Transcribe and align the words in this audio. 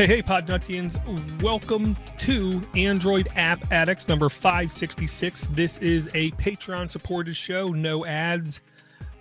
Hey, 0.00 0.06
hey, 0.06 0.22
Podnutians. 0.22 0.96
Welcome 1.42 1.94
to 2.20 2.62
Android 2.74 3.28
App 3.36 3.70
Addicts 3.70 4.08
number 4.08 4.30
566. 4.30 5.48
This 5.48 5.76
is 5.76 6.06
a 6.14 6.30
Patreon 6.30 6.90
supported 6.90 7.36
show. 7.36 7.66
No 7.66 8.06
ads, 8.06 8.62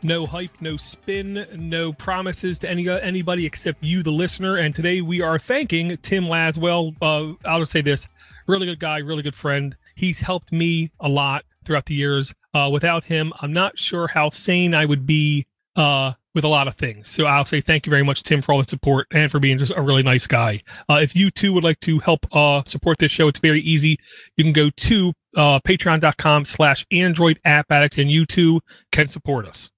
no 0.04 0.26
hype, 0.26 0.62
no 0.62 0.78
spin, 0.78 1.46
no 1.54 1.92
promises 1.92 2.60
to 2.60 2.70
any 2.70 2.88
anybody 2.88 3.46
except 3.46 3.84
you, 3.84 4.04
the 4.04 4.14
listener. 4.14 4.56
And 4.56 4.74
today 4.74 5.02
we 5.02 5.20
are 5.20 5.38
thanking 5.38 5.98
Tim 5.98 6.24
Laswell. 6.24 6.96
Uh, 7.02 7.34
I'll 7.46 7.60
just 7.60 7.74
say 7.74 7.82
this 7.82 8.08
really 8.48 8.66
good 8.66 8.80
guy, 8.80 9.00
really 9.00 9.22
good 9.22 9.36
friend. 9.36 9.76
He's 9.96 10.22
helped 10.22 10.54
me 10.54 10.92
a 10.98 11.10
lot 11.10 11.44
throughout 11.66 11.88
the 11.88 11.96
years. 11.96 12.34
Uh, 12.54 12.70
without 12.72 13.04
him, 13.04 13.34
I'm 13.42 13.52
not 13.52 13.78
sure 13.78 14.08
how 14.08 14.30
sane 14.30 14.74
I 14.74 14.86
would 14.86 15.06
be 15.06 15.46
uh, 15.76 16.14
with 16.40 16.46
a 16.46 16.48
lot 16.48 16.70
of 16.70 16.76
things. 16.76 17.10
So 17.10 17.26
I'll 17.26 17.44
say 17.44 17.60
thank 17.60 17.86
you 17.86 17.90
very 17.90 18.04
much, 18.04 18.24
Tim, 18.24 18.42
for 18.42 18.54
all 18.54 18.60
the 18.60 18.64
support 18.64 19.08
and 19.12 19.30
for 19.30 19.40
being 19.40 19.58
just 19.58 19.74
a 19.76 19.82
really 19.82 20.04
nice 20.04 20.26
guy. 20.26 20.62
Uh, 20.90 21.00
if 21.02 21.14
you 21.14 21.30
too 21.30 21.52
would 21.52 21.66
like 21.66 21.82
to 21.82 22.00
help 22.00 22.26
uh, 22.34 22.64
support 22.66 22.98
this 23.00 23.12
show, 23.12 23.28
it's 23.28 23.42
very 23.42 23.60
easy. 23.60 24.00
You 24.38 24.46
can 24.46 24.54
go 24.54 24.70
to 24.70 25.14
uh, 25.36 25.60
patreon.com 25.60 26.46
slash 26.46 26.86
android 26.92 27.42
app 27.44 27.66
addicts 27.70 27.98
and 27.98 28.10
you 28.10 28.26
too 28.26 28.62
can 28.94 29.10
support 29.10 29.46
us. 29.46 29.70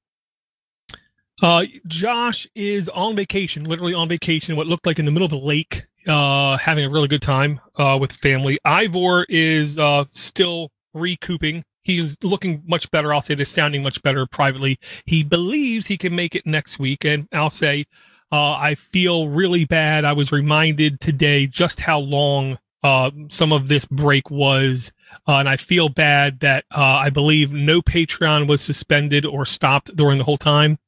Uh, 1.41 1.65
Josh 1.87 2.45
is 2.53 2.87
on 2.89 3.15
vacation, 3.15 3.63
literally 3.63 3.95
on 3.95 4.07
vacation, 4.07 4.55
what 4.55 4.67
looked 4.67 4.85
like 4.85 4.99
in 4.99 5.05
the 5.05 5.11
middle 5.11 5.25
of 5.25 5.31
the 5.31 5.37
lake, 5.39 5.87
uh, 6.07 6.57
having 6.57 6.85
a 6.85 6.89
really 6.91 7.07
good 7.07 7.23
time 7.23 7.59
uh, 7.77 7.97
with 7.99 8.11
family. 8.11 8.59
Ivor 8.63 9.25
is 9.27 9.79
uh, 9.79 10.05
still 10.09 10.69
recouping 10.93 11.63
he's 11.83 12.17
looking 12.21 12.63
much 12.65 12.89
better. 12.91 13.13
I'll 13.13 13.21
say 13.21 13.35
this, 13.35 13.49
sounding 13.49 13.83
much 13.83 14.01
better 14.01 14.25
privately. 14.25 14.79
He 15.05 15.23
believes 15.23 15.87
he 15.87 15.97
can 15.97 16.15
make 16.15 16.35
it 16.35 16.45
next 16.45 16.79
week, 16.79 17.05
and 17.05 17.27
I'll 17.33 17.49
say 17.49 17.85
uh, 18.31 18.53
I 18.53 18.75
feel 18.75 19.27
really 19.27 19.65
bad. 19.65 20.05
I 20.05 20.13
was 20.13 20.31
reminded 20.31 20.99
today 20.99 21.47
just 21.47 21.81
how 21.81 21.99
long 21.99 22.57
uh, 22.83 23.11
some 23.27 23.51
of 23.51 23.67
this 23.67 23.85
break 23.85 24.31
was, 24.31 24.91
uh, 25.27 25.35
and 25.35 25.49
I 25.49 25.57
feel 25.57 25.89
bad 25.89 26.39
that 26.39 26.65
uh, 26.75 26.81
I 26.81 27.09
believe 27.09 27.53
no 27.53 27.81
Patreon 27.81 28.47
was 28.47 28.61
suspended 28.61 29.25
or 29.25 29.45
stopped 29.45 29.95
during 29.95 30.17
the 30.17 30.23
whole 30.23 30.37
time. 30.37 30.79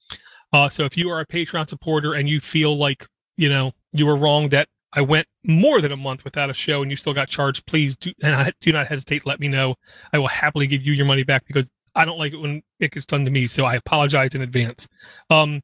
Uh, 0.51 0.69
so 0.69 0.85
if 0.85 0.97
you 0.97 1.09
are 1.09 1.19
a 1.19 1.25
Patreon 1.25 1.67
supporter 1.67 2.13
and 2.13 2.29
you 2.29 2.39
feel 2.39 2.77
like 2.77 3.07
you 3.35 3.49
know 3.49 3.73
you 3.91 4.05
were 4.05 4.15
wrong 4.15 4.49
that 4.49 4.69
I 4.95 5.01
went 5.01 5.27
more 5.43 5.81
than 5.81 5.91
a 5.91 5.97
month 5.97 6.23
without 6.23 6.49
a 6.49 6.53
show 6.53 6.81
and 6.81 6.91
you 6.91 6.97
still 6.97 7.13
got 7.13 7.27
charged, 7.27 7.65
please 7.65 7.97
do, 7.97 8.11
and 8.21 8.35
I, 8.35 8.53
do 8.61 8.71
not 8.71 8.87
hesitate. 8.87 9.25
Let 9.25 9.39
me 9.39 9.47
know. 9.47 9.75
I 10.11 10.19
will 10.19 10.27
happily 10.27 10.67
give 10.67 10.83
you 10.83 10.93
your 10.93 11.05
money 11.05 11.23
back 11.23 11.45
because 11.47 11.69
I 11.95 12.05
don't 12.05 12.19
like 12.19 12.33
it 12.33 12.37
when 12.37 12.61
it 12.79 12.91
gets 12.91 13.05
done 13.05 13.25
to 13.25 13.31
me. 13.31 13.47
So 13.47 13.65
I 13.65 13.75
apologize 13.75 14.35
in 14.35 14.41
advance. 14.41 14.87
Um, 15.29 15.61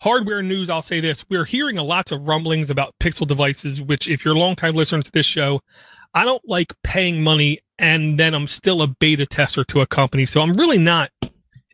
hardware 0.00 0.42
news, 0.42 0.68
I'll 0.68 0.82
say 0.82 1.00
this. 1.00 1.24
We're 1.30 1.44
hearing 1.44 1.78
a 1.78 1.82
lots 1.82 2.12
of 2.12 2.26
rumblings 2.26 2.70
about 2.70 2.94
Pixel 3.00 3.26
devices, 3.26 3.80
which 3.80 4.08
if 4.08 4.24
you're 4.24 4.34
a 4.34 4.38
longtime 4.38 4.74
listener 4.74 5.02
to 5.02 5.12
this 5.12 5.26
show, 5.26 5.60
I 6.14 6.24
don't 6.24 6.46
like 6.46 6.74
paying 6.82 7.22
money 7.22 7.60
and 7.78 8.18
then 8.18 8.34
I'm 8.34 8.46
still 8.46 8.82
a 8.82 8.86
beta 8.86 9.26
tester 9.26 9.64
to 9.64 9.80
a 9.80 9.86
company. 9.86 10.26
So 10.26 10.40
I'm 10.40 10.52
really 10.52 10.78
not 10.78 11.10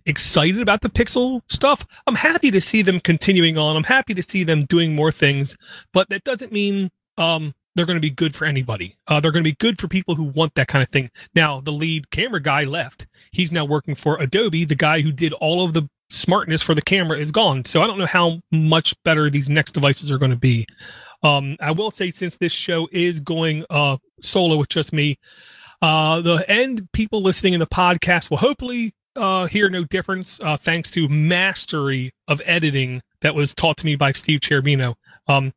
excited 0.07 0.61
about 0.61 0.81
the 0.81 0.89
Pixel 0.89 1.43
stuff. 1.49 1.87
I'm 2.07 2.15
happy 2.15 2.51
to 2.51 2.61
see 2.61 2.83
them 2.83 3.01
continuing 3.01 3.59
on. 3.59 3.77
I'm 3.77 3.85
happy 3.85 4.15
to 4.15 4.23
see 4.23 4.43
them 4.43 4.61
doing 4.61 4.95
more 4.95 5.13
things, 5.13 5.57
but 5.93 6.09
that 6.09 6.25
doesn't 6.25 6.51
mean 6.51 6.91
um, 7.19 7.55
they're 7.75 7.87
going 7.87 7.97
to 7.97 8.01
be 8.01 8.11
good 8.11 8.35
for 8.35 8.45
anybody. 8.45 8.97
Uh, 9.07 9.21
they're 9.21 9.33
going 9.33 9.45
to 9.45 9.51
be 9.51 9.57
good 9.57 9.79
for 9.79 9.89
people 9.89 10.15
who 10.15 10.25
want 10.25 10.55
that 10.55 10.69
kind 10.69 10.83
of 10.83 10.89
thing. 10.89 11.11
Now, 11.35 11.61
the 11.61 11.73
lead 11.73 12.11
camera 12.11 12.41
guy 12.41 12.65
left. 12.65 13.07
He's 13.31 13.53
now 13.53 13.65
working 13.65 13.95
for 13.95 14.19
Adobe. 14.21 14.65
The 14.65 14.75
guy 14.75 15.03
who 15.03 15.13
did 15.13 15.33
all 15.35 15.65
of 15.65 15.75
the 15.75 15.89
smartness 16.11 16.63
for 16.63 16.75
the 16.75 16.83
camera 16.83 17.19
is 17.19 17.31
gone. 17.31 17.65
So 17.65 17.83
I 17.83 17.87
don't 17.87 17.99
know 17.99 18.07
how 18.07 18.41
much 18.51 18.95
better 19.05 19.31
these 19.31 19.49
next 19.49 19.73
devices 19.73 20.11
are 20.11 20.19
going 20.19 20.31
to 20.31 20.37
be. 20.37 20.67
Um, 21.23 21.57
I 21.61 21.71
will 21.73 21.91
say, 21.91 22.11
since 22.11 22.37
this 22.37 22.53
show 22.53 22.89
is 22.93 23.21
going 23.21 23.65
uh, 23.71 23.99
solo 24.21 24.57
with 24.57 24.69
just 24.69 24.93
me, 24.93 25.19
uh, 25.83 26.21
the 26.21 26.45
end 26.49 26.89
people 26.93 27.23
listening 27.23 27.53
in 27.53 27.61
the 27.61 27.67
podcast 27.67 28.31
will 28.31 28.39
hopefully 28.39 28.95
uh, 29.17 29.47
hear 29.47 29.69
no 29.69 29.85
difference 29.85 30.41
uh, 30.41 30.57
thanks 30.57 30.91
to 30.93 31.09
mastery 31.09 32.13
of 32.27 32.41
editing 32.45 33.03
that 33.21 33.35
was 33.35 33.55
taught 33.55 33.77
to 33.79 33.87
me 33.87 33.97
by 33.97 34.13
Steve 34.13 34.41
Cherubino. 34.41 34.95
Um, 35.27 35.53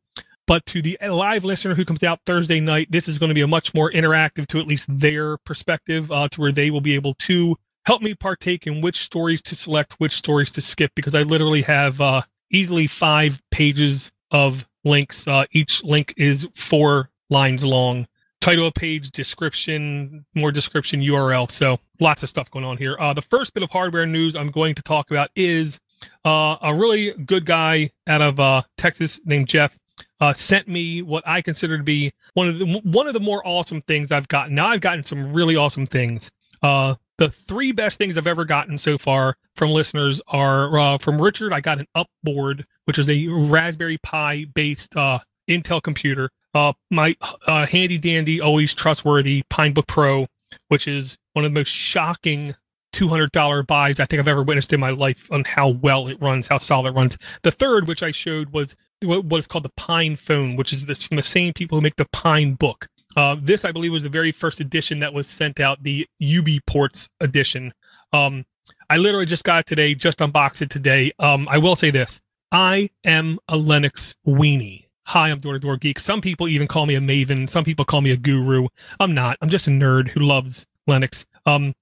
but 0.46 0.66
to 0.66 0.82
the 0.82 0.98
live 1.02 1.44
listener 1.44 1.74
who 1.74 1.84
comes 1.84 2.02
out 2.02 2.20
Thursday 2.26 2.60
night, 2.60 2.88
this 2.90 3.08
is 3.08 3.18
going 3.18 3.28
to 3.28 3.34
be 3.34 3.42
a 3.42 3.48
much 3.48 3.74
more 3.74 3.90
interactive 3.90 4.46
to 4.48 4.58
at 4.58 4.66
least 4.66 4.86
their 4.88 5.36
perspective, 5.38 6.10
uh, 6.10 6.28
to 6.28 6.40
where 6.40 6.52
they 6.52 6.70
will 6.70 6.80
be 6.80 6.94
able 6.94 7.14
to 7.14 7.56
help 7.84 8.02
me 8.02 8.14
partake 8.14 8.66
in 8.66 8.80
which 8.80 9.02
stories 9.02 9.42
to 9.42 9.54
select, 9.54 9.94
which 9.98 10.12
stories 10.12 10.50
to 10.52 10.60
skip, 10.60 10.92
because 10.94 11.14
I 11.14 11.22
literally 11.22 11.62
have 11.62 12.00
uh, 12.00 12.22
easily 12.50 12.86
five 12.86 13.40
pages 13.50 14.12
of 14.30 14.66
links. 14.84 15.26
Uh, 15.26 15.44
each 15.52 15.82
link 15.84 16.14
is 16.16 16.46
four 16.54 17.10
lines 17.30 17.64
long. 17.64 18.06
Title 18.40 18.66
of 18.66 18.74
page, 18.74 19.10
description, 19.12 20.26
more 20.34 20.50
description, 20.50 21.00
URL. 21.00 21.48
So 21.50 21.78
lots 22.00 22.24
of 22.24 22.28
stuff 22.28 22.50
going 22.50 22.64
on 22.64 22.76
here. 22.76 22.96
Uh, 22.98 23.12
the 23.12 23.22
first 23.22 23.54
bit 23.54 23.62
of 23.62 23.70
hardware 23.70 24.06
news 24.06 24.34
I'm 24.34 24.50
going 24.50 24.74
to 24.74 24.82
talk 24.82 25.12
about 25.12 25.30
is 25.36 25.78
uh, 26.24 26.56
a 26.60 26.74
really 26.74 27.12
good 27.12 27.46
guy 27.46 27.90
out 28.08 28.20
of 28.20 28.40
uh, 28.40 28.62
Texas 28.76 29.20
named 29.24 29.46
Jeff 29.46 29.78
uh, 30.22 30.32
sent 30.32 30.68
me 30.68 31.02
what 31.02 31.26
I 31.26 31.42
consider 31.42 31.76
to 31.76 31.82
be 31.82 32.12
one 32.34 32.48
of 32.48 32.58
the 32.60 32.80
one 32.84 33.08
of 33.08 33.12
the 33.12 33.20
more 33.20 33.42
awesome 33.44 33.80
things 33.82 34.12
I've 34.12 34.28
gotten. 34.28 34.54
Now 34.54 34.68
I've 34.68 34.80
gotten 34.80 35.02
some 35.02 35.32
really 35.32 35.56
awesome 35.56 35.84
things. 35.84 36.30
Uh, 36.62 36.94
the 37.18 37.28
three 37.28 37.72
best 37.72 37.98
things 37.98 38.16
I've 38.16 38.28
ever 38.28 38.44
gotten 38.44 38.78
so 38.78 38.98
far 38.98 39.34
from 39.56 39.70
listeners 39.70 40.22
are 40.28 40.78
uh, 40.78 40.98
from 40.98 41.20
Richard. 41.20 41.52
I 41.52 41.60
got 41.60 41.80
an 41.80 41.88
Upboard, 41.96 42.66
which 42.84 43.00
is 43.00 43.08
a 43.08 43.26
Raspberry 43.26 43.98
Pi 43.98 44.44
based 44.54 44.94
uh, 44.94 45.18
Intel 45.50 45.82
computer. 45.82 46.30
Uh, 46.54 46.72
my 46.88 47.16
uh, 47.48 47.66
handy 47.66 47.98
dandy, 47.98 48.40
always 48.40 48.74
trustworthy 48.74 49.42
Pinebook 49.50 49.88
Pro, 49.88 50.28
which 50.68 50.86
is 50.86 51.18
one 51.32 51.44
of 51.44 51.52
the 51.52 51.58
most 51.58 51.70
shocking 51.70 52.54
$200 52.92 53.66
buys 53.66 53.98
I 53.98 54.04
think 54.04 54.20
I've 54.20 54.28
ever 54.28 54.42
witnessed 54.44 54.72
in 54.72 54.78
my 54.78 54.90
life 54.90 55.26
on 55.32 55.42
how 55.44 55.68
well 55.68 56.06
it 56.06 56.20
runs, 56.20 56.46
how 56.46 56.58
solid 56.58 56.90
it 56.90 56.96
runs. 56.96 57.18
The 57.42 57.50
third, 57.50 57.88
which 57.88 58.04
I 58.04 58.12
showed, 58.12 58.50
was 58.50 58.76
what 59.02 59.38
is 59.38 59.46
called 59.46 59.64
the 59.64 59.72
Pine 59.76 60.16
Phone, 60.16 60.56
which 60.56 60.72
is 60.72 60.86
this 60.86 61.02
from 61.02 61.16
the 61.16 61.22
same 61.22 61.52
people 61.52 61.78
who 61.78 61.82
make 61.82 61.96
the 61.96 62.08
Pine 62.12 62.54
Book. 62.54 62.88
Uh, 63.16 63.36
this, 63.38 63.64
I 63.64 63.72
believe, 63.72 63.92
was 63.92 64.02
the 64.02 64.08
very 64.08 64.32
first 64.32 64.60
edition 64.60 65.00
that 65.00 65.12
was 65.12 65.28
sent 65.28 65.60
out, 65.60 65.82
the 65.82 66.06
UB 66.22 66.48
Ports 66.66 67.10
edition. 67.20 67.74
Um, 68.12 68.44
I 68.88 68.96
literally 68.96 69.26
just 69.26 69.44
got 69.44 69.60
it 69.60 69.66
today, 69.66 69.94
just 69.94 70.20
unboxed 70.20 70.62
it 70.62 70.70
today. 70.70 71.12
Um, 71.18 71.48
I 71.50 71.58
will 71.58 71.76
say 71.76 71.90
this 71.90 72.20
I 72.50 72.90
am 73.04 73.38
a 73.48 73.56
Linux 73.56 74.14
weenie. 74.26 74.86
Hi, 75.06 75.30
I'm 75.30 75.38
Door 75.38 75.54
to 75.54 75.58
Door 75.58 75.78
Geek. 75.78 75.98
Some 75.98 76.20
people 76.20 76.48
even 76.48 76.68
call 76.68 76.86
me 76.86 76.94
a 76.94 77.00
maven. 77.00 77.50
Some 77.50 77.64
people 77.64 77.84
call 77.84 78.00
me 78.00 78.12
a 78.12 78.16
guru. 78.16 78.68
I'm 79.00 79.14
not. 79.14 79.36
I'm 79.42 79.48
just 79.48 79.66
a 79.66 79.70
nerd 79.70 80.08
who 80.10 80.20
loves 80.20 80.66
Linux. 80.88 81.26
Um, 81.44 81.74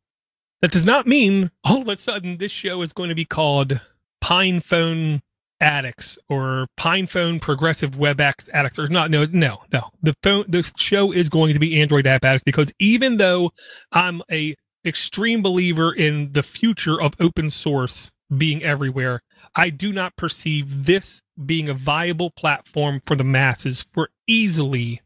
that 0.63 0.73
does 0.73 0.85
not 0.85 1.07
mean 1.07 1.51
all 1.65 1.83
of 1.83 1.89
a 1.89 1.97
sudden 1.97 2.39
this 2.39 2.53
show 2.53 2.83
is 2.83 2.93
going 2.93 3.09
to 3.09 3.15
be 3.15 3.25
called 3.25 3.81
Pine 4.21 4.61
Phone 4.61 5.23
addicts 5.61 6.19
or 6.29 6.67
PinePhone 6.79 7.41
progressive 7.41 7.97
web 7.97 8.19
apps 8.19 8.49
addicts 8.53 8.79
or 8.79 8.89
not. 8.89 9.11
No, 9.11 9.27
no, 9.31 9.63
no. 9.73 9.91
The 10.03 10.15
phone, 10.23 10.45
this 10.49 10.73
show 10.77 11.13
is 11.13 11.29
going 11.29 11.55
to 11.55 11.61
be 11.61 11.81
Android 11.81 12.07
app 12.07 12.25
addicts 12.25 12.45
because 12.45 12.73
even 12.79 13.19
though 13.19 13.53
I'm 13.93 14.23
a 14.31 14.57
extreme 14.85 15.43
believer 15.43 15.93
in 15.93 16.33
the 16.33 16.43
future 16.43 17.01
of 17.01 17.15
open 17.21 17.51
source 17.51 18.11
being 18.37 18.63
everywhere, 18.63 19.21
I 19.55 19.71
do 19.71 19.93
not 19.93 20.17
perceive 20.17 20.87
this 20.87 21.23
being 21.45 21.69
a 21.69 21.75
viable 21.75 22.31
platform 22.31 23.01
for 23.07 23.17
the 23.17 23.25
masses 23.25 23.85
for 23.93 24.11
easily 24.27 25.01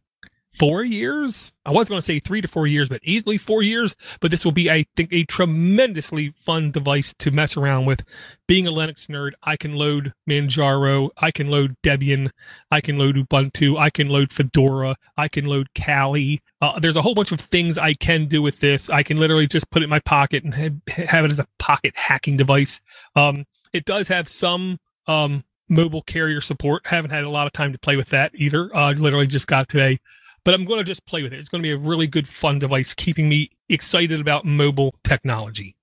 four 0.55 0.85
years. 0.85 1.53
I 1.67 1.73
was 1.73 1.89
going 1.89 1.99
to 1.99 2.05
say 2.05 2.21
three 2.21 2.41
to 2.41 2.49
four 2.49 2.67
years, 2.67 2.89
but 2.89 3.01
easily 3.03 3.39
four 3.39 3.63
years. 3.63 3.97
But 4.21 4.31
this 4.31 4.45
will 4.45 4.53
be, 4.53 4.71
I 4.71 4.85
think, 4.97 5.13
a 5.13 5.25
tremendously 5.25 6.35
fun 6.45 6.71
device 6.71 7.15
to 7.19 7.31
mess 7.31 7.57
around 7.57 7.87
with. 7.87 8.05
Being 8.47 8.67
a 8.67 8.73
Linux 8.73 9.07
nerd, 9.07 9.33
I 9.43 9.57
can 9.57 9.75
load 9.75 10.13
Manjaro, 10.29 11.11
I 11.17 11.31
can 11.31 11.49
load 11.49 11.77
Debian, 11.83 12.31
I 12.71 12.81
can 12.81 12.99
load 12.99 13.17
Ubuntu, 13.17 13.79
I 13.79 13.91
can 13.91 14.07
load 14.07 14.33
Fedora, 14.33 14.97
I 15.17 15.29
can 15.29 15.47
load 15.47 15.69
Kali. 15.75 16.43
Uh, 16.61 16.79
there's 16.79 16.97
a 16.97 17.03
whole 17.03 17.15
bunch 17.15 17.33
of 17.33 17.41
things 17.41 17.79
I 17.79 17.95
can 17.95 18.27
do 18.27 18.43
with 18.43 18.61
this. 18.61 18.91
I 18.91 19.03
can 19.03 19.17
literally 19.17 19.47
just 19.47 19.71
put 19.71 19.83
it 19.83 19.85
in 19.85 19.91
my 19.91 20.01
pocket 20.01 20.45
and 20.45 20.55
have, 20.55 21.25
it 21.25 21.31
as 21.31 21.39
a 21.39 21.47
pocket 21.59 21.95
hacking 21.97 22.37
device. 22.37 22.81
Um, 23.17 23.45
it 23.73 23.85
does 23.85 24.09
have 24.09 24.29
some 24.29 24.79
um, 25.07 25.45
mobile 25.69 26.03
carrier 26.03 26.41
support. 26.41 26.87
Haven't 26.87 27.11
had 27.11 27.25
a 27.25 27.31
lot 27.31 27.47
of 27.47 27.53
time 27.53 27.73
to 27.73 27.79
play 27.79 27.97
with 27.97 28.11
that 28.11 28.33
either. 28.35 28.75
Uh, 28.77 28.93
literally 28.93 29.27
just 29.27 29.47
got 29.47 29.69
today 29.69 29.99
but 30.45 30.55
I'm 30.55 30.65
going 30.65 30.79
to 30.79 30.85
just 30.85 31.07
play 31.07 31.23
with 31.23 31.33
it. 31.33 31.39
It's 31.39 31.49
going 31.49 31.63
to 31.63 31.67
be 31.67 31.73
a 31.73 31.77
really 31.77 32.07
good, 32.07 32.29
fun 32.29 32.59
device, 32.59 32.95
keeping 32.95 33.29
me 33.29 33.51
excited 33.69 34.21
about 34.21 34.45
mobile 34.45 34.95
technology. 35.05 35.77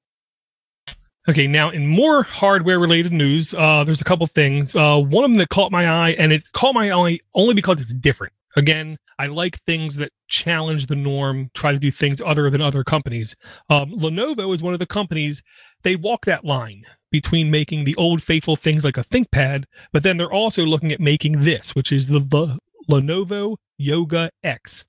Okay, 1.29 1.45
now 1.45 1.69
in 1.69 1.87
more 1.87 2.23
hardware 2.23 2.79
related 2.79 3.11
news, 3.11 3.53
uh, 3.53 3.83
there's 3.83 4.01
a 4.01 4.05
couple 4.05 4.25
things. 4.25 4.75
Uh, 4.75 4.97
one 4.97 5.23
of 5.23 5.29
them 5.29 5.37
that 5.37 5.49
caught 5.49 5.71
my 5.71 5.87
eye, 5.87 6.11
and 6.11 6.31
it 6.31 6.43
caught 6.53 6.73
my 6.73 6.91
eye 6.91 7.19
only 7.35 7.53
because 7.53 7.79
it's 7.79 7.93
different. 7.93 8.33
Again, 8.55 8.97
I 9.19 9.27
like 9.27 9.59
things 9.65 9.97
that 9.97 10.11
challenge 10.27 10.87
the 10.87 10.95
norm, 10.95 11.51
try 11.53 11.71
to 11.71 11.79
do 11.79 11.91
things 11.91 12.21
other 12.21 12.49
than 12.49 12.59
other 12.59 12.83
companies. 12.83 13.35
Um, 13.69 13.91
Lenovo 13.91 14.53
is 14.53 14.63
one 14.63 14.73
of 14.73 14.79
the 14.79 14.87
companies, 14.87 15.43
they 15.83 15.95
walk 15.95 16.25
that 16.25 16.43
line 16.43 16.83
between 17.11 17.51
making 17.51 17.83
the 17.83 17.95
old 17.95 18.23
faithful 18.23 18.55
things 18.55 18.83
like 18.83 18.97
a 18.97 19.03
ThinkPad, 19.03 19.65
but 19.93 20.03
then 20.03 20.17
they're 20.17 20.31
also 20.31 20.63
looking 20.63 20.91
at 20.91 20.99
making 20.99 21.41
this, 21.41 21.75
which 21.75 21.91
is 21.91 22.07
the, 22.07 22.19
the 22.19 22.57
Lenovo 22.89 23.57
Yoga 23.77 24.31
X. 24.43 24.85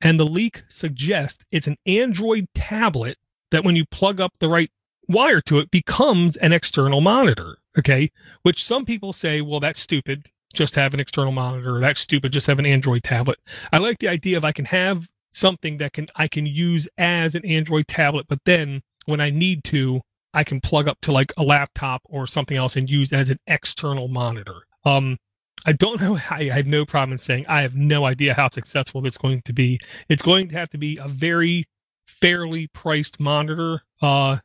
And 0.00 0.20
the 0.20 0.26
leak 0.26 0.64
suggests 0.68 1.44
it's 1.50 1.66
an 1.66 1.76
Android 1.86 2.46
tablet 2.54 3.16
that 3.50 3.64
when 3.64 3.76
you 3.76 3.84
plug 3.86 4.20
up 4.20 4.32
the 4.38 4.48
right 4.48 4.70
wire 5.08 5.40
to 5.40 5.58
it 5.58 5.70
becomes 5.70 6.36
an 6.36 6.52
external 6.52 7.00
monitor. 7.00 7.58
Okay. 7.78 8.10
Which 8.42 8.64
some 8.64 8.84
people 8.84 9.12
say, 9.12 9.40
well, 9.40 9.60
that's 9.60 9.80
stupid. 9.80 10.26
Just 10.54 10.74
have 10.74 10.94
an 10.94 11.00
external 11.00 11.32
monitor. 11.32 11.80
That's 11.80 12.00
stupid. 12.00 12.32
Just 12.32 12.46
have 12.46 12.58
an 12.58 12.66
Android 12.66 13.04
tablet. 13.04 13.38
I 13.72 13.78
like 13.78 13.98
the 13.98 14.08
idea 14.08 14.36
of 14.36 14.44
I 14.44 14.52
can 14.52 14.66
have 14.66 15.06
something 15.30 15.76
that 15.78 15.92
can 15.92 16.06
I 16.16 16.28
can 16.28 16.46
use 16.46 16.88
as 16.96 17.34
an 17.34 17.44
Android 17.44 17.86
tablet, 17.86 18.26
but 18.28 18.40
then 18.46 18.82
when 19.04 19.20
I 19.20 19.30
need 19.30 19.64
to, 19.64 20.00
I 20.32 20.44
can 20.44 20.60
plug 20.60 20.88
up 20.88 20.98
to 21.02 21.12
like 21.12 21.32
a 21.36 21.42
laptop 21.42 22.02
or 22.04 22.26
something 22.26 22.56
else 22.56 22.74
and 22.74 22.88
use 22.88 23.12
as 23.12 23.28
an 23.28 23.38
external 23.46 24.08
monitor. 24.08 24.62
Um, 24.84 25.18
I 25.66 25.72
don't 25.72 26.00
know. 26.00 26.18
I, 26.30 26.44
have 26.44 26.66
no 26.66 26.86
problem 26.86 27.12
in 27.12 27.18
saying 27.18 27.44
I 27.48 27.62
have 27.62 27.74
no 27.74 28.06
idea 28.06 28.34
how 28.34 28.48
successful 28.48 29.04
it's 29.04 29.18
going 29.18 29.42
to 29.42 29.52
be. 29.52 29.80
It's 30.08 30.22
going 30.22 30.48
to 30.48 30.54
have 30.56 30.70
to 30.70 30.78
be 30.78 30.98
a 31.02 31.08
very 31.08 31.66
fairly 32.06 32.68
priced 32.68 33.20
monitor. 33.20 33.82
Uh, 34.00 34.38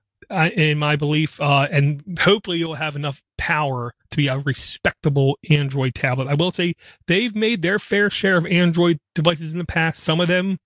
in 0.55 0.77
my 0.77 0.95
belief, 0.95 1.41
uh, 1.41 1.67
and 1.71 2.17
hopefully 2.21 2.57
you'll 2.57 2.75
have 2.75 2.95
enough 2.95 3.21
power 3.37 3.93
to 4.09 4.17
be 4.17 4.27
a 4.27 4.37
respectable 4.37 5.37
Android 5.49 5.93
tablet. 5.93 6.27
I 6.27 6.35
will 6.35 6.51
say 6.51 6.75
they've 7.07 7.35
made 7.35 7.61
their 7.61 7.79
fair 7.79 8.09
share 8.09 8.37
of 8.37 8.45
Android 8.45 8.99
devices 9.13 9.51
in 9.51 9.59
the 9.59 9.65
past. 9.65 10.01
Some 10.01 10.21
of 10.21 10.29
them 10.29 10.59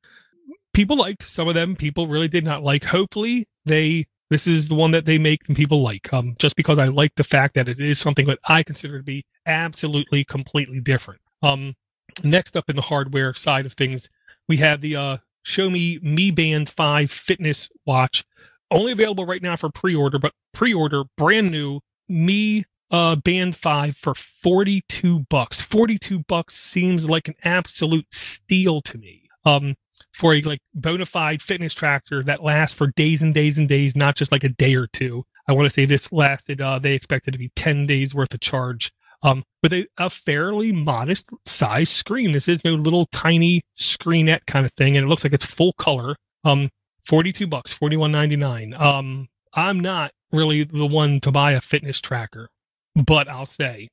people 0.73 0.97
liked, 0.97 1.27
some 1.27 1.47
of 1.47 1.55
them 1.55 1.75
people 1.75 2.07
really 2.07 2.27
did 2.27 2.43
not 2.43 2.61
like. 2.61 2.83
Hopefully 2.83 3.47
they 3.65 4.05
this 4.29 4.47
is 4.47 4.67
the 4.67 4.75
one 4.75 4.91
that 4.91 5.05
they 5.05 5.17
make 5.17 5.41
and 5.47 5.55
people 5.55 5.81
like. 5.81 6.11
Um, 6.11 6.35
just 6.39 6.55
because 6.55 6.79
I 6.79 6.87
like 6.87 7.15
the 7.15 7.23
fact 7.23 7.55
that 7.55 7.67
it 7.67 7.79
is 7.79 7.99
something 7.99 8.25
that 8.27 8.39
I 8.45 8.63
consider 8.63 8.97
to 8.97 9.03
be 9.03 9.25
absolutely 9.45 10.23
completely 10.23 10.79
different. 10.79 11.21
Um, 11.41 11.75
next 12.23 12.57
up 12.57 12.69
in 12.69 12.75
the 12.75 12.83
hardware 12.83 13.33
side 13.33 13.65
of 13.65 13.73
things, 13.73 14.09
we 14.47 14.57
have 14.57 14.81
the 14.81 14.95
uh, 14.95 15.17
Xiaomi 15.45 16.01
Mi 16.01 16.31
Band 16.31 16.69
5 16.69 17.11
fitness 17.11 17.69
watch 17.85 18.23
only 18.71 18.91
available 18.91 19.25
right 19.25 19.41
now 19.41 19.55
for 19.55 19.69
pre-order, 19.69 20.17
but 20.17 20.33
pre-order 20.53 21.03
brand 21.17 21.51
new 21.51 21.81
Mi 22.09 22.65
uh, 22.91 23.15
Band 23.15 23.55
5 23.55 23.97
for 23.97 24.15
42 24.15 25.25
bucks. 25.29 25.61
42 25.61 26.23
bucks 26.27 26.55
seems 26.55 27.09
like 27.09 27.27
an 27.27 27.35
absolute 27.43 28.07
steal 28.13 28.81
to 28.81 28.97
me. 28.97 29.23
Um, 29.43 29.75
for 30.13 30.33
a 30.33 30.41
like 30.41 30.59
bona 30.73 31.05
fide 31.05 31.41
fitness 31.41 31.73
tracker 31.73 32.23
that 32.23 32.43
lasts 32.43 32.75
for 32.75 32.87
days 32.87 33.21
and 33.21 33.33
days 33.33 33.57
and 33.57 33.67
days, 33.67 33.95
not 33.95 34.15
just 34.15 34.31
like 34.31 34.43
a 34.43 34.49
day 34.49 34.75
or 34.75 34.87
two. 34.87 35.25
I 35.47 35.53
want 35.53 35.67
to 35.67 35.73
say 35.73 35.85
this 35.85 36.11
lasted, 36.11 36.61
uh, 36.61 36.79
they 36.79 36.93
expected 36.93 37.31
to 37.31 37.37
be 37.37 37.51
10 37.55 37.85
days 37.85 38.15
worth 38.15 38.33
of 38.33 38.39
charge. 38.39 38.91
Um, 39.23 39.43
with 39.63 39.73
a, 39.73 39.87
a 39.97 40.09
fairly 40.09 40.71
modest 40.71 41.29
size 41.45 41.89
screen. 41.89 42.31
This 42.31 42.47
is 42.47 42.63
no 42.63 42.73
little 42.73 43.07
tiny 43.07 43.61
screenette 43.77 44.45
kind 44.45 44.65
of 44.65 44.73
thing, 44.73 44.95
and 44.95 45.05
it 45.05 45.09
looks 45.09 45.23
like 45.23 45.33
it's 45.33 45.45
full 45.45 45.73
color. 45.73 46.15
Um, 46.43 46.69
42 47.05 47.47
bucks, 47.47 47.75
41.99. 47.75 48.79
Um, 48.79 49.27
I'm 49.53 49.79
not 49.79 50.11
really 50.31 50.63
the 50.63 50.85
one 50.85 51.19
to 51.21 51.31
buy 51.31 51.53
a 51.53 51.61
fitness 51.61 51.99
tracker, 51.99 52.49
but 52.95 53.27
I'll 53.27 53.47
say 53.47 53.87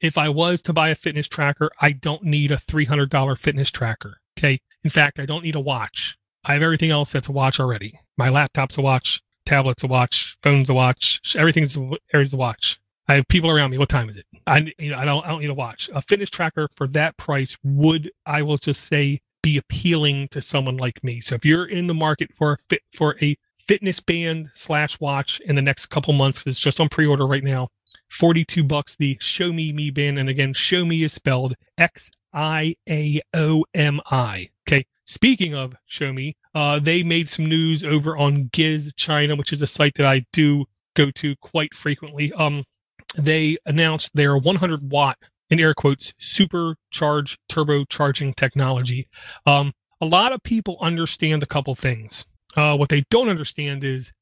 if 0.00 0.16
I 0.16 0.28
was 0.28 0.62
to 0.62 0.72
buy 0.72 0.90
a 0.90 0.94
fitness 0.94 1.28
tracker, 1.28 1.70
I 1.80 1.92
don't 1.92 2.22
need 2.22 2.52
a 2.52 2.56
$300 2.56 3.38
fitness 3.38 3.70
tracker. 3.70 4.18
Okay. 4.38 4.60
In 4.84 4.90
fact, 4.90 5.18
I 5.18 5.26
don't 5.26 5.44
need 5.44 5.54
a 5.54 5.60
watch. 5.60 6.16
I 6.44 6.54
have 6.54 6.62
everything 6.62 6.90
else 6.90 7.12
that's 7.12 7.28
a 7.28 7.32
watch 7.32 7.58
already. 7.60 8.00
My 8.16 8.28
laptop's 8.28 8.78
a 8.78 8.82
watch, 8.82 9.20
tablet's 9.44 9.82
a 9.82 9.86
watch, 9.86 10.36
phone's 10.42 10.68
a 10.68 10.74
watch, 10.74 11.20
everything's 11.36 11.76
a, 11.76 11.90
everything's 12.12 12.32
a 12.32 12.36
watch. 12.36 12.80
I 13.08 13.14
have 13.14 13.28
people 13.28 13.50
around 13.50 13.70
me. 13.70 13.78
What 13.78 13.88
time 13.88 14.10
is 14.10 14.18
it? 14.18 14.26
I 14.46 14.72
you 14.78 14.90
know 14.90 14.98
I 14.98 15.04
don't 15.04 15.24
I 15.24 15.30
don't 15.30 15.40
need 15.40 15.50
a 15.50 15.54
watch. 15.54 15.88
A 15.94 16.02
fitness 16.02 16.30
tracker 16.30 16.68
for 16.76 16.86
that 16.88 17.16
price 17.16 17.56
would 17.64 18.10
I 18.26 18.42
will 18.42 18.58
just 18.58 18.84
say 18.84 19.20
be 19.42 19.56
appealing 19.56 20.28
to 20.28 20.42
someone 20.42 20.76
like 20.76 21.02
me. 21.02 21.20
So 21.20 21.34
if 21.34 21.44
you're 21.44 21.64
in 21.64 21.86
the 21.86 21.94
market 21.94 22.30
for 22.36 22.52
a 22.52 22.56
fit 22.68 22.82
for 22.94 23.16
a 23.22 23.36
fitness 23.66 24.00
band 24.00 24.50
slash 24.54 25.00
watch 25.00 25.40
in 25.40 25.56
the 25.56 25.62
next 25.62 25.86
couple 25.86 26.12
months, 26.12 26.46
it's 26.46 26.60
just 26.60 26.80
on 26.80 26.88
pre-order 26.88 27.26
right 27.26 27.44
now. 27.44 27.68
42 28.10 28.64
bucks 28.64 28.96
the 28.96 29.16
Xiaomi 29.16 29.74
Mi 29.74 29.90
Band. 29.90 30.18
And 30.18 30.28
again, 30.28 30.54
Xiaomi 30.54 31.04
is 31.04 31.12
spelled 31.12 31.54
X 31.76 32.10
I 32.32 32.76
A 32.88 33.20
O 33.34 33.64
M 33.74 34.00
I. 34.10 34.50
Okay. 34.68 34.86
Speaking 35.06 35.54
of 35.54 35.74
Xiaomi, 35.90 36.34
uh, 36.54 36.78
they 36.78 37.02
made 37.02 37.28
some 37.28 37.46
news 37.46 37.82
over 37.82 38.16
on 38.16 38.50
Giz 38.52 38.92
China, 38.94 39.36
which 39.36 39.52
is 39.52 39.62
a 39.62 39.66
site 39.66 39.94
that 39.94 40.06
I 40.06 40.26
do 40.32 40.66
go 40.94 41.10
to 41.12 41.34
quite 41.36 41.74
frequently. 41.74 42.32
Um, 42.32 42.64
they 43.16 43.56
announced 43.64 44.14
their 44.14 44.36
100 44.36 44.90
watt 44.90 45.16
in 45.48 45.58
air 45.58 45.72
quotes, 45.72 46.12
supercharge 46.20 47.36
turbocharging 47.50 48.34
technology. 48.34 49.08
Um, 49.46 49.72
a 50.00 50.06
lot 50.06 50.32
of 50.32 50.42
people 50.42 50.76
understand 50.80 51.42
a 51.42 51.46
couple 51.46 51.74
things. 51.74 52.26
Uh, 52.56 52.76
what 52.76 52.88
they 52.88 53.04
don't 53.10 53.28
understand 53.28 53.82
is 53.84 54.12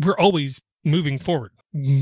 we're 0.00 0.18
always 0.18 0.60
moving 0.84 1.18
forward, 1.18 1.52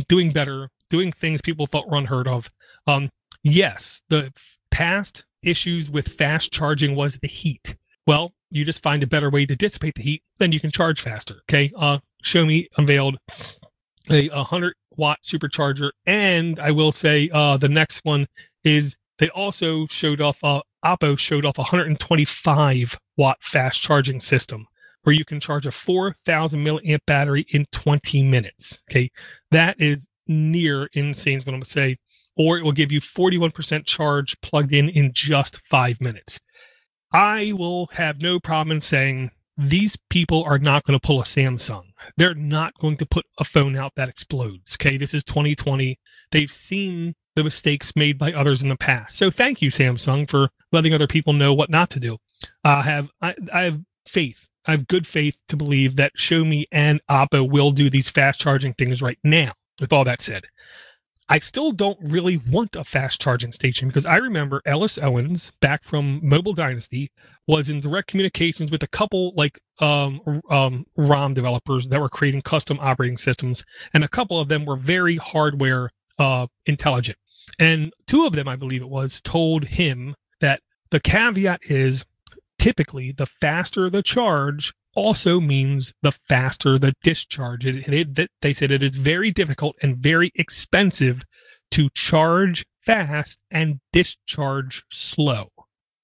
doing 0.09 0.33
better, 0.33 0.69
doing 0.91 1.13
things 1.13 1.41
people 1.41 1.67
thought 1.67 1.89
were 1.89 1.97
unheard 1.97 2.29
of. 2.29 2.51
Um, 2.87 3.11
yes, 3.43 4.03
the 4.09 4.33
past 4.71 5.25
issues 5.47 5.91
with 5.91 6.09
fast 6.09 6.53
charging 6.53 6.95
was 6.95 7.19
the 7.19 7.29
heat. 7.29 7.77
Well, 8.07 8.35
you 8.51 8.65
just 8.65 8.83
find 8.83 9.03
a 9.03 9.07
better 9.07 9.31
way 9.31 9.47
to 9.47 9.57
dissipate 9.57 9.95
the 9.97 10.03
heat, 10.03 10.23
then 10.39 10.53
you 10.53 10.61
can 10.61 10.71
charge 10.71 11.01
faster. 11.01 11.37
Okay. 11.51 11.73
Uh, 11.77 11.99
Xiaomi 12.23 12.67
unveiled 12.77 13.19
a 14.11 14.29
100 14.29 14.75
watt 14.97 15.21
supercharger. 15.25 15.91
And 16.07 16.59
I 16.59 16.71
will 16.71 16.93
say, 16.93 17.31
uh, 17.33 17.57
the 17.57 17.69
next 17.69 18.05
one 18.05 18.27
is 18.63 18.97
they 19.19 19.29
also 19.31 19.87
showed 19.87 20.21
off 20.21 20.39
uh, 20.43 20.61
Oppo 20.85 21.19
showed 21.19 21.47
off 21.47 21.59
a 21.59 21.63
125 21.63 22.99
watt 23.17 23.39
fast 23.41 23.81
charging 23.81 24.21
system 24.21 24.67
where 25.03 25.15
you 25.15 25.25
can 25.25 25.41
charge 25.41 25.67
a 25.67 25.71
4000 25.71 26.65
milliamp 26.65 27.01
battery 27.07 27.47
in 27.51 27.67
20 27.73 28.23
minutes. 28.23 28.83
Okay, 28.91 29.11
that 29.51 29.81
is 29.81 30.09
near 30.27 30.89
insane. 30.93 31.39
Is 31.39 31.47
what 31.47 31.53
I'm 31.53 31.61
gonna 31.61 31.67
say. 31.67 31.97
Or 32.37 32.59
it 32.59 32.65
will 32.65 32.73
give 32.73 32.91
you 32.91 33.01
41% 33.01 33.87
charge 33.87 34.41
plugged 34.41 34.73
in 34.73 34.89
in 34.89 35.13
just 35.13 35.61
five 35.69 36.01
minutes. 36.01 36.41
I 37.13 37.53
will 37.53 37.87
have 37.93 38.21
no 38.21 38.41
problem 38.41 38.77
in 38.77 38.81
saying 38.81 39.31
these 39.57 39.97
people 40.11 40.43
are 40.43 40.59
not 40.59 40.85
going 40.85 40.99
to 40.99 41.07
pull 41.07 41.21
a 41.21 41.25
Samsung. 41.25 41.85
They're 42.17 42.35
not 42.35 42.75
going 42.81 42.97
to 42.97 43.07
put 43.07 43.27
a 43.39 43.45
phone 43.45 43.77
out 43.77 43.93
that 43.97 44.09
explodes. 44.09 44.77
Okay, 44.77 44.97
this 44.97 45.15
is 45.15 45.23
2020. 45.23 45.99
They've 46.33 46.51
seen 46.51 47.15
the 47.37 47.45
mistakes 47.45 47.95
made 47.95 48.19
by 48.19 48.33
others 48.33 48.63
in 48.63 48.69
the 48.69 48.77
past. 48.77 49.17
So 49.17 49.31
thank 49.31 49.63
you, 49.63 49.71
Samsung, 49.71 50.29
for 50.29 50.51
letting 50.73 50.93
other 50.93 51.07
people 51.07 51.33
know 51.33 51.55
what 51.55 51.71
not 51.71 51.91
to 51.91 52.01
do. 52.01 52.19
I 52.65 52.83
have 52.83 53.11
I, 53.21 53.35
I 53.53 53.63
have 53.65 53.81
faith. 54.07 54.49
I 54.67 54.73
have 54.73 54.89
good 54.89 55.07
faith 55.07 55.37
to 55.49 55.57
believe 55.57 55.97
that 55.97 56.17
Xiaomi 56.17 56.65
and 56.73 57.01
Oppo 57.11 57.49
will 57.49 57.71
do 57.71 57.91
these 57.91 58.11
fast 58.11 58.41
charging 58.41 58.73
things 58.75 59.03
right 59.03 59.19
now. 59.23 59.53
With 59.81 59.93
all 59.93 60.05
that 60.05 60.23
said, 60.23 60.45
I 61.29 61.39
still 61.39 61.73
don't 61.73 61.99
really 62.03 62.37
want 62.37 62.77
a 62.77 62.85
fast 62.85 63.21
charging 63.21 63.53
station 63.53 63.89
because 63.89 64.05
I 64.05 64.17
remember 64.17 64.61
Ellis 64.67 64.99
Owens 64.99 65.53
back 65.61 65.83
from 65.83 66.21
Mobile 66.23 66.53
Dynasty 66.53 67.11
was 67.47 67.69
in 67.69 67.81
direct 67.81 68.09
communications 68.09 68.71
with 68.71 68.83
a 68.83 68.89
couple 68.89 69.33
like 69.35 69.59
um, 69.81 70.21
um, 70.51 70.85
ROM 70.97 71.33
developers 71.33 71.89
that 71.89 72.01
were 72.01 72.11
creating 72.11 72.43
custom 72.43 72.79
operating 72.81 73.17
systems, 73.17 73.65
and 73.95 74.05
a 74.05 74.09
couple 74.09 74.39
of 74.39 74.49
them 74.49 74.67
were 74.67 74.77
very 74.77 75.17
hardware 75.17 75.91
uh, 76.19 76.47
intelligent. 76.67 77.19
And 77.59 77.93
two 78.07 78.27
of 78.27 78.35
them, 78.35 78.49
I 78.49 78.57
believe 78.57 78.83
it 78.83 78.89
was, 78.89 79.21
told 79.21 79.65
him 79.65 80.15
that 80.41 80.61
the 80.91 81.01
caveat 81.01 81.61
is 81.65 82.05
typically 82.59 83.13
the 83.13 83.27
faster 83.27 83.91
the 83.91 84.03
charge 84.03 84.75
also 84.95 85.41
means 85.41 85.93
the 86.03 86.13
faster 86.13 86.79
the 86.79 86.95
discharge. 87.03 87.67
It, 87.67 87.89
it, 87.89 88.31
they 88.41 88.55
said 88.55 88.71
it 88.71 88.83
is 88.83 88.97
very 88.97 89.31
difficult 89.31 89.77
and 89.83 89.97
very 89.97 90.33
expensive 90.35 91.25
to 91.73 91.89
charge 91.91 92.65
fast 92.85 93.41
and 93.51 93.81
discharge 93.93 94.85
slow. 94.91 95.51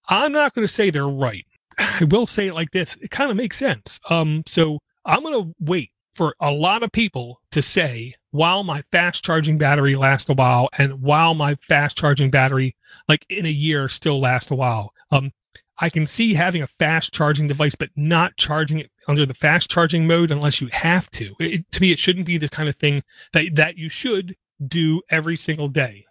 I'm 0.08 0.32
not 0.32 0.54
going 0.54 0.66
to 0.66 0.72
say 0.72 0.90
they're 0.90 1.06
right. 1.08 1.46
I 1.78 2.04
will 2.04 2.26
say 2.26 2.48
it 2.48 2.54
like 2.54 2.72
this. 2.72 2.96
It 2.96 3.10
kind 3.10 3.30
of 3.30 3.36
makes 3.36 3.56
sense. 3.56 4.00
Um, 4.10 4.42
so 4.46 4.80
I'm 5.04 5.22
going 5.22 5.44
to 5.44 5.54
wait 5.60 5.90
for 6.14 6.34
a 6.40 6.50
lot 6.50 6.82
of 6.82 6.92
people 6.92 7.40
to 7.52 7.62
say, 7.62 8.14
while 8.32 8.62
my 8.62 8.82
fast 8.92 9.24
charging 9.24 9.58
battery 9.58 9.96
lasts 9.96 10.28
a 10.28 10.34
while 10.34 10.68
and 10.76 11.00
while 11.00 11.34
my 11.34 11.56
fast 11.62 11.96
charging 11.96 12.30
battery, 12.30 12.76
like 13.08 13.24
in 13.28 13.46
a 13.46 13.50
year, 13.50 13.88
still 13.88 14.20
lasts 14.20 14.50
a 14.50 14.54
while. 14.54 14.92
Um, 15.10 15.32
I 15.80 15.88
can 15.88 16.06
see 16.06 16.34
having 16.34 16.62
a 16.62 16.66
fast 16.66 17.12
charging 17.12 17.46
device, 17.46 17.74
but 17.74 17.88
not 17.96 18.36
charging 18.36 18.78
it 18.78 18.90
under 19.08 19.24
the 19.24 19.34
fast 19.34 19.70
charging 19.70 20.06
mode 20.06 20.30
unless 20.30 20.60
you 20.60 20.68
have 20.72 21.10
to. 21.12 21.34
It, 21.40 21.70
to 21.72 21.80
me, 21.80 21.90
it 21.90 21.98
shouldn't 21.98 22.26
be 22.26 22.36
the 22.36 22.50
kind 22.50 22.68
of 22.68 22.76
thing 22.76 23.02
that, 23.32 23.54
that 23.54 23.78
you 23.78 23.88
should 23.88 24.36
do 24.64 25.00
every 25.10 25.36
single 25.36 25.68
day. 25.68 26.04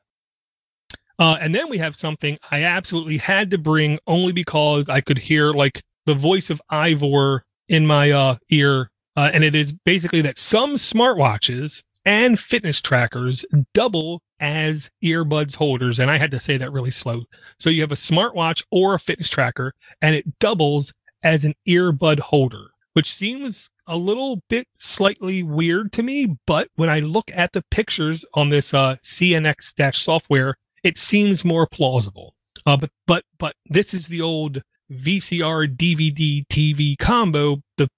Uh, 1.20 1.38
and 1.40 1.54
then 1.54 1.70
we 1.70 1.78
have 1.78 1.96
something 1.96 2.38
I 2.50 2.64
absolutely 2.64 3.18
had 3.18 3.52
to 3.52 3.58
bring 3.58 4.00
only 4.08 4.32
because 4.32 4.90
I 4.90 5.02
could 5.02 5.20
hear 5.20 5.52
like 5.52 5.84
the 6.06 6.16
voice 6.16 6.50
of 6.50 6.62
Ivor 6.70 7.44
in 7.68 7.86
my 7.86 8.10
uh, 8.10 8.36
ear. 8.50 8.90
Uh, 9.16 9.30
and 9.34 9.44
it 9.44 9.54
is 9.54 9.74
basically 9.74 10.22
that 10.22 10.38
some 10.38 10.76
smartwatches 10.76 11.84
and 12.06 12.40
fitness 12.40 12.82
trackers 12.82 13.46
double 13.74 14.22
as 14.40 14.90
earbuds 15.04 15.56
holders. 15.56 16.00
And 16.00 16.10
I 16.10 16.18
had 16.18 16.32
to 16.32 16.40
say 16.40 16.58
that 16.58 16.72
really 16.72 16.92
slow. 16.92 17.24
So 17.60 17.70
you 17.70 17.82
have 17.82 17.92
a 17.92 17.96
smartwatch 17.96 18.64
or 18.72 18.94
a 18.94 19.00
fitness 19.00 19.30
tracker, 19.30 19.74
and 20.02 20.16
it 20.16 20.40
doubles 20.40 20.94
as 21.24 21.44
an 21.44 21.56
earbud 21.68 22.20
holder, 22.20 22.68
which 22.94 23.14
seems 23.14 23.70
a 23.88 23.98
little 23.98 24.42
bit 24.50 24.68
slightly 24.76 25.44
weird 25.44 25.92
to 25.94 26.04
me. 26.04 26.38
But 26.46 26.70
when 26.76 26.90
I 26.90 27.00
look 27.00 27.32
at 27.34 27.54
the 27.54 27.64
pictures 27.72 28.26
on 28.34 28.50
this 28.50 28.74
uh, 28.74 28.98
CNX 29.04 29.74
dash 29.76 30.00
software, 30.00 30.56
it 30.84 30.98
seems 30.98 31.44
more 31.44 31.68
plausible. 31.68 32.36
Uh, 32.66 32.78
but 32.78 32.92
but 33.08 33.24
but 33.38 33.56
this 33.70 33.94
is 33.94 34.08
the 34.08 34.22
old 34.22 34.62
VCR 34.92 35.76
DVD 35.76 36.46
TV 36.48 36.98
combo, 36.98 37.62
the 37.78 37.90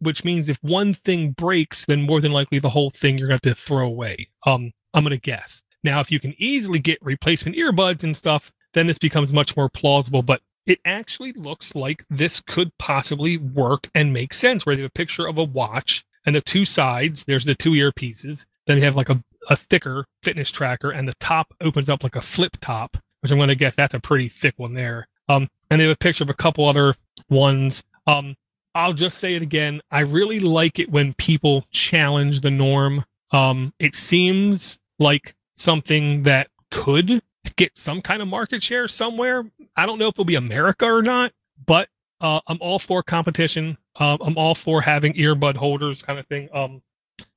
which 0.00 0.24
means 0.24 0.48
if 0.48 0.58
one 0.62 0.94
thing 0.94 1.32
breaks, 1.32 1.84
then 1.84 2.02
more 2.02 2.20
than 2.20 2.32
likely 2.32 2.58
the 2.58 2.70
whole 2.70 2.90
thing 2.90 3.18
you're 3.18 3.28
going 3.28 3.40
to 3.40 3.48
have 3.48 3.56
to 3.56 3.62
throw 3.62 3.86
away. 3.86 4.28
Um, 4.46 4.72
I'm 4.94 5.04
going 5.04 5.10
to 5.10 5.18
guess. 5.18 5.62
Now, 5.84 6.00
if 6.00 6.10
you 6.10 6.20
can 6.20 6.34
easily 6.38 6.78
get 6.78 6.98
replacement 7.02 7.56
earbuds 7.56 8.04
and 8.04 8.16
stuff, 8.16 8.52
then 8.74 8.86
this 8.86 8.98
becomes 8.98 9.32
much 9.32 9.56
more 9.56 9.68
plausible. 9.68 10.22
But 10.22 10.42
it 10.66 10.78
actually 10.84 11.32
looks 11.32 11.74
like 11.74 12.04
this 12.08 12.40
could 12.40 12.76
possibly 12.78 13.36
work 13.36 13.90
and 13.94 14.12
make 14.12 14.34
sense. 14.34 14.64
Where 14.64 14.76
they 14.76 14.82
have 14.82 14.90
a 14.90 14.92
picture 14.92 15.26
of 15.26 15.38
a 15.38 15.44
watch 15.44 16.04
and 16.24 16.36
the 16.36 16.40
two 16.40 16.64
sides, 16.64 17.24
there's 17.24 17.44
the 17.44 17.54
two 17.54 17.70
earpieces. 17.70 18.44
Then 18.66 18.78
they 18.78 18.84
have 18.84 18.96
like 18.96 19.08
a, 19.08 19.22
a 19.50 19.56
thicker 19.56 20.06
fitness 20.22 20.50
tracker, 20.50 20.90
and 20.90 21.08
the 21.08 21.14
top 21.14 21.52
opens 21.60 21.88
up 21.88 22.04
like 22.04 22.16
a 22.16 22.22
flip 22.22 22.58
top, 22.60 22.96
which 23.20 23.32
I'm 23.32 23.38
going 23.38 23.48
to 23.48 23.56
guess 23.56 23.74
that's 23.74 23.94
a 23.94 24.00
pretty 24.00 24.28
thick 24.28 24.54
one 24.56 24.74
there. 24.74 25.08
Um, 25.28 25.48
and 25.70 25.80
they 25.80 25.84
have 25.84 25.94
a 25.94 25.96
picture 25.96 26.24
of 26.24 26.30
a 26.30 26.34
couple 26.34 26.68
other 26.68 26.94
ones. 27.28 27.82
Um, 28.06 28.36
I'll 28.74 28.92
just 28.92 29.18
say 29.18 29.34
it 29.34 29.42
again. 29.42 29.80
I 29.90 30.00
really 30.00 30.40
like 30.40 30.78
it 30.78 30.90
when 30.90 31.14
people 31.14 31.66
challenge 31.70 32.40
the 32.40 32.50
norm. 32.50 33.04
Um, 33.32 33.74
it 33.78 33.94
seems 33.94 34.78
like 35.02 35.34
something 35.54 36.22
that 36.22 36.48
could 36.70 37.22
get 37.56 37.78
some 37.78 38.00
kind 38.00 38.22
of 38.22 38.28
market 38.28 38.62
share 38.62 38.88
somewhere. 38.88 39.50
I 39.76 39.84
don't 39.84 39.98
know 39.98 40.08
if 40.08 40.14
it'll 40.14 40.24
be 40.24 40.36
America 40.36 40.86
or 40.86 41.02
not, 41.02 41.32
but 41.66 41.88
uh, 42.20 42.40
I'm 42.46 42.58
all 42.60 42.78
for 42.78 43.02
competition. 43.02 43.76
Uh, 43.98 44.16
I'm 44.20 44.38
all 44.38 44.54
for 44.54 44.80
having 44.80 45.12
earbud 45.14 45.56
holders, 45.56 46.02
kind 46.02 46.18
of 46.18 46.26
thing. 46.26 46.48
Um, 46.54 46.82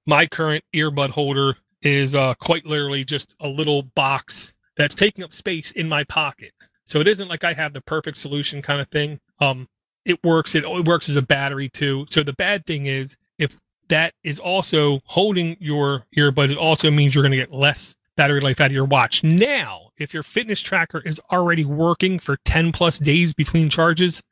my 0.05 0.27
current 0.27 0.63
earbud 0.73 1.09
holder 1.09 1.57
is 1.81 2.15
uh, 2.15 2.35
quite 2.35 2.65
literally 2.65 3.03
just 3.03 3.35
a 3.39 3.47
little 3.47 3.81
box 3.81 4.53
that's 4.77 4.95
taking 4.95 5.23
up 5.23 5.33
space 5.33 5.71
in 5.71 5.89
my 5.89 6.03
pocket. 6.03 6.53
So 6.85 6.99
it 6.99 7.07
isn't 7.07 7.27
like 7.27 7.43
I 7.43 7.53
have 7.53 7.73
the 7.73 7.81
perfect 7.81 8.17
solution 8.17 8.61
kind 8.61 8.79
of 8.79 8.87
thing. 8.89 9.19
Um, 9.39 9.67
it 10.05 10.23
works. 10.23 10.53
It, 10.53 10.63
it 10.63 10.85
works 10.85 11.09
as 11.09 11.15
a 11.15 11.21
battery 11.21 11.67
too. 11.67 12.05
So 12.09 12.21
the 12.21 12.33
bad 12.33 12.65
thing 12.65 12.85
is 12.85 13.17
if 13.39 13.57
that 13.89 14.13
is 14.23 14.39
also 14.39 14.99
holding 15.05 15.57
your 15.59 16.05
earbud, 16.17 16.51
it 16.51 16.57
also 16.57 16.91
means 16.91 17.13
you're 17.13 17.23
going 17.23 17.31
to 17.31 17.37
get 17.37 17.51
less 17.51 17.95
battery 18.15 18.41
life 18.41 18.61
out 18.61 18.67
of 18.67 18.71
your 18.71 18.85
watch. 18.85 19.23
Now, 19.23 19.89
if 19.97 20.13
your 20.13 20.23
fitness 20.23 20.61
tracker 20.61 21.01
is 21.05 21.19
already 21.31 21.65
working 21.65 22.19
for 22.19 22.37
10 22.45 22.71
plus 22.71 22.97
days 22.97 23.33
between 23.33 23.69
charges, 23.69 24.23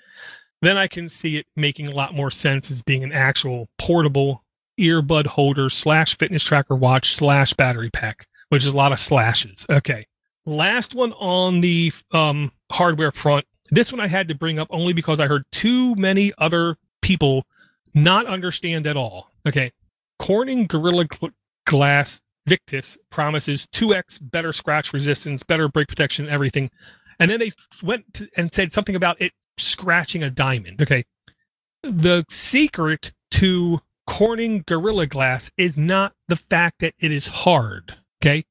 then 0.62 0.78
I 0.78 0.88
can 0.88 1.10
see 1.10 1.38
it 1.38 1.46
making 1.56 1.88
a 1.88 1.96
lot 1.96 2.14
more 2.14 2.32
sense 2.32 2.72
as 2.72 2.82
being 2.82 3.04
an 3.04 3.12
actual 3.12 3.68
portable 3.78 4.44
earbud 4.80 5.28
holder 5.28 5.70
slash 5.70 6.18
fitness 6.18 6.44
tracker 6.44 6.76
watch 6.76 7.16
slash 7.16 7.54
battery 7.54 7.90
pack, 7.90 8.28
which 8.50 8.64
is 8.64 8.72
a 8.72 8.78
lot 8.78 8.92
of 8.92 9.00
slashes. 9.00 9.66
Okay. 9.70 10.08
Last 10.46 10.96
one 10.96 11.14
on 11.14 11.62
the 11.62 11.92
um, 12.12 12.52
hardware 12.72 13.12
front. 13.12 13.46
This 13.72 13.92
one 13.92 14.02
I 14.02 14.08
had 14.08 14.28
to 14.28 14.36
bring 14.36 14.60
up 14.60 14.68
only 14.72 14.94
because 14.94 15.20
I 15.20 15.28
heard 15.28 15.44
too 15.52 15.96
many 15.96 16.34
other 16.38 16.76
people 17.02 17.46
not 17.94 18.26
understand 18.26 18.88
at 18.88 18.98
all. 18.98 19.32
Okay. 19.48 19.72
Corning 20.20 20.68
Gorilla 20.68 21.06
Gl- 21.06 21.34
Glass 21.66 22.22
Victus 22.46 22.98
promises 23.10 23.68
2x 23.68 24.20
better 24.22 24.52
scratch 24.54 24.94
resistance, 24.94 25.44
better 25.44 25.68
break 25.68 25.88
protection, 25.88 26.28
everything. 26.28 26.70
And 27.20 27.30
then 27.32 27.40
they 27.40 27.52
went 27.82 28.22
and 28.36 28.54
said 28.54 28.72
something 28.72 28.96
about 28.96 29.22
it 29.22 29.32
scratching 29.58 30.24
a 30.24 30.30
diamond. 30.30 30.82
Okay. 30.82 31.06
The 31.84 32.26
secret 32.30 33.14
to 33.32 33.82
Corning 34.08 34.64
Gorilla 34.68 35.08
Glass 35.08 35.52
is 35.58 35.78
not 35.78 36.14
the 36.28 36.36
fact 36.36 36.80
that 36.80 36.94
it 37.00 37.12
is 37.12 37.28
hard. 37.28 37.98
Okay. 38.22 38.44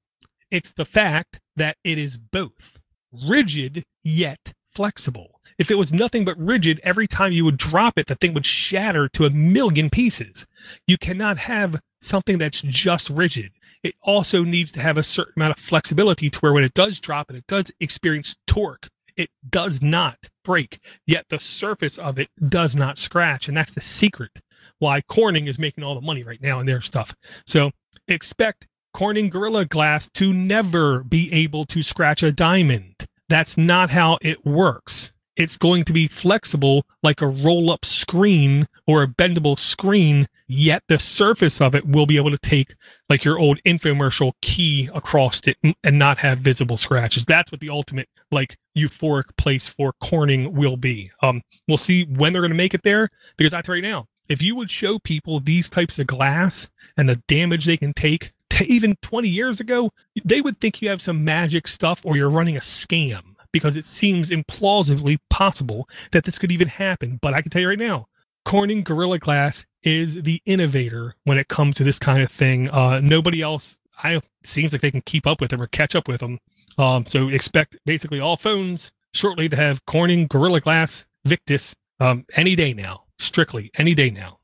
It's 0.51 0.73
the 0.73 0.85
fact 0.85 1.41
that 1.57 1.77
it 1.85 1.99
is 1.99 2.19
both 2.19 2.79
rigid 3.13 3.85
yet 4.05 4.53
flexible. 4.71 5.32
If 5.63 5.71
it 5.71 5.79
was 5.79 5.93
nothing 5.93 6.25
but 6.25 6.37
rigid, 6.37 6.81
every 6.83 7.07
time 7.07 7.31
you 7.31 7.45
would 7.45 7.57
drop 7.57 7.97
it, 7.97 8.09
the 8.09 8.17
thing 8.17 8.35
would 8.35 8.45
shatter 8.45 9.09
to 9.11 9.27
a 9.27 9.31
million 9.31 9.91
pieces. 9.91 10.45
You 10.89 10.99
cannot 10.99 11.39
have 11.39 11.81
something 12.01 12.37
that's 12.37 12.63
just 12.63 13.09
rigid. 13.09 13.53
It 13.85 13.95
also 14.03 14.43
needs 14.43 14.73
to 14.73 14.81
have 14.81 14.97
a 14.97 15.05
certain 15.05 15.35
amount 15.37 15.57
of 15.57 15.65
flexibility 15.65 16.31
to 16.31 16.39
where 16.41 16.53
when 16.53 16.65
it 16.65 16.75
does 16.75 16.99
drop 16.99 17.31
and 17.31 17.39
it 17.39 17.47
does 17.47 17.71
experience 17.79 18.35
torque, 18.45 18.89
it 19.17 19.31
does 19.49 19.81
not 19.81 20.31
break, 20.45 20.81
yet 21.07 21.27
the 21.29 21.39
surface 21.39 21.97
of 21.97 22.19
it 22.19 22.31
does 22.49 22.75
not 22.75 22.99
scratch. 22.99 23.47
And 23.47 23.57
that's 23.57 23.73
the 23.73 23.81
secret 23.81 24.41
why 24.81 25.01
Corning 25.01 25.47
is 25.47 25.61
making 25.61 25.85
all 25.85 25.95
the 25.95 26.01
money 26.01 26.25
right 26.25 26.43
now 26.43 26.59
in 26.59 26.67
their 26.67 26.81
stuff. 26.81 27.15
So 27.47 27.71
expect 28.09 28.67
Corning 28.93 29.31
Gorilla 29.31 29.65
Glass 29.65 30.11
to 30.15 30.33
never 30.33 31.05
be 31.05 31.33
able 31.33 31.67
to 31.67 31.85
scratch 31.85 32.25
a 32.25 32.33
diamond. 32.33 33.07
That's 33.29 33.57
not 33.57 33.91
how 33.91 34.19
it 34.23 34.45
works. 34.45 35.13
It's 35.43 35.57
going 35.57 35.83
to 35.87 35.93
be 35.93 36.07
flexible 36.07 36.87
like 37.03 37.21
a 37.21 37.27
roll 37.27 37.73
up 37.73 37.85
screen 37.85 38.69
or 38.87 39.03
a 39.03 39.09
bendable 39.09 39.59
screen, 39.59 40.29
yet 40.47 40.85
the 40.87 41.01
surface 41.01 41.61
of 41.61 41.75
it 41.75 41.85
will 41.85 42.07
be 42.07 42.17
able 42.17 42.31
to 42.31 42.39
take 42.39 42.77
like 43.09 43.25
your 43.25 43.41
old 43.41 43.59
infomercial 43.67 44.35
key 44.41 44.89
across 44.95 45.41
it 45.49 45.57
and 45.83 45.99
not 45.99 46.19
have 46.19 46.39
visible 46.39 46.77
scratches. 46.77 47.25
That's 47.25 47.51
what 47.51 47.61
the 47.61 47.71
ultimate 47.71 48.09
like 48.31 48.57
euphoric 48.79 49.37
place 49.37 49.69
for 49.69 49.93
Corning 50.01 50.55
will 50.55 50.77
be. 50.77 51.11
Um, 51.23 51.43
we'll 51.67 51.77
see 51.77 52.05
when 52.05 52.33
they're 52.33 52.43
going 52.43 52.53
to 52.53 52.57
make 52.57 52.73
it 52.73 52.85
there 52.85 53.09
because 53.37 53.53
I 53.53 53.63
tell 53.63 53.75
you 53.75 53.83
now, 53.83 54.07
if 54.29 54.43
you 54.43 54.55
would 54.55 54.71
show 54.71 55.01
people 55.01 55.41
these 55.41 55.69
types 55.69 55.99
of 55.99 56.07
glass 56.07 56.71
and 56.97 57.09
the 57.09 57.21
damage 57.27 57.65
they 57.65 57.77
can 57.77 57.95
take 57.95 58.31
even 58.65 58.95
20 59.03 59.29
years 59.29 59.59
ago, 59.59 59.91
they 60.25 60.41
would 60.41 60.59
think 60.59 60.81
you 60.81 60.89
have 60.89 61.03
some 61.03 61.25
magic 61.25 61.67
stuff 61.67 62.01
or 62.05 62.17
you're 62.17 62.31
running 62.31 62.57
a 62.57 62.61
scam 62.61 63.32
because 63.53 63.77
it 63.77 63.85
seems 63.85 64.31
implausibly 64.31 65.19
possible 65.31 65.89
that 66.13 66.25
this 66.25 66.39
could 66.39 66.53
even 66.53 66.69
happen. 66.69 67.19
But 67.21 67.35
I 67.35 67.43
can 67.43 67.51
tell 67.51 67.63
you 67.63 67.69
right 67.69 67.79
now, 67.79 68.07
Corning 68.45 68.83
Gorilla 68.83 69.19
Glass 69.19 69.65
is 69.83 70.23
the 70.23 70.41
innovator 70.47 71.15
when 71.25 71.39
it 71.39 71.49
comes 71.49 71.77
to 71.77 71.85
this 71.85 71.99
kind 71.99 72.23
of 72.23 72.31
thing. 72.31 72.69
Uh, 72.71 73.01
nobody 73.01 73.43
else, 73.43 73.79
I 74.03 74.21
seems 74.45 74.73
like 74.73 74.83
they 74.83 74.91
can 74.91 75.03
keep 75.03 75.27
up 75.27 75.41
with 75.41 75.51
them 75.51 75.63
or 75.63 75.67
catch 75.67 75.95
up 75.95 76.09
with 76.09 76.21
them. 76.21 76.39
Um, 76.79 77.07
so 77.07 77.29
expect 77.29 77.77
basically 77.85 78.21
all 78.21 78.37
phones 78.37 78.91
shortly 79.15 79.49
to 79.49 79.57
have 79.57 79.85
Corning 79.87 80.27
Gorilla 80.27 80.61
Glass 80.61 81.05
Victus 81.25 81.75
um, 82.01 82.25
any 82.35 82.57
day 82.57 82.73
now, 82.73 83.05
strictly 83.19 83.71
any 83.77 83.95
day 83.95 84.11
now. 84.11 84.39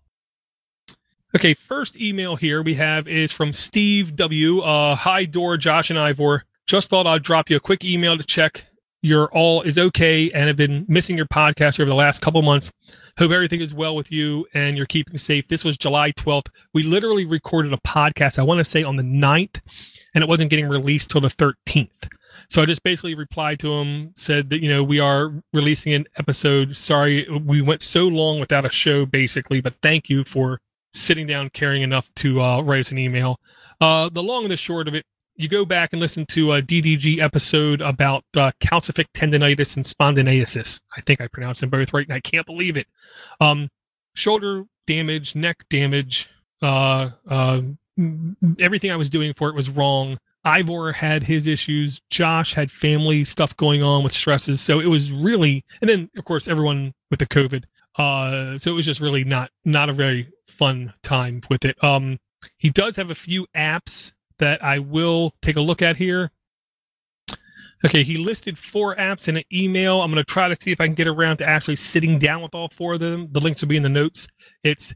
Okay, 1.34 1.52
first 1.52 2.00
email 2.00 2.36
here 2.36 2.62
we 2.62 2.74
have 2.74 3.06
is 3.06 3.32
from 3.32 3.52
Steve 3.52 4.16
W. 4.16 4.60
Uh, 4.60 4.94
hi, 4.94 5.24
Dor, 5.24 5.58
Josh, 5.58 5.90
and 5.90 5.98
Ivor. 5.98 6.44
Just 6.66 6.88
thought 6.90 7.06
I'd 7.06 7.22
drop 7.22 7.50
you 7.50 7.56
a 7.56 7.60
quick 7.60 7.84
email 7.84 8.16
to 8.16 8.24
check 8.24 8.67
your 9.02 9.32
all 9.32 9.62
is 9.62 9.78
okay 9.78 10.30
and 10.32 10.48
have 10.48 10.56
been 10.56 10.84
missing 10.88 11.16
your 11.16 11.26
podcast 11.26 11.78
over 11.78 11.88
the 11.88 11.94
last 11.94 12.20
couple 12.20 12.42
months. 12.42 12.72
Hope 13.18 13.30
everything 13.30 13.60
is 13.60 13.74
well 13.74 13.94
with 13.94 14.10
you 14.10 14.46
and 14.54 14.76
you're 14.76 14.86
keeping 14.86 15.18
safe. 15.18 15.48
This 15.48 15.64
was 15.64 15.76
July 15.76 16.12
12th. 16.12 16.48
We 16.74 16.82
literally 16.82 17.24
recorded 17.24 17.72
a 17.72 17.78
podcast, 17.78 18.38
I 18.38 18.42
want 18.42 18.58
to 18.58 18.64
say 18.64 18.82
on 18.82 18.96
the 18.96 19.02
9th, 19.02 19.60
and 20.14 20.22
it 20.22 20.28
wasn't 20.28 20.50
getting 20.50 20.68
released 20.68 21.10
till 21.10 21.20
the 21.20 21.28
13th. 21.28 22.08
So 22.50 22.62
I 22.62 22.66
just 22.66 22.82
basically 22.82 23.14
replied 23.14 23.58
to 23.60 23.72
him, 23.72 24.12
said 24.14 24.50
that, 24.50 24.62
you 24.62 24.68
know, 24.68 24.82
we 24.82 25.00
are 25.00 25.42
releasing 25.52 25.92
an 25.92 26.06
episode. 26.16 26.76
Sorry, 26.76 27.28
we 27.28 27.60
went 27.60 27.82
so 27.82 28.06
long 28.06 28.40
without 28.40 28.64
a 28.64 28.70
show, 28.70 29.06
basically, 29.06 29.60
but 29.60 29.74
thank 29.82 30.08
you 30.08 30.24
for 30.24 30.60
sitting 30.92 31.26
down 31.26 31.50
caring 31.50 31.82
enough 31.82 32.12
to 32.16 32.40
uh, 32.40 32.60
write 32.60 32.80
us 32.80 32.92
an 32.92 32.98
email. 32.98 33.38
Uh, 33.80 34.08
the 34.10 34.22
long 34.22 34.44
and 34.44 34.50
the 34.50 34.56
short 34.56 34.88
of 34.88 34.94
it, 34.94 35.04
you 35.38 35.48
go 35.48 35.64
back 35.64 35.92
and 35.92 36.00
listen 36.00 36.26
to 36.26 36.52
a 36.52 36.60
DDG 36.60 37.20
episode 37.20 37.80
about 37.80 38.24
uh, 38.36 38.50
calcific 38.60 39.06
tendonitis 39.14 39.76
and 39.76 39.86
spondylosis. 39.86 40.80
I 40.96 41.00
think 41.00 41.20
I 41.20 41.28
pronounced 41.28 41.60
them 41.60 41.70
both 41.70 41.94
right, 41.94 42.06
and 42.06 42.14
I 42.14 42.20
can't 42.20 42.44
believe 42.44 42.76
it. 42.76 42.88
Um, 43.40 43.68
shoulder 44.14 44.64
damage, 44.88 45.36
neck 45.36 45.64
damage, 45.70 46.28
uh, 46.60 47.10
uh, 47.28 47.60
everything 48.58 48.90
I 48.90 48.96
was 48.96 49.08
doing 49.08 49.32
for 49.32 49.48
it 49.48 49.54
was 49.54 49.70
wrong. 49.70 50.18
Ivor 50.44 50.92
had 50.92 51.22
his 51.22 51.46
issues. 51.46 52.00
Josh 52.10 52.54
had 52.54 52.72
family 52.72 53.24
stuff 53.24 53.56
going 53.56 53.82
on 53.82 54.02
with 54.02 54.12
stresses. 54.12 54.60
So 54.60 54.80
it 54.80 54.86
was 54.86 55.12
really, 55.12 55.64
and 55.80 55.88
then 55.88 56.10
of 56.16 56.24
course 56.24 56.48
everyone 56.48 56.94
with 57.10 57.20
the 57.20 57.26
COVID. 57.26 57.64
Uh, 57.96 58.58
so 58.58 58.72
it 58.72 58.74
was 58.74 58.86
just 58.86 59.00
really 59.00 59.24
not 59.24 59.50
not 59.64 59.88
a 59.88 59.92
very 59.92 60.32
fun 60.48 60.94
time 61.02 61.42
with 61.48 61.64
it. 61.64 61.82
Um, 61.82 62.18
he 62.56 62.70
does 62.70 62.96
have 62.96 63.10
a 63.10 63.16
few 63.16 63.46
apps 63.54 64.12
that 64.38 64.62
I 64.62 64.78
will 64.78 65.34
take 65.42 65.56
a 65.56 65.60
look 65.60 65.82
at 65.82 65.96
here. 65.96 66.30
Okay, 67.84 68.02
he 68.02 68.16
listed 68.16 68.58
four 68.58 68.96
apps 68.96 69.28
in 69.28 69.36
an 69.36 69.44
email. 69.52 70.02
I'm 70.02 70.10
going 70.10 70.24
to 70.24 70.30
try 70.30 70.48
to 70.48 70.56
see 70.60 70.72
if 70.72 70.80
I 70.80 70.86
can 70.86 70.94
get 70.94 71.06
around 71.06 71.36
to 71.36 71.48
actually 71.48 71.76
sitting 71.76 72.18
down 72.18 72.42
with 72.42 72.54
all 72.54 72.68
four 72.68 72.94
of 72.94 73.00
them. 73.00 73.28
The 73.30 73.40
links 73.40 73.60
will 73.60 73.68
be 73.68 73.76
in 73.76 73.84
the 73.84 73.88
notes. 73.88 74.26
It's 74.64 74.94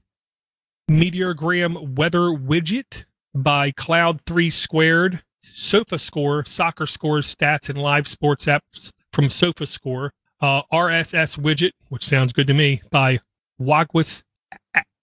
Meteorgram 0.90 1.94
Weather 1.96 2.30
Widget, 2.30 3.04
by 3.34 3.70
Cloud 3.70 4.20
3 4.26 4.50
Squared, 4.50 5.22
Sofa 5.42 5.98
Score, 5.98 6.44
Soccer 6.44 6.86
Scores, 6.86 7.34
Stats, 7.34 7.68
and 7.68 7.80
Live 7.80 8.06
Sports 8.06 8.46
apps 8.46 8.90
from 9.12 9.30
Sofa 9.30 9.66
Score, 9.66 10.12
uh, 10.40 10.62
RSS 10.72 11.38
Widget, 11.38 11.72
which 11.88 12.04
sounds 12.04 12.32
good 12.32 12.46
to 12.46 12.54
me, 12.54 12.82
by 12.90 13.20
Wagwis 13.60 14.22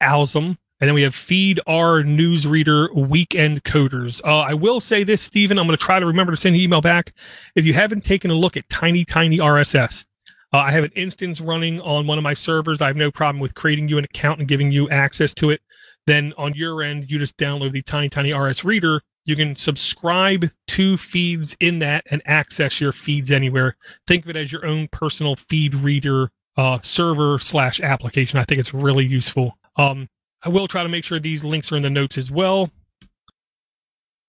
Alzum. 0.01 0.57
And 0.79 0.87
then 0.87 0.95
we 0.95 1.01
have 1.01 1.13
FeedR 1.13 1.57
Newsreader 2.05 2.93
Weekend 2.95 3.63
Coders. 3.63 4.21
Uh, 4.23 4.39
I 4.39 4.53
will 4.53 4.79
say 4.79 5.03
this, 5.03 5.21
Stephen. 5.21 5.59
I'm 5.59 5.67
going 5.67 5.77
to 5.77 5.83
try 5.85 5.99
to 5.99 6.05
remember 6.05 6.31
to 6.31 6.37
send 6.37 6.55
an 6.55 6.61
email 6.61 6.81
back. 6.81 7.13
If 7.53 7.65
you 7.65 7.73
haven't 7.73 8.05
taken 8.05 8.31
a 8.31 8.35
look 8.35 8.55
at 8.55 8.69
Tiny 8.69 9.03
Tiny 9.03 9.39
RSS, 9.39 10.05
uh, 10.53 10.57
I 10.57 10.71
have 10.71 10.85
an 10.85 10.93
instance 10.95 11.41
running 11.41 11.81
on 11.81 12.07
one 12.07 12.17
of 12.17 12.23
my 12.23 12.33
servers. 12.33 12.79
I 12.79 12.87
have 12.87 12.95
no 12.95 13.11
problem 13.11 13.41
with 13.41 13.55
creating 13.55 13.89
you 13.89 13.97
an 13.97 14.05
account 14.05 14.39
and 14.39 14.47
giving 14.47 14.71
you 14.71 14.89
access 14.89 15.33
to 15.35 15.49
it. 15.49 15.61
Then 16.07 16.33
on 16.37 16.53
your 16.53 16.81
end, 16.81 17.11
you 17.11 17.19
just 17.19 17.37
download 17.37 17.73
the 17.73 17.81
Tiny 17.81 18.07
Tiny 18.07 18.33
RS 18.33 18.63
Reader. 18.63 19.01
You 19.25 19.35
can 19.35 19.55
subscribe 19.57 20.49
to 20.69 20.97
feeds 20.97 21.57
in 21.59 21.79
that 21.79 22.05
and 22.09 22.21
access 22.25 22.79
your 22.79 22.93
feeds 22.93 23.29
anywhere. 23.29 23.75
Think 24.07 24.23
of 24.23 24.29
it 24.29 24.35
as 24.37 24.51
your 24.51 24.65
own 24.65 24.87
personal 24.87 25.35
feed 25.35 25.75
reader 25.75 26.31
uh, 26.57 26.79
server 26.81 27.37
slash 27.37 27.79
application. 27.81 28.39
I 28.39 28.43
think 28.45 28.59
it's 28.59 28.73
really 28.73 29.05
useful. 29.05 29.57
Um, 29.75 30.07
I 30.43 30.49
will 30.49 30.67
try 30.67 30.83
to 30.83 30.89
make 30.89 31.03
sure 31.03 31.19
these 31.19 31.43
links 31.43 31.71
are 31.71 31.75
in 31.75 31.83
the 31.83 31.89
notes 31.89 32.17
as 32.17 32.31
well. 32.31 32.71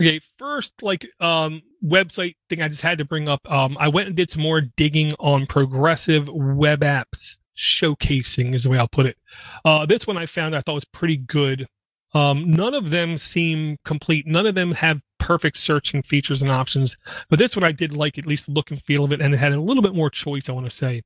Okay, 0.00 0.20
first, 0.38 0.82
like 0.82 1.06
um, 1.20 1.62
website 1.84 2.36
thing 2.48 2.62
I 2.62 2.68
just 2.68 2.80
had 2.80 2.98
to 2.98 3.04
bring 3.04 3.28
up. 3.28 3.48
Um, 3.50 3.76
I 3.78 3.88
went 3.88 4.08
and 4.08 4.16
did 4.16 4.30
some 4.30 4.42
more 4.42 4.62
digging 4.62 5.12
on 5.18 5.46
progressive 5.46 6.28
web 6.28 6.80
apps 6.80 7.36
showcasing, 7.56 8.54
is 8.54 8.64
the 8.64 8.70
way 8.70 8.78
I'll 8.78 8.88
put 8.88 9.06
it. 9.06 9.18
Uh, 9.64 9.84
this 9.84 10.06
one 10.06 10.16
I 10.16 10.26
found 10.26 10.56
I 10.56 10.62
thought 10.62 10.74
was 10.74 10.86
pretty 10.86 11.18
good. 11.18 11.66
Um, 12.14 12.50
none 12.50 12.74
of 12.74 12.90
them 12.90 13.18
seem 13.18 13.76
complete. 13.84 14.26
None 14.26 14.46
of 14.46 14.54
them 14.54 14.72
have 14.72 15.00
perfect 15.18 15.58
searching 15.58 16.02
features 16.02 16.40
and 16.40 16.50
options, 16.50 16.96
but 17.28 17.38
this 17.38 17.54
one 17.54 17.62
I 17.62 17.72
did 17.72 17.94
like 17.94 18.18
at 18.18 18.26
least 18.26 18.46
the 18.46 18.52
look 18.52 18.70
and 18.70 18.82
feel 18.82 19.04
of 19.04 19.12
it, 19.12 19.20
and 19.20 19.34
it 19.34 19.36
had 19.36 19.52
a 19.52 19.60
little 19.60 19.82
bit 19.82 19.94
more 19.94 20.10
choice. 20.10 20.48
I 20.48 20.52
want 20.52 20.66
to 20.66 20.74
say 20.74 21.02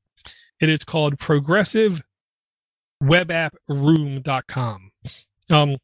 it 0.61 0.69
is 0.69 0.83
called 0.85 1.19
Progressive 1.19 2.01
Web 3.01 3.29
App 3.29 3.55
Room.com. 3.67 4.91
Um, 5.49 5.77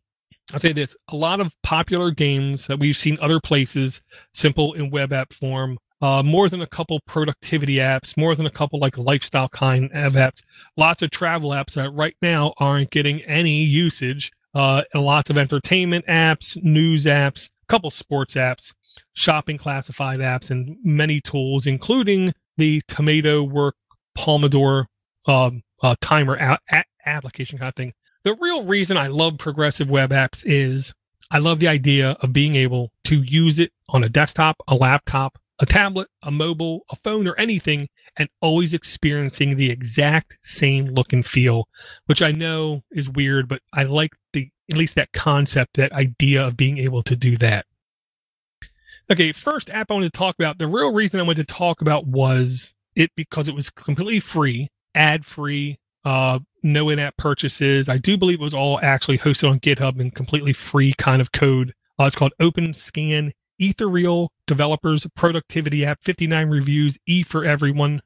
I'll 0.53 0.59
say 0.59 0.73
this 0.73 0.95
a 1.09 1.15
lot 1.15 1.39
of 1.39 1.53
popular 1.63 2.11
games 2.11 2.67
that 2.67 2.79
we've 2.79 2.97
seen 2.97 3.17
other 3.21 3.39
places, 3.39 4.01
simple 4.33 4.73
in 4.73 4.89
web 4.89 5.13
app 5.13 5.33
form, 5.33 5.77
uh, 6.01 6.23
more 6.23 6.49
than 6.49 6.61
a 6.61 6.67
couple 6.67 6.99
productivity 7.07 7.75
apps, 7.75 8.17
more 8.17 8.35
than 8.35 8.45
a 8.45 8.51
couple 8.51 8.79
like 8.79 8.97
lifestyle 8.97 9.47
kind 9.49 9.89
of 9.93 10.13
apps, 10.13 10.41
lots 10.75 11.01
of 11.01 11.11
travel 11.11 11.51
apps 11.51 11.73
that 11.75 11.91
right 11.91 12.15
now 12.21 12.53
aren't 12.57 12.89
getting 12.89 13.21
any 13.21 13.63
usage, 13.63 14.31
uh, 14.55 14.81
and 14.93 15.03
lots 15.03 15.29
of 15.29 15.37
entertainment 15.37 16.05
apps, 16.07 16.61
news 16.61 17.05
apps, 17.05 17.47
a 17.63 17.65
couple 17.67 17.91
sports 17.91 18.33
apps, 18.33 18.73
shopping 19.13 19.57
classified 19.57 20.19
apps, 20.19 20.49
and 20.49 20.75
many 20.83 21.21
tools, 21.21 21.65
including 21.65 22.33
the 22.57 22.81
Tomato 22.87 23.43
Work 23.43 23.75
Pomodoro 24.17 24.85
um, 25.27 25.61
uh, 25.81 25.95
timer 26.01 26.35
a- 26.35 26.59
a- 26.73 26.83
application 27.05 27.57
kind 27.57 27.69
of 27.69 27.75
thing 27.75 27.93
the 28.23 28.35
real 28.39 28.63
reason 28.63 28.97
I 28.97 29.07
love 29.07 29.37
progressive 29.37 29.89
web 29.89 30.11
apps 30.11 30.43
is 30.45 30.93
I 31.29 31.39
love 31.39 31.59
the 31.59 31.67
idea 31.67 32.17
of 32.21 32.33
being 32.33 32.55
able 32.55 32.91
to 33.05 33.21
use 33.21 33.57
it 33.57 33.71
on 33.89 34.03
a 34.03 34.09
desktop, 34.09 34.57
a 34.67 34.75
laptop, 34.75 35.37
a 35.59 35.65
tablet, 35.65 36.07
a 36.23 36.31
mobile, 36.31 36.81
a 36.91 36.95
phone, 36.95 37.27
or 37.27 37.35
anything, 37.37 37.87
and 38.17 38.29
always 38.41 38.73
experiencing 38.73 39.55
the 39.55 39.69
exact 39.69 40.37
same 40.41 40.87
look 40.87 41.13
and 41.13 41.25
feel, 41.25 41.67
which 42.07 42.21
I 42.21 42.31
know 42.31 42.81
is 42.91 43.09
weird, 43.09 43.47
but 43.47 43.61
I 43.71 43.83
like 43.83 44.11
the 44.33 44.49
at 44.69 44.77
least 44.77 44.95
that 44.95 45.11
concept, 45.11 45.75
that 45.75 45.91
idea 45.91 46.45
of 46.45 46.57
being 46.57 46.77
able 46.77 47.03
to 47.03 47.15
do 47.15 47.37
that. 47.37 47.65
Okay, 49.11 49.33
first 49.33 49.69
app 49.69 49.91
I 49.91 49.93
wanted 49.93 50.13
to 50.13 50.17
talk 50.17 50.35
about. 50.39 50.57
The 50.57 50.67
real 50.67 50.93
reason 50.93 51.19
I 51.19 51.23
wanted 51.23 51.47
to 51.47 51.53
talk 51.53 51.81
about 51.81 52.07
was 52.07 52.73
it 52.95 53.11
because 53.15 53.47
it 53.47 53.55
was 53.55 53.69
completely 53.69 54.21
free, 54.21 54.69
ad 54.95 55.25
free, 55.25 55.77
uh, 56.05 56.39
no 56.63 56.89
in-app 56.89 57.17
purchases. 57.17 57.89
I 57.89 57.97
do 57.97 58.17
believe 58.17 58.39
it 58.39 58.43
was 58.43 58.53
all 58.53 58.79
actually 58.81 59.17
hosted 59.17 59.49
on 59.49 59.59
GitHub 59.59 59.99
and 59.99 60.13
completely 60.13 60.53
free 60.53 60.93
kind 60.97 61.21
of 61.21 61.31
code. 61.31 61.73
Uh, 61.99 62.05
it's 62.05 62.15
called 62.15 62.33
OpenScan 62.39 63.31
Ethereal 63.59 64.31
Developers 64.47 65.05
Productivity 65.15 65.85
App. 65.85 65.99
59 66.01 66.49
reviews. 66.49 66.97
E 67.05 67.23
for 67.23 67.45
everyone. 67.45 68.01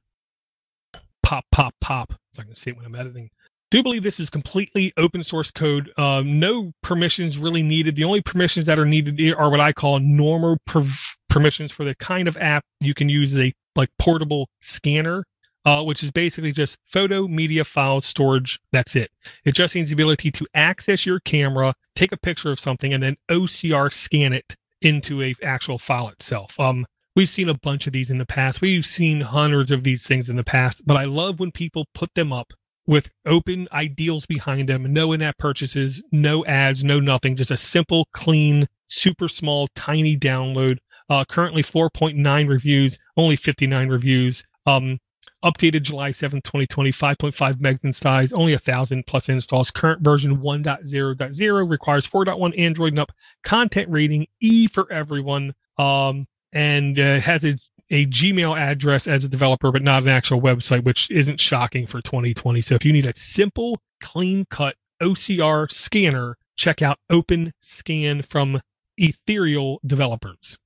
Pop, 1.23 1.45
pop, 1.51 1.73
pop. 1.81 2.13
So 2.33 2.41
I 2.41 2.45
can 2.45 2.55
see 2.55 2.71
it 2.71 2.77
when 2.77 2.85
I'm 2.85 2.95
editing. 2.95 3.29
Do 3.71 3.81
believe 3.81 4.03
this 4.03 4.19
is 4.19 4.29
completely 4.29 4.93
open 4.95 5.23
source 5.23 5.51
code. 5.51 5.91
Um, 5.97 6.39
no 6.39 6.73
permissions 6.83 7.37
really 7.37 7.63
needed. 7.63 7.95
The 7.95 8.03
only 8.03 8.21
permissions 8.21 8.67
that 8.67 8.77
are 8.77 8.85
needed 8.85 9.33
are 9.33 9.49
what 9.49 9.59
I 9.59 9.73
call 9.73 9.99
normal 9.99 10.57
per- 10.67 10.85
permissions 11.29 11.71
for 11.71 11.83
the 11.83 11.95
kind 11.95 12.27
of 12.27 12.37
app 12.37 12.63
you 12.81 12.93
can 12.93 13.09
use 13.09 13.33
as 13.33 13.39
a 13.39 13.53
like 13.75 13.89
portable 13.97 14.49
scanner 14.61 15.25
uh, 15.65 15.83
which 15.83 16.03
is 16.03 16.11
basically 16.11 16.51
just 16.51 16.77
photo 16.85 17.27
media 17.27 17.63
file 17.63 17.99
storage. 18.01 18.59
That's 18.71 18.95
it. 18.95 19.11
It 19.43 19.53
just 19.53 19.75
needs 19.75 19.89
the 19.89 19.95
ability 19.95 20.31
to 20.31 20.47
access 20.53 21.05
your 21.05 21.19
camera, 21.19 21.73
take 21.95 22.11
a 22.11 22.17
picture 22.17 22.51
of 22.51 22.59
something, 22.59 22.93
and 22.93 23.01
then 23.01 23.17
OCR 23.29 23.91
scan 23.91 24.31
it 24.31 24.55
into 24.81 25.21
a 25.21 25.33
actual 25.43 25.79
file 25.79 26.09
itself. 26.09 26.59
Um, 26.59 26.85
we've 27.15 27.29
seen 27.29 27.49
a 27.49 27.57
bunch 27.57 27.87
of 27.87 27.93
these 27.93 28.11
in 28.11 28.19
the 28.19 28.25
past. 28.25 28.61
We've 28.61 28.85
seen 28.85 29.21
hundreds 29.21 29.71
of 29.71 29.83
these 29.83 30.05
things 30.05 30.29
in 30.29 30.35
the 30.35 30.43
past, 30.43 30.83
but 30.85 30.97
I 30.97 31.05
love 31.05 31.39
when 31.39 31.51
people 31.51 31.87
put 31.93 32.13
them 32.13 32.31
up 32.31 32.53
with 32.87 33.11
open 33.25 33.67
ideals 33.71 34.27
behind 34.27 34.69
them, 34.69 34.93
no 34.93 35.11
in-app 35.11 35.39
purchases, 35.39 36.03
no 36.11 36.45
ads, 36.45 36.83
no 36.83 36.99
nothing, 36.99 37.35
just 37.35 37.49
a 37.49 37.57
simple, 37.57 38.07
clean, 38.13 38.67
super 38.85 39.27
small, 39.27 39.67
tiny 39.75 40.15
download. 40.15 40.77
Uh, 41.09 41.23
currently 41.25 41.63
4.9 41.63 42.47
reviews, 42.47 42.97
only 43.17 43.35
59 43.35 43.89
reviews. 43.89 44.43
Um, 44.67 44.99
updated 45.43 45.83
July 45.83 46.11
7th, 46.11 46.43
2020, 46.43 46.91
5.5 46.91 47.53
megs 47.55 47.83
in 47.83 47.93
size, 47.93 48.33
only 48.33 48.53
a 48.53 48.59
thousand 48.59 49.05
plus 49.05 49.29
installs. 49.29 49.71
Current 49.71 50.01
version 50.01 50.37
1.0.0 50.37 51.69
requires 51.69 52.07
4.1 52.07 52.59
Android 52.59 52.93
and 52.93 52.99
up. 52.99 53.11
Content 53.43 53.89
rating 53.89 54.27
E 54.39 54.67
for 54.67 54.91
everyone. 54.91 55.53
Um, 55.77 56.27
and 56.55 56.97
uh, 56.97 57.19
has 57.19 57.43
a, 57.43 57.57
a 57.91 58.05
Gmail 58.07 58.57
address 58.57 59.07
as 59.07 59.23
a 59.23 59.29
developer, 59.29 59.71
but 59.71 59.83
not 59.83 60.03
an 60.03 60.09
actual 60.09 60.41
website, 60.41 60.85
which 60.85 61.11
isn't 61.11 61.39
shocking 61.39 61.85
for 61.85 62.01
2020. 62.01 62.61
So 62.61 62.75
if 62.75 62.85
you 62.85 62.93
need 62.93 63.05
a 63.05 63.15
simple, 63.15 63.79
clean 64.01 64.45
cut 64.49 64.75
OCR 65.01 65.69
scanner, 65.69 66.37
check 66.55 66.81
out 66.81 66.97
Open 67.09 67.51
Scan 67.61 68.21
from 68.21 68.61
Ethereal 68.97 69.79
Developers. 69.85 70.57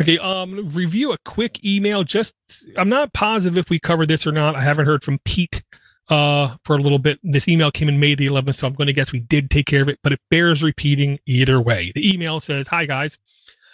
Okay, 0.00 0.18
um, 0.18 0.68
review 0.68 1.12
a 1.12 1.18
quick 1.24 1.62
email. 1.64 2.04
Just, 2.04 2.34
I'm 2.76 2.88
not 2.88 3.12
positive 3.12 3.58
if 3.58 3.68
we 3.68 3.78
covered 3.78 4.08
this 4.08 4.26
or 4.26 4.32
not. 4.32 4.56
I 4.56 4.62
haven't 4.62 4.86
heard 4.86 5.04
from 5.04 5.18
Pete 5.24 5.62
uh, 6.08 6.56
for 6.64 6.76
a 6.76 6.80
little 6.80 6.98
bit. 6.98 7.18
This 7.22 7.48
email 7.48 7.70
came 7.70 7.88
in 7.88 8.00
May 8.00 8.14
the 8.14 8.26
11th, 8.26 8.56
so 8.56 8.66
I'm 8.66 8.72
going 8.72 8.86
to 8.86 8.92
guess 8.94 9.12
we 9.12 9.20
did 9.20 9.50
take 9.50 9.66
care 9.66 9.82
of 9.82 9.88
it, 9.88 9.98
but 10.02 10.12
it 10.12 10.20
bears 10.30 10.62
repeating 10.62 11.18
either 11.26 11.60
way. 11.60 11.92
The 11.94 12.12
email 12.12 12.40
says, 12.40 12.68
Hi 12.68 12.86
guys, 12.86 13.18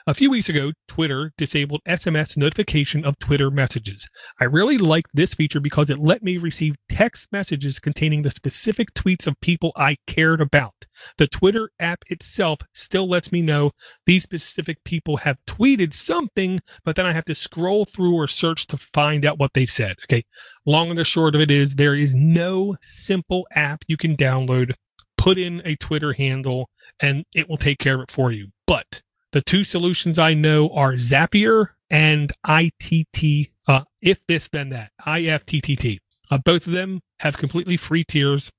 a 0.09 0.15
few 0.15 0.31
weeks 0.31 0.49
ago, 0.49 0.71
Twitter 0.87 1.33
disabled 1.37 1.81
SMS 1.85 2.37
notification 2.37 3.05
of 3.05 3.19
Twitter 3.19 3.51
messages. 3.51 4.07
I 4.41 4.45
really 4.45 4.79
liked 4.79 5.11
this 5.13 5.35
feature 5.35 5.59
because 5.59 5.91
it 5.91 5.99
let 5.99 6.23
me 6.23 6.37
receive 6.37 6.77
text 6.89 7.33
messages 7.33 7.81
containing 7.81 8.23
the 8.23 8.31
specific 8.31 8.95
tweets 8.95 9.27
of 9.27 9.41
people 9.41 9.73
I 9.75 9.97
cared 10.07 10.41
about. 10.41 10.87
The 11.19 11.27
Twitter 11.27 11.71
app 11.81 12.05
itself 12.07 12.61
still 12.73 13.09
lets 13.09 13.33
me 13.33 13.43
know 13.43 13.73
these 14.07 14.23
specific 14.23 14.85
people 14.85 15.19
have 15.19 15.45
tweeted 15.45 15.93
something, 15.93 16.61
but 16.85 16.95
then 16.95 17.07
I 17.07 17.13
have 17.13 17.25
to 17.25 17.35
scroll 17.35 17.85
through 17.85 18.15
or 18.15 18.29
search 18.29 18.69
to 18.69 18.77
find 18.77 19.25
out 19.25 19.41
what 19.41 19.55
they 19.55 19.67
said. 19.67 19.97
Okay. 20.05 20.23
Long 20.65 20.91
and 20.91 20.99
the 20.99 21.05
short 21.05 21.35
of 21.35 21.41
it 21.41 21.51
is 21.51 21.75
there 21.75 21.97
is 21.97 22.15
no 22.15 22.77
simple 22.81 23.49
app 23.51 23.83
you 23.89 23.97
can 23.97 24.17
download, 24.17 24.75
put 25.19 25.37
in 25.37 25.63
a 25.65 25.75
Twitter 25.75 26.13
handle, 26.13 26.71
and 27.01 27.25
it 27.35 27.49
will 27.49 27.57
take 27.57 27.79
care 27.79 27.97
of 27.97 28.03
it 28.03 28.11
for 28.13 28.31
you. 28.31 28.49
But 28.69 29.03
the 29.37 29.43
two 29.43 29.65
solutions 29.65 30.19
I 30.19 30.33
know 30.33 30.71
are 30.71 30.95
Zapier 30.95 31.73
and 31.91 32.33
ITT. 32.49 33.51
Uh, 33.69 33.83
if 34.01 34.27
this, 34.27 34.49
then 34.49 34.71
that. 34.71 34.93
IFTTT. 35.07 35.99
Uh, 36.31 36.39
both 36.39 36.67
of 36.67 36.73
them 36.73 37.03
have 37.21 37.37
completely 37.37 37.77
free 37.77 38.03
tiers. 38.03 38.51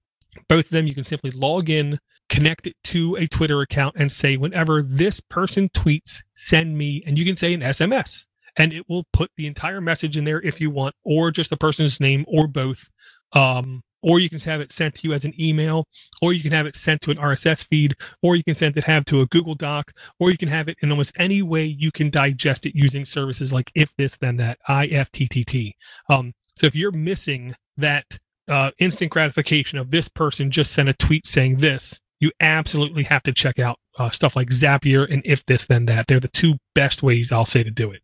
Both 0.48 0.66
of 0.66 0.70
them 0.70 0.86
you 0.86 0.94
can 0.94 1.04
simply 1.04 1.32
log 1.32 1.68
in, 1.68 1.98
connect 2.30 2.68
it 2.68 2.76
to 2.84 3.16
a 3.16 3.26
Twitter 3.26 3.60
account, 3.62 3.96
and 3.98 4.12
say, 4.12 4.38
whenever 4.38 4.84
this 4.84 5.20
person 5.20 5.70
tweets, 5.70 6.22
send 6.36 6.78
me, 6.78 7.02
and 7.08 7.18
you 7.18 7.26
can 7.26 7.36
say 7.36 7.56
an 7.56 7.62
SMS. 7.62 8.28
And 8.56 8.72
it 8.72 8.88
will 8.88 9.06
put 9.12 9.32
the 9.36 9.48
entire 9.48 9.82
message 9.82 10.16
in 10.16 10.26
there 10.26 10.44
if 10.44 10.62
you 10.62 10.70
want, 10.70 10.94
or 11.04 11.32
just 11.32 11.50
the 11.50 11.58
person's 11.58 12.00
name, 12.00 12.24
or 12.28 12.46
both. 12.46 12.92
Um, 13.34 13.82
or 14.02 14.20
you 14.20 14.30
can 14.30 14.40
have 14.40 14.62
it 14.62 14.72
sent 14.72 14.96
to 14.96 15.08
you 15.08 15.14
as 15.14 15.26
an 15.26 15.34
email, 15.40 15.86
or 16.22 16.34
you 16.34 16.42
can 16.42 16.52
have 16.52 16.66
it 16.66 16.76
sent 16.76 17.02
to 17.02 17.12
an 17.12 17.18
RSS 17.18 17.66
feed, 17.68 17.96
or 18.22 18.36
you 18.36 18.44
can 18.44 18.54
send 18.54 18.78
it 18.78 18.84
have 18.86 19.06
to 19.06 19.22
a 19.22 19.26
Google 19.26 19.56
Doc, 19.56 19.92
or 20.20 20.32
you 20.32 20.38
can 20.38 20.50
have 20.50 20.68
it 20.68 20.78
in 20.82 20.92
almost 20.92 21.14
any 21.18 21.42
way 21.42 21.66
you 21.66 21.92
can 21.92 22.10
digest 22.10 22.66
it 22.66 22.76
using 22.76 23.06
services 23.06 23.52
like 23.52 23.72
if 23.76 23.96
this 23.98 24.18
then 24.18 24.38
that 24.38 24.60
IFTTT. 24.70 25.74
Um, 26.10 26.34
so 26.56 26.68
if 26.68 26.76
you're 26.76 26.92
missing 26.92 27.56
that 27.78 28.20
uh, 28.48 28.72
instant 28.80 29.12
gratification 29.12 29.78
of 29.78 29.92
this 29.92 30.10
person 30.10 30.52
just 30.52 30.72
sent 30.72 30.90
a 30.90 30.94
tweet 30.94 31.28
saying 31.28 31.58
this, 31.58 32.00
you 32.20 32.32
absolutely 32.40 33.04
have 33.04 33.24
to 33.24 33.34
check 33.34 33.60
out 33.60 33.78
uh, 34.00 34.10
stuff 34.10 34.36
like 34.36 34.50
Zapier 34.50 35.12
and 35.12 35.22
If 35.26 35.46
This 35.46 35.66
Then 35.66 35.86
That. 35.86 36.08
They're 36.08 36.20
the 36.20 36.28
two 36.28 36.56
best 36.74 37.04
ways 37.04 37.32
I'll 37.32 37.46
say 37.46 37.64
to 37.64 37.72
do 37.72 37.92
it. 37.92 38.02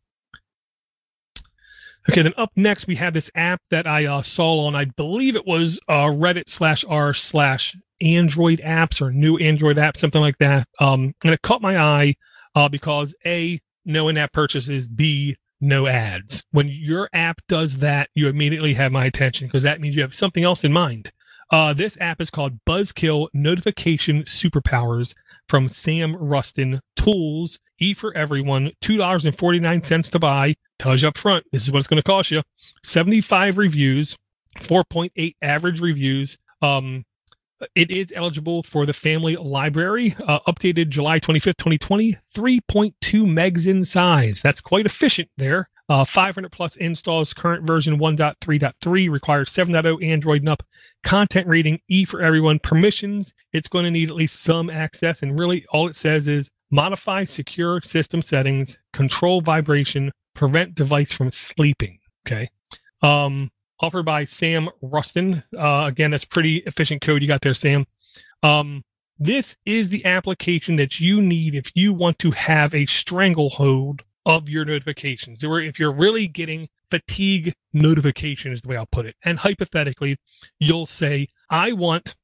Okay, 2.09 2.21
then 2.21 2.33
up 2.35 2.51
next 2.55 2.87
we 2.87 2.95
have 2.95 3.13
this 3.13 3.31
app 3.33 3.61
that 3.71 3.87
I 3.87 4.05
uh, 4.05 4.21
saw 4.21 4.65
on, 4.65 4.75
I 4.75 4.85
believe 4.85 5.35
it 5.35 5.47
was 5.47 5.79
uh, 5.87 6.05
Reddit 6.05 6.49
slash 6.49 6.83
r 6.87 7.13
slash 7.13 7.75
Android 8.01 8.59
apps 8.59 9.01
or 9.01 9.11
new 9.11 9.37
Android 9.37 9.77
app, 9.77 9.95
something 9.95 10.21
like 10.21 10.37
that. 10.39 10.67
Um, 10.79 11.13
and 11.23 11.33
it 11.33 11.41
caught 11.41 11.61
my 11.61 11.77
eye 11.81 12.15
uh, 12.55 12.67
because 12.67 13.15
a 13.25 13.59
no 13.85 14.07
in-app 14.07 14.33
purchases, 14.33 14.87
b 14.87 15.37
no 15.61 15.87
ads. 15.87 16.43
When 16.51 16.67
your 16.67 17.09
app 17.13 17.39
does 17.47 17.77
that, 17.77 18.09
you 18.15 18.27
immediately 18.27 18.73
have 18.73 18.91
my 18.91 19.05
attention 19.05 19.47
because 19.47 19.63
that 19.63 19.79
means 19.79 19.95
you 19.95 20.01
have 20.01 20.13
something 20.13 20.43
else 20.43 20.63
in 20.63 20.73
mind. 20.73 21.11
Uh, 21.49 21.73
this 21.73 21.97
app 22.01 22.19
is 22.19 22.29
called 22.29 22.59
Buzzkill 22.65 23.27
Notification 23.33 24.23
Superpowers 24.23 25.13
from 25.47 25.67
Sam 25.67 26.15
Ruston 26.15 26.81
Tools. 26.95 27.59
E 27.79 27.93
for 27.93 28.15
everyone, 28.15 28.71
$2.49 28.81 30.09
to 30.11 30.19
buy. 30.19 30.55
Tells 30.83 31.01
you 31.01 31.07
up 31.07 31.17
front, 31.17 31.45
this 31.53 31.63
is 31.63 31.71
what 31.71 31.79
it's 31.79 31.87
going 31.87 32.01
to 32.01 32.03
cost 32.03 32.29
you. 32.29 32.41
75 32.83 33.57
reviews, 33.57 34.17
4.8 34.59 35.35
average 35.41 35.79
reviews. 35.79 36.37
Um, 36.61 37.05
it 37.73 37.89
is 37.89 38.11
eligible 38.13 38.63
for 38.63 38.85
the 38.85 38.91
family 38.91 39.35
library, 39.35 40.13
uh, 40.27 40.41
updated 40.45 40.89
July 40.89 41.21
25th, 41.21 41.55
2020, 41.55 42.17
3.2 42.35 42.93
megs 43.01 43.65
in 43.65 43.85
size. 43.85 44.41
That's 44.41 44.59
quite 44.59 44.85
efficient 44.85 45.29
there. 45.37 45.69
Uh, 45.87 46.03
500 46.03 46.51
plus 46.51 46.75
installs, 46.75 47.33
current 47.33 47.65
version 47.65 47.97
1.3.3 47.97 49.09
requires 49.09 49.49
7.0 49.51 50.03
Android 50.03 50.41
and 50.41 50.49
up. 50.49 50.63
Content 51.05 51.47
rating 51.47 51.79
E 51.87 52.03
for 52.03 52.21
everyone. 52.21 52.59
Permissions, 52.59 53.33
it's 53.53 53.69
going 53.69 53.85
to 53.85 53.91
need 53.91 54.09
at 54.09 54.17
least 54.17 54.43
some 54.43 54.69
access. 54.69 55.23
And 55.23 55.39
really, 55.39 55.65
all 55.69 55.87
it 55.87 55.95
says 55.95 56.27
is 56.27 56.51
modify 56.69 57.23
secure 57.23 57.79
system 57.81 58.21
settings, 58.21 58.77
control 58.91 59.39
vibration, 59.39 60.11
prevent 60.33 60.75
device 60.75 61.11
from 61.11 61.31
sleeping. 61.31 61.99
Okay. 62.25 62.49
Um, 63.01 63.51
offered 63.79 64.05
by 64.05 64.25
Sam 64.25 64.69
Ruston. 64.81 65.43
Uh, 65.57 65.85
again, 65.87 66.11
that's 66.11 66.25
pretty 66.25 66.57
efficient 66.57 67.01
code 67.01 67.21
you 67.21 67.27
got 67.27 67.41
there, 67.41 67.53
Sam. 67.53 67.85
Um, 68.41 68.83
this 69.19 69.57
is 69.65 69.89
the 69.89 70.03
application 70.05 70.75
that 70.77 70.99
you 70.99 71.21
need 71.21 71.53
if 71.53 71.71
you 71.75 71.93
want 71.93 72.17
to 72.19 72.31
have 72.31 72.73
a 72.73 72.85
stranglehold 72.85 74.03
of 74.25 74.49
your 74.49 74.65
notifications. 74.65 75.43
Or 75.43 75.59
if 75.59 75.79
you're 75.79 75.91
really 75.91 76.27
getting 76.27 76.69
fatigue 76.89 77.53
notification, 77.73 78.53
is 78.53 78.61
the 78.61 78.69
way 78.69 78.77
I'll 78.77 78.85
put 78.85 79.05
it. 79.05 79.15
And 79.23 79.39
hypothetically, 79.39 80.17
you'll 80.59 80.85
say, 80.85 81.27
I 81.49 81.73
want 81.73 82.15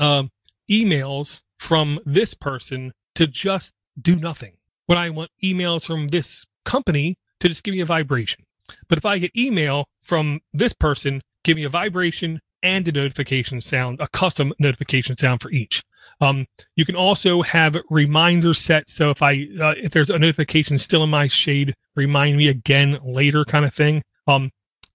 um, 0.00 0.30
emails 0.70 1.42
from 1.58 2.00
this 2.04 2.34
person 2.34 2.92
to 3.16 3.26
just 3.26 3.74
do 4.00 4.16
nothing. 4.16 4.54
When 4.86 4.98
I 4.98 5.10
want 5.10 5.30
emails 5.42 5.86
from 5.86 6.08
this 6.08 6.46
company 6.64 7.16
to 7.40 7.48
just 7.48 7.64
give 7.64 7.72
me 7.72 7.80
a 7.80 7.86
vibration. 7.86 8.44
But 8.88 8.98
if 8.98 9.06
I 9.06 9.18
get 9.18 9.36
email 9.36 9.88
from 10.00 10.40
this 10.52 10.72
person, 10.72 11.22
give 11.44 11.56
me 11.56 11.64
a 11.64 11.68
vibration 11.68 12.40
and 12.62 12.86
a 12.88 12.92
notification 12.92 13.60
sound, 13.60 14.00
a 14.00 14.08
custom 14.08 14.52
notification 14.58 15.16
sound 15.16 15.40
for 15.40 15.50
each. 15.50 15.82
Um, 16.20 16.46
you 16.74 16.84
can 16.84 16.96
also 16.96 17.42
have 17.42 17.76
reminders 17.90 18.58
set. 18.58 18.90
So 18.90 19.10
if 19.10 19.22
I 19.22 19.48
uh, 19.60 19.74
if 19.76 19.92
there's 19.92 20.10
a 20.10 20.18
notification 20.18 20.78
still 20.78 21.04
in 21.04 21.10
my 21.10 21.28
shade, 21.28 21.74
remind 21.94 22.36
me 22.36 22.48
again 22.48 22.98
later, 23.02 23.44
kind 23.44 23.64
of 23.64 23.72
thing. 23.72 24.02
Um, 24.26 24.50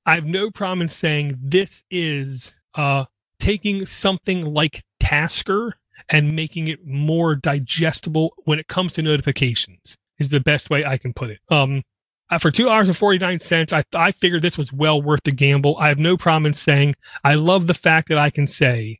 I 0.05 0.15
have 0.15 0.25
no 0.25 0.51
problem 0.51 0.81
in 0.81 0.89
saying 0.89 1.37
this 1.41 1.83
is 1.89 2.53
uh, 2.75 3.05
taking 3.39 3.85
something 3.85 4.53
like 4.53 4.83
Tasker 4.99 5.77
and 6.09 6.35
making 6.35 6.67
it 6.67 6.85
more 6.85 7.35
digestible 7.35 8.33
when 8.43 8.59
it 8.59 8.67
comes 8.67 8.93
to 8.93 9.01
notifications. 9.01 9.97
Is 10.19 10.29
the 10.29 10.39
best 10.39 10.69
way 10.69 10.83
I 10.85 10.97
can 10.97 11.13
put 11.13 11.31
it. 11.31 11.39
Um, 11.49 11.83
uh, 12.33 12.39
for 12.39 12.51
two 12.51 12.65
dollars 12.65 12.87
and 12.87 12.97
forty 12.97 13.19
nine 13.19 13.39
cents, 13.39 13.71
cents, 13.71 13.87
I 13.93 14.07
I 14.07 14.11
figured 14.11 14.41
this 14.41 14.57
was 14.57 14.73
well 14.73 15.01
worth 15.01 15.23
the 15.23 15.31
gamble. 15.31 15.77
I 15.77 15.89
have 15.89 15.99
no 15.99 16.17
problem 16.17 16.45
in 16.45 16.53
saying 16.53 16.95
I 17.23 17.35
love 17.35 17.67
the 17.67 17.73
fact 17.73 18.09
that 18.09 18.17
I 18.17 18.29
can 18.29 18.47
say 18.47 18.99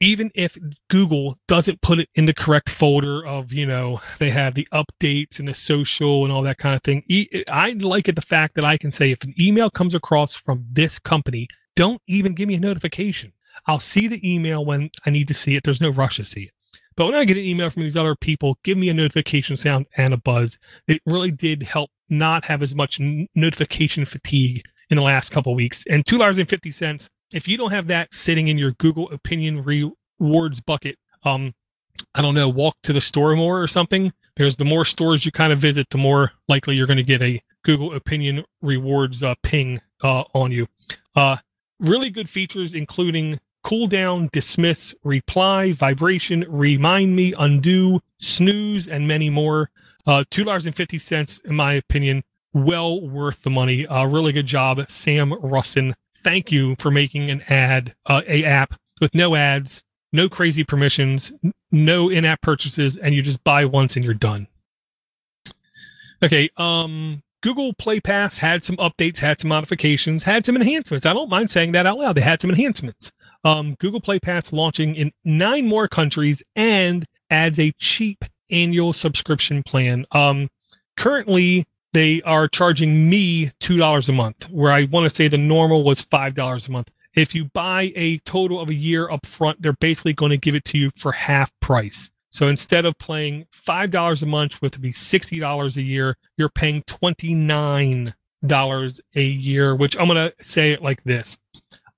even 0.00 0.30
if 0.34 0.56
Google 0.88 1.38
doesn't 1.48 1.82
put 1.82 1.98
it 1.98 2.08
in 2.14 2.26
the 2.26 2.34
correct 2.34 2.68
folder 2.68 3.26
of, 3.26 3.52
you 3.52 3.66
know, 3.66 4.00
they 4.18 4.30
have 4.30 4.54
the 4.54 4.68
updates 4.72 5.38
and 5.38 5.48
the 5.48 5.54
social 5.54 6.24
and 6.24 6.32
all 6.32 6.42
that 6.42 6.58
kind 6.58 6.76
of 6.76 6.82
thing. 6.82 7.02
I 7.50 7.72
like 7.72 8.08
it 8.08 8.14
the 8.14 8.22
fact 8.22 8.54
that 8.54 8.64
I 8.64 8.76
can 8.76 8.92
say 8.92 9.10
if 9.10 9.24
an 9.24 9.34
email 9.40 9.70
comes 9.70 9.94
across 9.94 10.36
from 10.36 10.62
this 10.70 10.98
company, 10.98 11.48
don't 11.74 12.00
even 12.06 12.34
give 12.34 12.48
me 12.48 12.54
a 12.54 12.60
notification. 12.60 13.32
I'll 13.66 13.80
see 13.80 14.06
the 14.06 14.20
email 14.22 14.64
when 14.64 14.90
I 15.04 15.10
need 15.10 15.28
to 15.28 15.34
see 15.34 15.56
it. 15.56 15.64
There's 15.64 15.80
no 15.80 15.90
rush 15.90 16.16
to 16.16 16.24
see 16.24 16.42
it. 16.42 16.52
But 16.98 17.06
when 17.06 17.14
I 17.14 17.24
get 17.24 17.36
an 17.36 17.44
email 17.44 17.70
from 17.70 17.84
these 17.84 17.96
other 17.96 18.16
people, 18.16 18.58
give 18.64 18.76
me 18.76 18.88
a 18.88 18.94
notification 18.94 19.56
sound 19.56 19.86
and 19.96 20.12
a 20.12 20.16
buzz. 20.16 20.58
It 20.88 21.00
really 21.06 21.30
did 21.30 21.62
help 21.62 21.90
not 22.08 22.46
have 22.46 22.60
as 22.60 22.74
much 22.74 22.98
notification 23.36 24.04
fatigue 24.04 24.62
in 24.90 24.96
the 24.96 25.04
last 25.04 25.30
couple 25.30 25.54
weeks. 25.54 25.84
And 25.88 26.04
$2.50 26.04 27.08
if 27.32 27.46
you 27.46 27.56
don't 27.56 27.70
have 27.70 27.86
that 27.86 28.12
sitting 28.12 28.48
in 28.48 28.58
your 28.58 28.72
Google 28.72 29.08
opinion 29.12 29.62
rewards 29.62 30.60
bucket, 30.60 30.96
um, 31.22 31.54
I 32.16 32.22
don't 32.22 32.34
know, 32.34 32.48
walk 32.48 32.74
to 32.82 32.92
the 32.92 33.00
store 33.00 33.36
more 33.36 33.62
or 33.62 33.68
something. 33.68 34.12
Because 34.34 34.56
the 34.56 34.64
more 34.64 34.84
stores 34.84 35.24
you 35.24 35.30
kind 35.30 35.52
of 35.52 35.60
visit, 35.60 35.90
the 35.90 35.98
more 35.98 36.32
likely 36.48 36.74
you're 36.74 36.86
going 36.88 36.96
to 36.96 37.04
get 37.04 37.22
a 37.22 37.40
Google 37.62 37.94
opinion 37.94 38.44
rewards 38.60 39.22
uh, 39.22 39.36
ping 39.44 39.80
uh, 40.02 40.24
on 40.34 40.50
you. 40.50 40.66
Uh, 41.14 41.36
really 41.78 42.10
good 42.10 42.28
features, 42.28 42.74
including 42.74 43.38
cooldown, 43.68 44.30
dismiss, 44.30 44.94
reply, 45.04 45.72
vibration, 45.72 46.44
remind 46.48 47.14
me, 47.14 47.34
undo, 47.38 48.00
snooze, 48.18 48.88
and 48.88 49.06
many 49.06 49.28
more. 49.30 49.70
Uh, 50.06 50.24
$2.50, 50.30 51.44
in 51.44 51.54
my 51.54 51.74
opinion, 51.74 52.22
well 52.54 53.00
worth 53.00 53.42
the 53.42 53.50
money. 53.50 53.86
Uh, 53.86 54.04
really 54.06 54.32
good 54.32 54.46
job, 54.46 54.80
Sam 54.88 55.34
Ruston 55.34 55.94
thank 56.22 56.52
you 56.52 56.74
for 56.78 56.90
making 56.90 57.30
an 57.30 57.42
ad, 57.48 57.94
uh, 58.06 58.22
a 58.26 58.44
app 58.44 58.74
with 59.00 59.14
no 59.14 59.34
ads, 59.34 59.84
no 60.12 60.28
crazy 60.28 60.64
permissions, 60.64 61.32
no 61.70 62.08
in-app 62.10 62.40
purchases, 62.40 62.96
and 62.96 63.14
you 63.14 63.22
just 63.22 63.42
buy 63.44 63.64
once 63.64 63.96
and 63.96 64.04
you're 64.04 64.14
done. 64.14 64.46
Okay, 66.22 66.50
um, 66.56 67.22
Google 67.42 67.72
Play 67.72 68.00
Pass 68.00 68.38
had 68.38 68.64
some 68.64 68.76
updates, 68.76 69.18
had 69.18 69.40
some 69.40 69.48
modifications, 69.48 70.24
had 70.24 70.44
some 70.44 70.56
enhancements. 70.56 71.06
I 71.06 71.12
don't 71.12 71.30
mind 71.30 71.50
saying 71.50 71.72
that 71.72 71.86
out 71.86 71.98
loud. 71.98 72.16
They 72.16 72.22
had 72.22 72.40
some 72.40 72.50
enhancements. 72.50 73.12
Um, 73.44 73.74
Google 73.78 74.00
Play 74.00 74.18
Pass 74.18 74.52
launching 74.52 74.94
in 74.94 75.12
nine 75.24 75.66
more 75.66 75.88
countries 75.88 76.42
and 76.56 77.04
adds 77.30 77.58
a 77.58 77.72
cheap 77.78 78.24
annual 78.50 78.92
subscription 78.92 79.62
plan. 79.62 80.06
Um, 80.12 80.48
currently, 80.96 81.66
they 81.92 82.20
are 82.22 82.48
charging 82.48 83.08
me 83.08 83.52
$2 83.60 84.08
a 84.08 84.12
month, 84.12 84.50
where 84.50 84.72
I 84.72 84.84
want 84.84 85.08
to 85.08 85.14
say 85.14 85.28
the 85.28 85.38
normal 85.38 85.84
was 85.84 86.02
$5 86.02 86.68
a 86.68 86.70
month. 86.70 86.90
If 87.14 87.34
you 87.34 87.46
buy 87.46 87.92
a 87.96 88.18
total 88.18 88.60
of 88.60 88.68
a 88.68 88.74
year 88.74 89.10
up 89.10 89.26
front, 89.26 89.62
they're 89.62 89.72
basically 89.72 90.12
going 90.12 90.30
to 90.30 90.36
give 90.36 90.54
it 90.54 90.64
to 90.66 90.78
you 90.78 90.90
for 90.96 91.12
half 91.12 91.50
price. 91.60 92.10
So 92.30 92.46
instead 92.48 92.84
of 92.84 92.98
paying 92.98 93.46
$5 93.66 94.22
a 94.22 94.26
month, 94.26 94.60
which 94.60 94.76
would 94.76 94.82
be 94.82 94.92
$60 94.92 95.76
a 95.76 95.82
year, 95.82 96.16
you're 96.36 96.50
paying 96.50 96.82
$29 96.82 98.12
a 99.14 99.22
year, 99.22 99.74
which 99.74 99.96
I'm 99.98 100.08
going 100.08 100.30
to 100.30 100.44
say 100.44 100.72
it 100.72 100.82
like 100.82 101.02
this. 101.04 101.38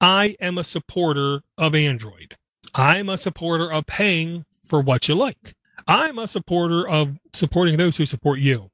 I 0.00 0.36
am 0.40 0.56
a 0.56 0.64
supporter 0.64 1.42
of 1.58 1.74
Android. 1.74 2.36
I'm 2.74 3.08
a 3.08 3.18
supporter 3.18 3.70
of 3.70 3.86
paying 3.86 4.46
for 4.66 4.80
what 4.80 5.08
you 5.08 5.14
like. 5.14 5.54
I'm 5.86 6.18
a 6.18 6.28
supporter 6.28 6.88
of 6.88 7.18
supporting 7.32 7.76
those 7.76 7.96
who 7.96 8.06
support 8.06 8.38
you. 8.38 8.70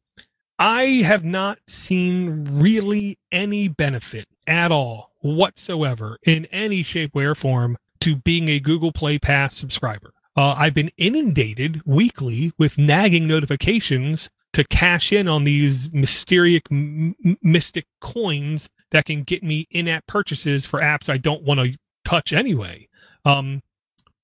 I 0.59 0.85
have 1.05 1.25
not 1.25 1.59
seen 1.67 2.61
really 2.61 3.19
any 3.33 3.69
benefit 3.69 4.27
at 4.47 4.71
all 4.71 5.13
whatsoever 5.21 6.19
in 6.25 6.47
any 6.47 6.83
shape, 6.83 7.15
way, 7.15 7.25
or 7.25 7.35
form 7.35 7.77
to 8.01 8.17
being 8.17 8.49
a 8.49 8.61
Google 8.61 8.93
Play 8.93 9.19
Pass 9.19 9.57
subscriber. 9.57 10.13
Uh, 10.37 10.55
I've 10.57 10.75
been 10.75 10.91
inundated 10.97 11.83
weekly 11.85 12.53
with 12.59 12.79
nagging 12.79 13.27
notifications 13.27 14.31
to 14.53 14.65
cash 14.65 15.13
in 15.13 15.29
on 15.29 15.45
these 15.45 15.93
mysterious, 15.93 16.63
mystic 16.71 17.87
coins 18.01 18.69
that 18.97 19.05
can 19.05 19.25
get 19.25 19.43
me 19.43 19.69
in-app 19.71 20.07
purchases 20.07 20.65
for 20.65 20.81
apps 20.81 21.11
I 21.11 21.19
don't 21.19 21.43
want 21.43 21.61
to 21.61 21.77
touch 22.03 22.33
anyway. 22.33 22.89
Um, 23.27 23.63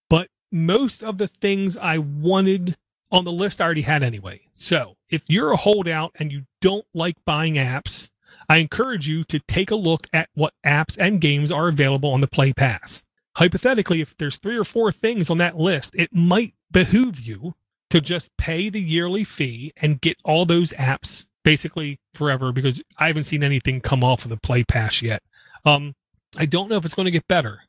but 0.09 0.29
most 0.51 1.03
of 1.03 1.19
the 1.19 1.29
things 1.29 1.77
I 1.77 1.99
wanted 1.99 2.79
on 3.11 3.25
the 3.25 3.33
list 3.33 3.61
I 3.61 3.67
already 3.67 3.83
had 3.83 4.03
anyway. 4.03 4.41
So 4.55 4.97
if 5.11 5.25
you're 5.29 5.53
a 5.53 5.59
holdout 5.59 6.13
and 6.19 6.33
you 6.33 6.47
don't 6.63 6.87
like 6.95 7.17
buying 7.27 7.57
apps, 7.57 8.09
I 8.49 8.57
encourage 8.57 9.07
you 9.07 9.25
to 9.25 9.41
take 9.41 9.71
a 9.71 9.77
look 9.77 10.07
at 10.15 10.31
what 10.33 10.55
apps 10.65 10.97
and 10.99 11.21
games 11.21 11.53
are 11.53 11.69
available 11.69 12.11
on 12.11 12.23
the 12.23 12.27
Play 12.27 12.55
Pass. 12.55 13.03
Hypothetically, 13.37 14.01
if 14.01 14.17
there's 14.17 14.39
three 14.39 14.57
or 14.57 14.65
four 14.65 14.91
things 14.91 15.29
on 15.29 15.37
that 15.37 15.59
list, 15.59 15.95
it 15.97 16.15
might 16.15 16.55
behoove 16.71 17.21
you 17.21 17.55
to 17.91 18.01
just 18.01 18.35
pay 18.39 18.71
the 18.71 18.81
yearly 18.81 19.25
fee 19.25 19.75
and 19.77 20.01
get 20.01 20.17
all 20.25 20.47
those 20.47 20.73
apps 20.73 21.27
basically 21.43 21.99
forever 22.15 22.53
because 22.53 22.83
I 22.99 23.07
haven't 23.09 23.25
seen 23.25 23.43
anything 23.43 23.81
come 23.81 24.05
off 24.05 24.25
of 24.25 24.31
the 24.31 24.37
Play 24.37 24.65
Pass 24.65 25.03
yet. 25.03 25.23
Um, 25.65 25.95
I 26.37 26.47
don't 26.47 26.69
know 26.69 26.77
if 26.77 26.85
it's 26.85 26.95
going 26.95 27.07
to 27.07 27.11
get 27.11 27.29
better. 27.29 27.63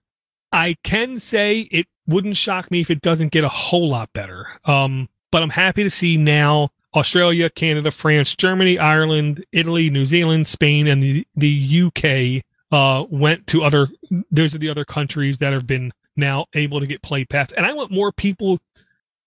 I 0.52 0.76
can 0.84 1.18
say 1.18 1.62
it 1.72 1.88
wouldn't 2.08 2.38
shock 2.38 2.70
me 2.70 2.82
if 2.82 2.92
it 2.92 3.02
doesn't 3.02 3.32
get 3.32 3.44
a 3.44 3.50
whole 3.50 3.90
lot 3.90 4.12
better. 4.14 4.48
Um, 4.66 5.10
but 5.32 5.42
I'm 5.42 5.50
happy 5.50 5.84
to 5.84 5.90
see 5.90 6.18
now 6.18 6.70
Australia, 6.96 7.50
Canada, 7.50 7.92
France, 7.92 8.36
Germany, 8.36 8.78
Ireland, 8.78 9.44
Italy, 9.52 9.90
New 9.90 10.06
Zealand, 10.06 10.48
Spain, 10.48 10.88
and 10.88 11.02
the 11.02 11.28
the 11.34 11.84
UK 11.88 12.44
uh, 12.72 13.06
went 13.10 13.48
to 13.48 13.64
other. 13.64 13.90
Those 14.32 14.54
are 14.54 14.60
the 14.60 14.70
other 14.70 14.86
countries 14.86 15.40
that 15.40 15.54
have 15.54 15.66
been 15.66 15.92
now 16.16 16.46
able 16.54 16.80
to 16.80 16.88
get 16.88 17.02
play 17.02 17.26
pass, 17.26 17.52
and 17.54 17.66
I 17.66 17.74
want 17.74 17.92
more 17.92 18.12
people 18.12 18.60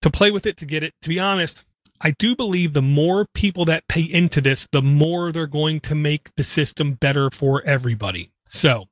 to 0.02 0.10
play 0.10 0.30
with 0.30 0.46
it 0.46 0.56
to 0.58 0.64
get 0.64 0.82
it. 0.82 0.94
To 1.02 1.08
be 1.08 1.18
honest, 1.18 1.64
I 2.00 2.12
do 2.12 2.36
believe 2.36 2.72
the 2.72 2.82
more 2.82 3.26
people 3.34 3.64
that 3.66 3.88
pay 3.88 4.02
into 4.02 4.40
this, 4.40 4.66
the 4.72 4.82
more 4.82 5.32
they're 5.32 5.46
going 5.46 5.80
to 5.80 5.94
make 5.94 6.34
the 6.36 6.44
system 6.44 6.94
better 6.94 7.30
for 7.30 7.62
everybody. 7.62 8.30
So 8.44 8.86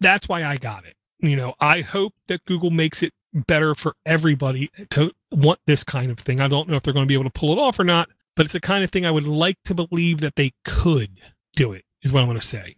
that's 0.00 0.28
why 0.28 0.44
I 0.44 0.56
got 0.56 0.84
it. 0.84 0.94
You 1.20 1.36
know, 1.36 1.54
I 1.60 1.80
hope 1.80 2.14
that 2.28 2.44
Google 2.44 2.70
makes 2.70 3.02
it 3.02 3.12
better 3.32 3.74
for 3.74 3.94
everybody 4.04 4.70
to 4.90 5.12
want 5.30 5.60
this 5.66 5.82
kind 5.84 6.10
of 6.10 6.18
thing. 6.18 6.40
I 6.40 6.48
don't 6.48 6.68
know 6.68 6.76
if 6.76 6.82
they're 6.82 6.92
going 6.92 7.06
to 7.06 7.08
be 7.08 7.14
able 7.14 7.24
to 7.24 7.30
pull 7.30 7.52
it 7.52 7.58
off 7.58 7.78
or 7.78 7.84
not, 7.84 8.08
but 8.36 8.46
it's 8.46 8.52
the 8.52 8.60
kind 8.60 8.84
of 8.84 8.90
thing 8.90 9.06
I 9.06 9.10
would 9.10 9.26
like 9.26 9.56
to 9.64 9.74
believe 9.74 10.20
that 10.20 10.36
they 10.36 10.52
could 10.64 11.20
do 11.56 11.72
it, 11.72 11.84
is 12.02 12.12
what 12.12 12.20
I'm 12.20 12.28
going 12.28 12.40
to 12.40 12.46
say. 12.46 12.76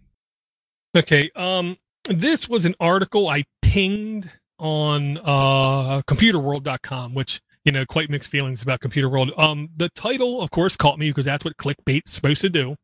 Okay. 0.96 1.30
Um, 1.34 1.76
this 2.08 2.48
was 2.48 2.64
an 2.64 2.74
article 2.80 3.28
I 3.28 3.44
pinged 3.62 4.30
on 4.58 5.18
uh 5.18 6.00
computerworld.com, 6.08 7.12
which 7.12 7.42
you 7.66 7.72
know, 7.72 7.84
quite 7.84 8.08
mixed 8.08 8.30
feelings 8.30 8.62
about 8.62 8.78
Computer 8.78 9.08
World. 9.08 9.32
Um, 9.36 9.70
the 9.76 9.88
title, 9.88 10.40
of 10.40 10.52
course, 10.52 10.76
caught 10.76 11.00
me 11.00 11.10
because 11.10 11.24
that's 11.24 11.44
what 11.44 11.56
clickbait's 11.56 12.12
supposed 12.12 12.40
to 12.42 12.48
do. 12.48 12.76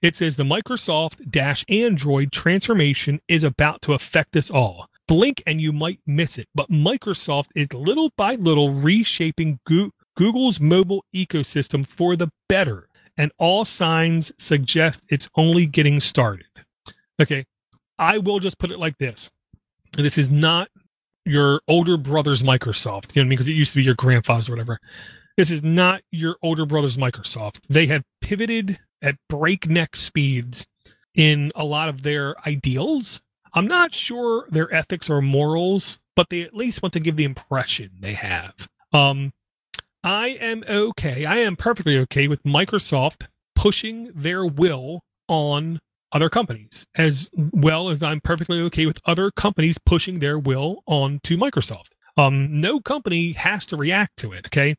It 0.00 0.14
says 0.14 0.36
the 0.36 0.44
Microsoft 0.44 1.30
Dash 1.30 1.64
Android 1.68 2.30
transformation 2.30 3.20
is 3.26 3.42
about 3.42 3.82
to 3.82 3.92
affect 3.92 4.36
us 4.36 4.48
all. 4.48 4.86
Blink 5.08 5.42
and 5.46 5.60
you 5.60 5.72
might 5.72 5.98
miss 6.06 6.38
it, 6.38 6.46
but 6.54 6.70
Microsoft 6.70 7.48
is 7.56 7.72
little 7.74 8.12
by 8.16 8.36
little 8.36 8.70
reshaping 8.70 9.58
Go- 9.66 9.90
Google's 10.16 10.60
mobile 10.60 11.04
ecosystem 11.14 11.84
for 11.84 12.14
the 12.14 12.28
better, 12.48 12.86
and 13.16 13.32
all 13.36 13.64
signs 13.64 14.30
suggest 14.38 15.04
it's 15.08 15.28
only 15.34 15.66
getting 15.66 15.98
started. 15.98 16.46
Okay, 17.20 17.44
I 17.98 18.18
will 18.18 18.38
just 18.38 18.60
put 18.60 18.70
it 18.70 18.78
like 18.78 18.96
this. 18.98 19.32
This 19.92 20.16
is 20.16 20.30
not 20.30 20.68
your 21.24 21.60
older 21.68 21.96
brother's 21.96 22.42
Microsoft. 22.42 23.14
You 23.14 23.22
know 23.22 23.24
what 23.24 23.26
I 23.26 23.28
mean? 23.28 23.28
Because 23.30 23.48
it 23.48 23.52
used 23.52 23.72
to 23.72 23.78
be 23.78 23.84
your 23.84 23.94
grandfather's 23.94 24.48
or 24.48 24.52
whatever. 24.52 24.78
This 25.36 25.50
is 25.50 25.62
not 25.62 26.02
your 26.10 26.36
older 26.42 26.66
brother's 26.66 26.96
Microsoft. 26.96 27.60
They 27.68 27.86
have 27.86 28.02
pivoted 28.20 28.78
at 29.02 29.16
breakneck 29.28 29.96
speeds 29.96 30.66
in 31.14 31.52
a 31.54 31.64
lot 31.64 31.88
of 31.88 32.02
their 32.02 32.36
ideals. 32.46 33.20
I'm 33.54 33.66
not 33.66 33.94
sure 33.94 34.46
their 34.50 34.72
ethics 34.72 35.10
or 35.10 35.20
morals, 35.20 35.98
but 36.14 36.28
they 36.28 36.42
at 36.42 36.54
least 36.54 36.82
want 36.82 36.92
to 36.94 37.00
give 37.00 37.16
the 37.16 37.24
impression 37.24 37.90
they 38.00 38.14
have. 38.14 38.68
Um, 38.92 39.32
I 40.04 40.28
am 40.28 40.64
okay. 40.68 41.24
I 41.24 41.36
am 41.38 41.56
perfectly 41.56 41.98
okay 41.98 42.28
with 42.28 42.42
Microsoft 42.42 43.26
pushing 43.54 44.10
their 44.14 44.46
will 44.46 45.02
on 45.28 45.80
other 46.12 46.28
companies, 46.28 46.86
as 46.94 47.30
well 47.34 47.88
as 47.88 48.02
I'm 48.02 48.20
perfectly 48.20 48.60
okay 48.62 48.86
with 48.86 48.98
other 49.04 49.30
companies 49.30 49.78
pushing 49.78 50.18
their 50.18 50.38
will 50.38 50.82
onto 50.86 51.36
Microsoft. 51.36 51.90
Um, 52.16 52.60
no 52.60 52.80
company 52.80 53.32
has 53.32 53.66
to 53.66 53.76
react 53.76 54.16
to 54.18 54.32
it. 54.32 54.46
Okay. 54.46 54.76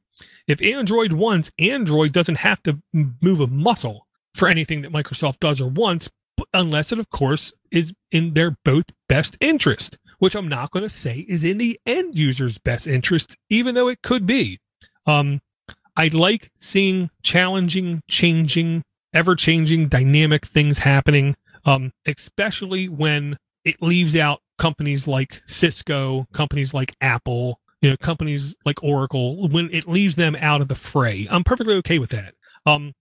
If 0.48 0.62
Android 0.62 1.14
wants, 1.14 1.52
Android 1.58 2.12
doesn't 2.12 2.36
have 2.36 2.62
to 2.64 2.80
move 2.94 3.40
a 3.40 3.48
muscle 3.48 4.08
for 4.36 4.48
anything 4.48 4.82
that 4.82 4.92
Microsoft 4.92 5.40
does 5.40 5.60
or 5.60 5.70
wants, 5.70 6.10
unless 6.54 6.92
it, 6.92 7.00
of 7.00 7.10
course, 7.10 7.52
is 7.72 7.94
in 8.12 8.34
their 8.34 8.58
both 8.64 8.86
best 9.08 9.38
interest, 9.42 9.98
which 10.20 10.36
I'm 10.36 10.48
not 10.48 10.72
going 10.72 10.84
to 10.84 10.90
say 10.90 11.26
is 11.28 11.44
in 11.44 11.58
the 11.58 11.80
end 11.86 12.16
user's 12.16 12.58
best 12.60 12.86
interest, 12.88 13.38
even 13.50 13.76
though 13.76 13.88
it 13.88 14.02
could 14.04 14.26
be. 14.26 14.60
Um, 15.06 15.42
I 15.98 16.10
like 16.10 16.52
seeing 16.58 17.10
challenging, 17.24 18.02
changing 18.10 18.84
ever 19.14 19.36
changing, 19.36 19.88
dynamic 19.88 20.46
things 20.46 20.80
happening, 20.80 21.36
um, 21.66 21.92
especially 22.06 22.90
when 22.90 23.38
it 23.64 23.82
leaves 23.82 24.16
out 24.16 24.42
companies 24.58 25.08
like 25.08 25.42
Cisco, 25.46 26.28
companies 26.34 26.74
like 26.74 26.96
Apple, 27.02 27.60
you 27.82 27.90
know, 27.90 27.98
companies 27.98 28.56
like 28.66 28.84
Oracle, 28.84 29.48
when 29.48 29.70
it 29.72 29.88
leaves 29.88 30.16
them 30.16 30.36
out 30.40 30.62
of 30.62 30.68
the 30.68 30.76
fray. 30.76 31.28
I'm 31.30 31.44
perfectly 31.44 31.76
okay 31.76 32.00
with 32.00 32.12
that. 32.12 32.36
Um, 32.66 32.94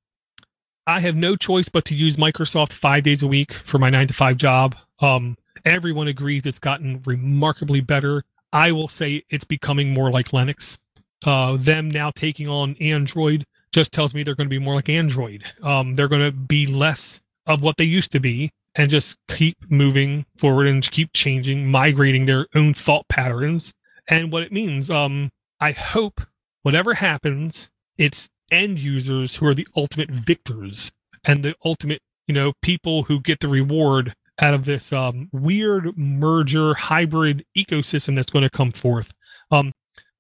I 0.86 1.00
have 1.00 1.16
no 1.16 1.36
choice 1.36 1.68
but 1.68 1.84
to 1.86 1.94
use 1.94 2.16
Microsoft 2.16 2.72
five 2.72 3.02
days 3.04 3.22
a 3.22 3.26
week 3.26 3.52
for 3.52 3.78
my 3.78 3.90
nine 3.90 4.08
to 4.08 4.14
five 4.14 4.36
job. 4.38 4.74
Um, 5.00 5.36
everyone 5.64 6.08
agrees 6.08 6.46
it's 6.46 6.58
gotten 6.58 7.02
remarkably 7.04 7.80
better. 7.80 8.24
I 8.52 8.72
will 8.72 8.88
say 8.88 9.22
it's 9.30 9.44
becoming 9.44 9.94
more 9.94 10.10
like 10.10 10.28
Linux. 10.28 10.78
Uh, 11.24 11.56
them 11.58 11.90
now 11.90 12.10
taking 12.10 12.48
on 12.48 12.74
Android 12.80 13.46
just 13.72 13.92
tells 13.92 14.14
me 14.14 14.22
they're 14.22 14.34
going 14.34 14.48
to 14.48 14.58
be 14.58 14.64
more 14.64 14.74
like 14.74 14.88
Android. 14.88 15.44
Um, 15.62 15.94
they're 15.94 16.08
going 16.08 16.24
to 16.24 16.32
be 16.32 16.66
less 16.66 17.20
of 17.46 17.62
what 17.62 17.76
they 17.76 17.84
used 17.84 18.12
to 18.12 18.20
be 18.20 18.50
and 18.74 18.90
just 18.90 19.16
keep 19.28 19.56
moving 19.68 20.26
forward 20.36 20.66
and 20.66 20.88
keep 20.88 21.12
changing, 21.12 21.70
migrating 21.70 22.26
their 22.26 22.46
own 22.54 22.74
thought 22.74 23.08
patterns. 23.08 23.72
And 24.08 24.32
what 24.32 24.42
it 24.42 24.52
means, 24.52 24.90
um, 24.90 25.30
I 25.60 25.72
hope 25.72 26.20
whatever 26.62 26.94
happens, 26.94 27.70
it's 27.98 28.28
end 28.50 28.78
users 28.78 29.36
who 29.36 29.46
are 29.46 29.54
the 29.54 29.68
ultimate 29.76 30.10
victors 30.10 30.90
and 31.24 31.44
the 31.44 31.54
ultimate, 31.64 32.00
you 32.26 32.34
know, 32.34 32.52
people 32.62 33.04
who 33.04 33.20
get 33.20 33.40
the 33.40 33.48
reward 33.48 34.14
out 34.40 34.54
of 34.54 34.64
this 34.64 34.92
um, 34.92 35.28
weird 35.32 35.96
merger 35.96 36.74
hybrid 36.74 37.44
ecosystem 37.56 38.16
that's 38.16 38.30
going 38.30 38.42
to 38.42 38.50
come 38.50 38.70
forth. 38.70 39.12
Um, 39.50 39.72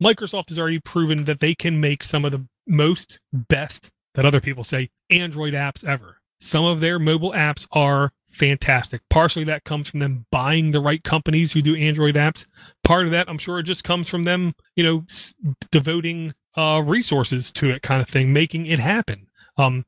Microsoft 0.02 0.48
has 0.48 0.58
already 0.58 0.80
proven 0.80 1.24
that 1.24 1.40
they 1.40 1.54
can 1.54 1.80
make 1.80 2.02
some 2.02 2.24
of 2.24 2.32
the 2.32 2.46
most 2.70 3.18
best 3.32 3.90
that 4.14 4.24
other 4.24 4.40
people 4.40 4.64
say 4.64 4.90
Android 5.10 5.54
apps 5.54 5.84
ever. 5.84 6.18
Some 6.40 6.64
of 6.64 6.80
their 6.80 6.98
mobile 6.98 7.32
apps 7.32 7.66
are 7.72 8.12
fantastic. 8.30 9.02
Partially 9.10 9.44
that 9.44 9.64
comes 9.64 9.88
from 9.88 10.00
them 10.00 10.26
buying 10.30 10.70
the 10.70 10.80
right 10.80 11.02
companies 11.02 11.52
who 11.52 11.60
do 11.60 11.76
Android 11.76 12.14
apps. 12.14 12.46
Part 12.82 13.04
of 13.06 13.12
that, 13.12 13.28
I'm 13.28 13.38
sure, 13.38 13.58
it 13.58 13.64
just 13.64 13.84
comes 13.84 14.08
from 14.08 14.24
them, 14.24 14.54
you 14.74 14.84
know, 14.84 15.04
s- 15.08 15.34
devoting 15.70 16.32
uh, 16.56 16.82
resources 16.84 17.52
to 17.52 17.70
it, 17.70 17.82
kind 17.82 18.00
of 18.00 18.08
thing, 18.08 18.32
making 18.32 18.66
it 18.66 18.78
happen. 18.78 19.26
Um, 19.56 19.84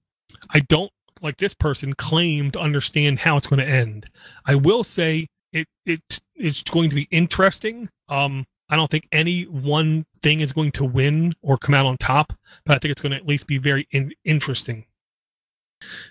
I 0.51 0.61
don't 0.61 0.93
like 1.23 1.39
this 1.39 1.55
person 1.55 1.95
claim 1.95 2.51
to 2.51 2.61
understand 2.61 3.21
how 3.21 3.37
it's 3.37 3.47
going 3.47 3.61
to 3.61 3.69
end. 3.69 4.11
I 4.45 4.57
will 4.57 4.85
say 4.85 5.29
it 5.53 5.69
it 5.87 6.21
it's 6.35 6.63
going 6.63 6.91
to 6.91 6.97
be 6.97 7.09
interesting. 7.11 7.89
Um, 8.09 8.45
I 8.73 8.77
don't 8.77 8.91
think 8.91 9.07
any 9.13 9.43
one 9.43 10.07
thing 10.23 10.41
is 10.41 10.51
going 10.51 10.73
to 10.73 10.85
win 10.85 11.35
or 11.43 11.59
come 11.59 11.75
out 11.75 11.85
on 11.85 11.99
top, 11.99 12.33
but 12.65 12.75
I 12.75 12.79
think 12.79 12.91
it's 12.91 13.03
going 13.03 13.13
to 13.13 13.19
at 13.19 13.27
least 13.27 13.47
be 13.47 13.59
very 13.59 13.87
in- 13.91 14.15
interesting. 14.25 14.87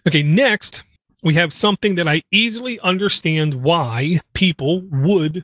Okay, 0.08 0.22
next, 0.22 0.84
we 1.24 1.34
have 1.34 1.54
something 1.54 1.96
that 1.96 2.08
I 2.08 2.22
easily 2.32 2.80
understand 2.82 3.56
why 3.56 4.20
people 4.34 4.82
would 4.92 5.42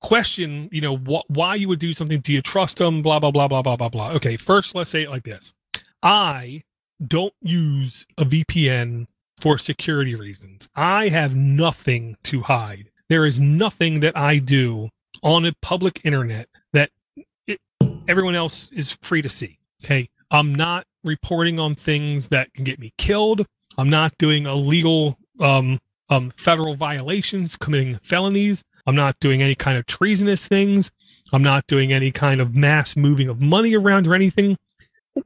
question, 0.00 0.68
you 0.72 0.80
know, 0.80 0.96
wh- 0.96 1.30
why 1.30 1.54
you 1.54 1.68
would 1.68 1.78
do 1.78 1.92
something. 1.92 2.18
Do 2.18 2.32
you 2.32 2.42
trust 2.42 2.78
them? 2.78 3.00
Blah, 3.00 3.20
blah, 3.20 3.30
blah, 3.30 3.46
blah, 3.46 3.62
blah, 3.62 3.76
blah, 3.76 3.88
blah. 3.88 4.10
Okay, 4.14 4.36
first, 4.36 4.74
let's 4.74 4.90
say 4.90 5.02
it 5.02 5.08
like 5.08 5.22
this 5.22 5.54
I 6.02 6.64
don't 7.06 7.34
use 7.42 8.06
a 8.18 8.24
VPN 8.24 9.06
for 9.40 9.56
security 9.56 10.16
reasons. 10.16 10.66
I 10.74 11.10
have 11.10 11.36
nothing 11.36 12.16
to 12.24 12.42
hide. 12.42 12.90
There 13.08 13.24
is 13.24 13.38
nothing 13.38 14.00
that 14.00 14.16
I 14.16 14.38
do 14.38 14.88
on 15.22 15.44
a 15.44 15.52
public 15.62 16.00
internet 16.04 16.48
everyone 18.08 18.34
else 18.34 18.70
is 18.72 18.92
free 19.02 19.22
to 19.22 19.28
see. 19.28 19.58
Okay. 19.84 20.08
I'm 20.30 20.54
not 20.54 20.86
reporting 21.04 21.58
on 21.58 21.74
things 21.74 22.28
that 22.28 22.52
can 22.54 22.64
get 22.64 22.78
me 22.78 22.92
killed. 22.98 23.46
I'm 23.78 23.88
not 23.88 24.16
doing 24.18 24.46
illegal 24.46 25.18
um, 25.40 25.78
um, 26.08 26.32
federal 26.36 26.74
violations, 26.74 27.56
committing 27.56 27.98
felonies. 28.02 28.64
I'm 28.86 28.96
not 28.96 29.18
doing 29.20 29.42
any 29.42 29.54
kind 29.54 29.76
of 29.78 29.86
treasonous 29.86 30.46
things. 30.46 30.92
I'm 31.32 31.42
not 31.42 31.66
doing 31.66 31.92
any 31.92 32.12
kind 32.12 32.40
of 32.40 32.54
mass 32.54 32.96
moving 32.96 33.28
of 33.28 33.40
money 33.40 33.74
around 33.74 34.06
or 34.06 34.14
anything. 34.14 34.56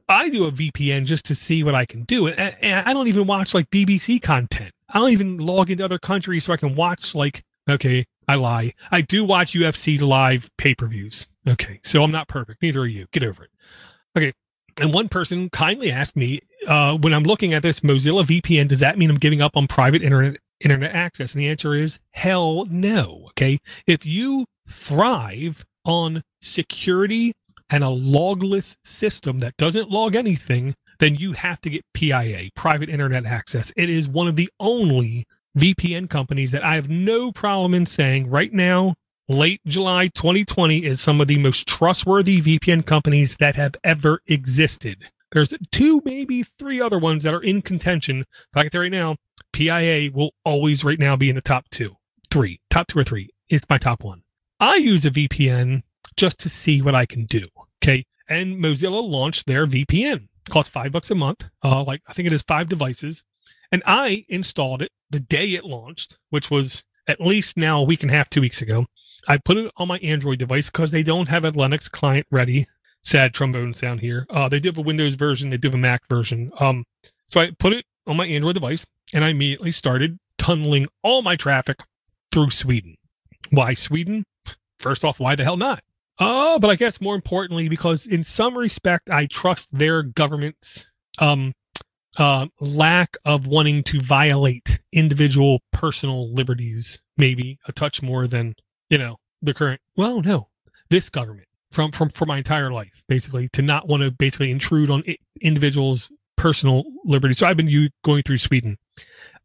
I 0.07 0.29
do 0.29 0.45
a 0.45 0.51
VPN 0.51 1.05
just 1.05 1.25
to 1.25 1.35
see 1.35 1.63
what 1.63 1.75
I 1.75 1.85
can 1.85 2.03
do. 2.03 2.27
And, 2.27 2.55
and 2.61 2.87
I 2.87 2.93
don't 2.93 3.07
even 3.07 3.27
watch 3.27 3.53
like 3.53 3.69
BBC 3.69 4.21
content. 4.21 4.73
I 4.89 4.99
don't 4.99 5.11
even 5.11 5.37
log 5.37 5.69
into 5.69 5.85
other 5.85 5.99
countries 5.99 6.45
so 6.45 6.53
I 6.53 6.57
can 6.57 6.75
watch 6.75 7.13
like, 7.13 7.43
okay, 7.69 8.05
I 8.27 8.35
lie. 8.35 8.73
I 8.91 9.01
do 9.01 9.25
watch 9.25 9.53
UFC 9.53 9.99
live 9.99 10.49
pay 10.57 10.75
per 10.75 10.87
views. 10.87 11.27
Okay, 11.47 11.79
so 11.83 12.03
I'm 12.03 12.11
not 12.11 12.27
perfect. 12.27 12.61
Neither 12.61 12.81
are 12.81 12.87
you. 12.87 13.07
Get 13.11 13.23
over 13.23 13.43
it. 13.43 13.49
Okay. 14.17 14.33
And 14.79 14.93
one 14.93 15.09
person 15.09 15.49
kindly 15.49 15.91
asked 15.91 16.15
me, 16.15 16.39
uh, 16.67 16.97
when 16.97 17.13
I'm 17.13 17.23
looking 17.23 17.53
at 17.53 17.61
this 17.61 17.81
Mozilla 17.81 18.23
VPN, 18.23 18.67
does 18.67 18.79
that 18.79 18.97
mean 18.97 19.09
I'm 19.09 19.17
giving 19.17 19.41
up 19.41 19.57
on 19.57 19.67
private 19.67 20.01
internet 20.01 20.37
internet 20.59 20.95
access? 20.95 21.33
And 21.33 21.41
the 21.41 21.49
answer 21.49 21.75
is 21.75 21.99
hell 22.11 22.65
no. 22.69 23.25
Okay. 23.31 23.59
If 23.85 24.05
you 24.05 24.45
thrive 24.67 25.65
on 25.83 26.21
security 26.41 27.33
and 27.69 27.83
a 27.83 27.89
logless 27.89 28.77
system 28.83 29.39
that 29.39 29.57
doesn't 29.57 29.89
log 29.89 30.15
anything, 30.15 30.75
then 30.99 31.15
you 31.15 31.33
have 31.33 31.59
to 31.61 31.69
get 31.69 31.83
PIA, 31.93 32.49
private 32.55 32.89
internet 32.89 33.25
access. 33.25 33.73
It 33.75 33.89
is 33.89 34.07
one 34.07 34.27
of 34.27 34.35
the 34.35 34.49
only 34.59 35.25
VPN 35.57 36.09
companies 36.09 36.51
that 36.51 36.63
I 36.63 36.75
have 36.75 36.89
no 36.89 37.31
problem 37.31 37.73
in 37.73 37.85
saying 37.85 38.29
right 38.29 38.53
now 38.53 38.95
late 39.27 39.61
July 39.65 40.07
2020 40.07 40.83
is 40.85 41.01
some 41.01 41.21
of 41.21 41.27
the 41.27 41.37
most 41.37 41.67
trustworthy 41.67 42.41
VPN 42.41 42.85
companies 42.85 43.37
that 43.37 43.55
have 43.55 43.75
ever 43.83 44.21
existed. 44.27 45.05
There's 45.31 45.53
two, 45.71 46.01
maybe 46.03 46.43
three 46.43 46.81
other 46.81 46.99
ones 46.99 47.23
that 47.23 47.33
are 47.33 47.41
in 47.41 47.61
contention. 47.61 48.25
I 48.53 48.63
can 48.63 48.71
tell 48.71 48.81
right 48.81 48.91
now, 48.91 49.15
PIA 49.53 50.11
will 50.13 50.31
always 50.43 50.83
right 50.83 50.99
now 50.99 51.15
be 51.15 51.29
in 51.29 51.35
the 51.35 51.41
top 51.41 51.69
two, 51.69 51.95
three, 52.29 52.59
top 52.69 52.87
two 52.87 52.99
or 52.99 53.03
three. 53.03 53.29
It's 53.49 53.69
my 53.69 53.77
top 53.77 54.03
one. 54.03 54.23
I 54.59 54.75
use 54.75 55.05
a 55.05 55.11
VPN 55.11 55.83
just 56.17 56.39
to 56.39 56.49
see 56.49 56.81
what 56.81 56.95
I 56.95 57.05
can 57.05 57.25
do. 57.25 57.47
Okay. 57.83 58.05
And 58.27 58.57
Mozilla 58.63 59.01
launched 59.01 59.47
their 59.47 59.65
VPN. 59.65 60.27
Costs 60.49 60.71
five 60.71 60.91
bucks 60.91 61.11
a 61.11 61.15
month. 61.15 61.49
Uh, 61.63 61.83
like 61.83 62.01
I 62.07 62.13
think 62.13 62.27
it 62.27 62.33
is 62.33 62.43
five 62.43 62.69
devices. 62.69 63.23
And 63.71 63.83
I 63.85 64.25
installed 64.27 64.81
it 64.81 64.91
the 65.09 65.19
day 65.19 65.53
it 65.53 65.65
launched, 65.65 66.17
which 66.29 66.51
was 66.51 66.83
at 67.07 67.21
least 67.21 67.57
now 67.57 67.79
a 67.79 67.83
week 67.83 68.03
and 68.03 68.11
a 68.11 68.13
half, 68.13 68.29
two 68.29 68.41
weeks 68.41 68.61
ago. 68.61 68.85
I 69.27 69.37
put 69.37 69.57
it 69.57 69.71
on 69.77 69.87
my 69.87 69.97
Android 69.99 70.39
device 70.39 70.69
because 70.69 70.91
they 70.91 71.03
don't 71.03 71.29
have 71.29 71.45
a 71.45 71.51
Linux 71.51 71.89
client 71.89 72.27
ready. 72.31 72.67
Sad 73.03 73.33
trombone 73.33 73.73
sound 73.73 74.01
here. 74.01 74.25
Uh, 74.29 74.47
they 74.49 74.59
do 74.59 74.69
have 74.69 74.77
a 74.77 74.81
Windows 74.81 75.15
version, 75.15 75.49
they 75.49 75.57
do 75.57 75.69
have 75.69 75.75
a 75.75 75.77
Mac 75.77 76.07
version. 76.07 76.51
Um, 76.59 76.85
so 77.27 77.39
I 77.39 77.51
put 77.51 77.73
it 77.73 77.85
on 78.05 78.17
my 78.17 78.27
Android 78.27 78.55
device 78.55 78.85
and 79.13 79.23
I 79.23 79.29
immediately 79.29 79.71
started 79.71 80.19
tunneling 80.37 80.87
all 81.03 81.21
my 81.21 81.35
traffic 81.35 81.79
through 82.31 82.51
Sweden. 82.51 82.95
Why 83.49 83.73
Sweden? 83.73 84.25
First 84.79 85.03
off, 85.03 85.19
why 85.19 85.35
the 85.35 85.43
hell 85.43 85.57
not? 85.57 85.83
Oh, 86.19 86.59
but 86.59 86.69
I 86.69 86.75
guess 86.75 87.01
more 87.01 87.15
importantly, 87.15 87.67
because 87.67 88.05
in 88.05 88.23
some 88.23 88.57
respect, 88.57 89.09
I 89.09 89.25
trust 89.25 89.73
their 89.73 90.03
government's 90.03 90.87
um, 91.19 91.53
uh, 92.17 92.47
lack 92.59 93.17
of 93.25 93.47
wanting 93.47 93.83
to 93.83 93.99
violate 93.99 94.79
individual 94.91 95.59
personal 95.71 96.33
liberties, 96.33 97.01
maybe 97.17 97.59
a 97.67 97.71
touch 97.71 98.01
more 98.01 98.27
than 98.27 98.55
you 98.89 98.97
know 98.97 99.17
the 99.41 99.53
current. 99.53 99.81
Well, 99.95 100.21
no, 100.21 100.49
this 100.89 101.09
government 101.09 101.47
from 101.71 101.91
from 101.91 102.09
for 102.09 102.25
my 102.25 102.37
entire 102.37 102.71
life, 102.71 103.03
basically, 103.07 103.47
to 103.49 103.61
not 103.61 103.87
want 103.87 104.03
to 104.03 104.11
basically 104.11 104.51
intrude 104.51 104.89
on 104.89 105.03
individuals' 105.41 106.11
personal 106.37 106.83
liberties. 107.05 107.37
So 107.37 107.47
I've 107.47 107.57
been 107.57 107.89
going 108.03 108.23
through 108.23 108.39
Sweden. 108.39 108.77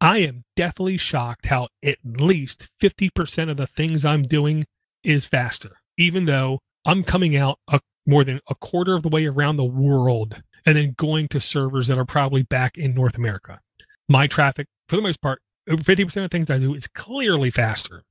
I 0.01 0.19
am 0.19 0.43
definitely 0.57 0.99
shocked 0.99 1.47
how 1.47 1.69
at 1.83 1.99
least 2.05 2.69
50% 2.83 3.51
of 3.51 3.57
the 3.57 3.67
things 3.67 4.05
I'm 4.05 4.25
doing 4.25 4.67
is 5.03 5.27
faster, 5.27 5.79
even 5.97 6.27
though 6.27 6.59
I'm 6.85 7.03
coming 7.03 7.35
out 7.35 7.59
a, 7.69 7.81
more 8.07 8.25
than 8.25 8.41
a 8.49 8.55
quarter 8.55 8.95
of 8.95 9.03
the 9.03 9.09
way 9.09 9.27
around 9.27 9.57
the 9.57 9.65
world 9.65 10.43
and 10.67 10.77
then 10.77 10.95
going 10.99 11.29
to 11.29 11.41
servers 11.41 11.87
that 11.87 11.97
are 11.97 12.05
probably 12.05 12.43
back 12.43 12.77
in 12.77 12.93
North 12.93 13.17
America. 13.17 13.61
My 14.09 14.27
traffic, 14.27 14.67
for 14.89 14.97
the 14.97 15.03
most 15.03 15.23
part, 15.23 15.41
over 15.69 15.83
50% 15.83 16.05
of 16.05 16.13
the 16.13 16.29
things 16.29 16.51
I 16.51 16.59
do 16.59 16.75
is 16.75 16.89
clearly 16.89 17.51
faster. 17.51 18.03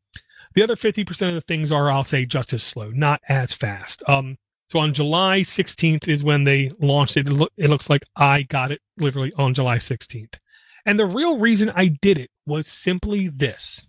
The 0.53 0.63
other 0.63 0.75
50% 0.75 1.27
of 1.27 1.33
the 1.33 1.41
things 1.41 1.71
are, 1.71 1.91
I'll 1.91 2.05
say, 2.05 2.25
just 2.25 2.53
as 2.53 2.63
slow, 2.63 2.89
not 2.89 3.21
as 3.27 3.53
fast. 3.53 4.01
Um, 4.07 4.37
so 4.69 4.79
on 4.79 4.93
July 4.93 5.41
16th 5.41 6.07
is 6.07 6.23
when 6.23 6.45
they 6.45 6.71
launched 6.79 7.17
it. 7.17 7.27
It, 7.27 7.33
lo- 7.33 7.47
it 7.57 7.69
looks 7.69 7.89
like 7.89 8.03
I 8.15 8.43
got 8.43 8.71
it 8.71 8.81
literally 8.97 9.33
on 9.37 9.53
July 9.53 9.77
16th. 9.77 10.35
And 10.85 10.97
the 10.97 11.05
real 11.05 11.37
reason 11.37 11.71
I 11.75 11.87
did 11.87 12.17
it 12.17 12.29
was 12.45 12.67
simply 12.67 13.27
this. 13.27 13.85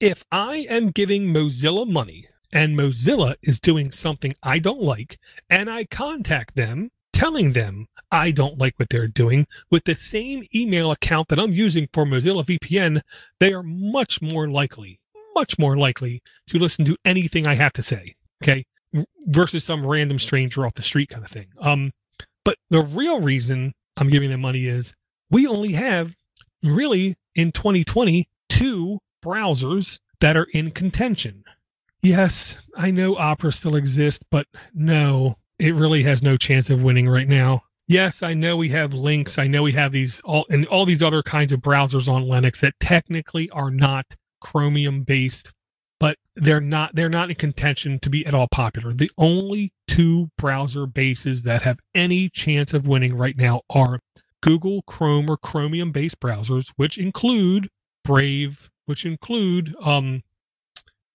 If 0.00 0.24
I 0.30 0.66
am 0.68 0.90
giving 0.90 1.26
Mozilla 1.26 1.88
money 1.88 2.28
and 2.52 2.78
Mozilla 2.78 3.34
is 3.42 3.58
doing 3.58 3.90
something 3.90 4.34
I 4.42 4.58
don't 4.58 4.80
like, 4.80 5.18
and 5.50 5.68
I 5.68 5.84
contact 5.84 6.54
them 6.54 6.90
telling 7.24 7.52
them 7.52 7.86
I 8.12 8.32
don't 8.32 8.58
like 8.58 8.74
what 8.76 8.90
they're 8.90 9.08
doing 9.08 9.46
with 9.70 9.84
the 9.84 9.94
same 9.94 10.44
email 10.54 10.90
account 10.90 11.28
that 11.28 11.38
I'm 11.38 11.52
using 11.52 11.88
for 11.90 12.04
Mozilla 12.04 12.44
VPN, 12.44 13.00
they 13.40 13.54
are 13.54 13.62
much 13.62 14.20
more 14.20 14.46
likely, 14.46 15.00
much 15.34 15.58
more 15.58 15.74
likely 15.74 16.22
to 16.48 16.58
listen 16.58 16.84
to 16.84 16.98
anything 17.02 17.46
I 17.46 17.54
have 17.54 17.72
to 17.74 17.82
say. 17.82 18.14
Okay. 18.42 18.66
Versus 19.22 19.64
some 19.64 19.86
random 19.86 20.18
stranger 20.18 20.66
off 20.66 20.74
the 20.74 20.82
street 20.82 21.08
kind 21.08 21.24
of 21.24 21.30
thing. 21.30 21.46
Um, 21.62 21.92
but 22.44 22.58
the 22.68 22.82
real 22.82 23.22
reason 23.22 23.72
I'm 23.96 24.10
giving 24.10 24.28
them 24.28 24.42
money 24.42 24.66
is 24.66 24.92
we 25.30 25.46
only 25.46 25.72
have 25.72 26.14
really 26.62 27.16
in 27.34 27.52
2020 27.52 28.28
two 28.50 28.98
browsers 29.24 29.98
that 30.20 30.36
are 30.36 30.48
in 30.52 30.72
contention. 30.72 31.42
Yes, 32.02 32.58
I 32.76 32.90
know 32.90 33.16
Opera 33.16 33.50
still 33.50 33.76
exists, 33.76 34.22
but 34.30 34.46
no, 34.74 35.38
it 35.58 35.74
really 35.74 36.02
has 36.02 36.22
no 36.22 36.36
chance 36.36 36.70
of 36.70 36.82
winning 36.82 37.08
right 37.08 37.28
now. 37.28 37.62
Yes, 37.86 38.22
I 38.22 38.32
know 38.32 38.56
we 38.56 38.70
have 38.70 38.94
links. 38.94 39.38
I 39.38 39.46
know 39.46 39.62
we 39.62 39.72
have 39.72 39.92
these 39.92 40.20
all 40.22 40.46
and 40.48 40.66
all 40.66 40.86
these 40.86 41.02
other 41.02 41.22
kinds 41.22 41.52
of 41.52 41.60
browsers 41.60 42.08
on 42.08 42.24
Linux 42.24 42.60
that 42.60 42.74
technically 42.80 43.50
are 43.50 43.70
not 43.70 44.16
Chromium 44.40 45.02
based, 45.02 45.52
but 46.00 46.16
they're 46.34 46.62
not 46.62 46.94
they're 46.94 47.10
not 47.10 47.28
in 47.28 47.36
contention 47.36 47.98
to 48.00 48.08
be 48.08 48.24
at 48.24 48.34
all 48.34 48.48
popular. 48.48 48.94
The 48.94 49.10
only 49.18 49.72
two 49.86 50.30
browser 50.38 50.86
bases 50.86 51.42
that 51.42 51.62
have 51.62 51.78
any 51.94 52.30
chance 52.30 52.72
of 52.72 52.86
winning 52.86 53.16
right 53.16 53.36
now 53.36 53.62
are 53.68 54.00
Google 54.40 54.82
Chrome 54.82 55.28
or 55.28 55.36
Chromium 55.36 55.92
based 55.92 56.20
browsers, 56.20 56.72
which 56.76 56.96
include 56.96 57.68
Brave, 58.02 58.70
which 58.86 59.04
include 59.04 59.74
um, 59.82 60.22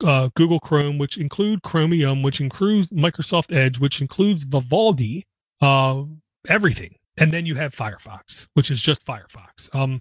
uh, 0.04 0.30
Google 0.36 0.60
Chrome, 0.60 0.98
which 0.98 1.18
include 1.18 1.62
Chromium, 1.64 2.22
which 2.22 2.42
includes 2.42 2.90
Microsoft 2.90 3.56
Edge, 3.56 3.80
which 3.80 4.02
includes 4.02 4.44
Vivaldi, 4.44 5.26
uh, 5.62 6.04
everything. 6.48 6.96
And 7.18 7.34
then 7.34 7.46
you 7.46 7.56
have 7.56 7.76
Firefox, 7.76 8.48
which 8.54 8.72
is 8.72 8.82
just 8.82 9.06
Firefox. 9.06 9.74
Um, 9.76 10.00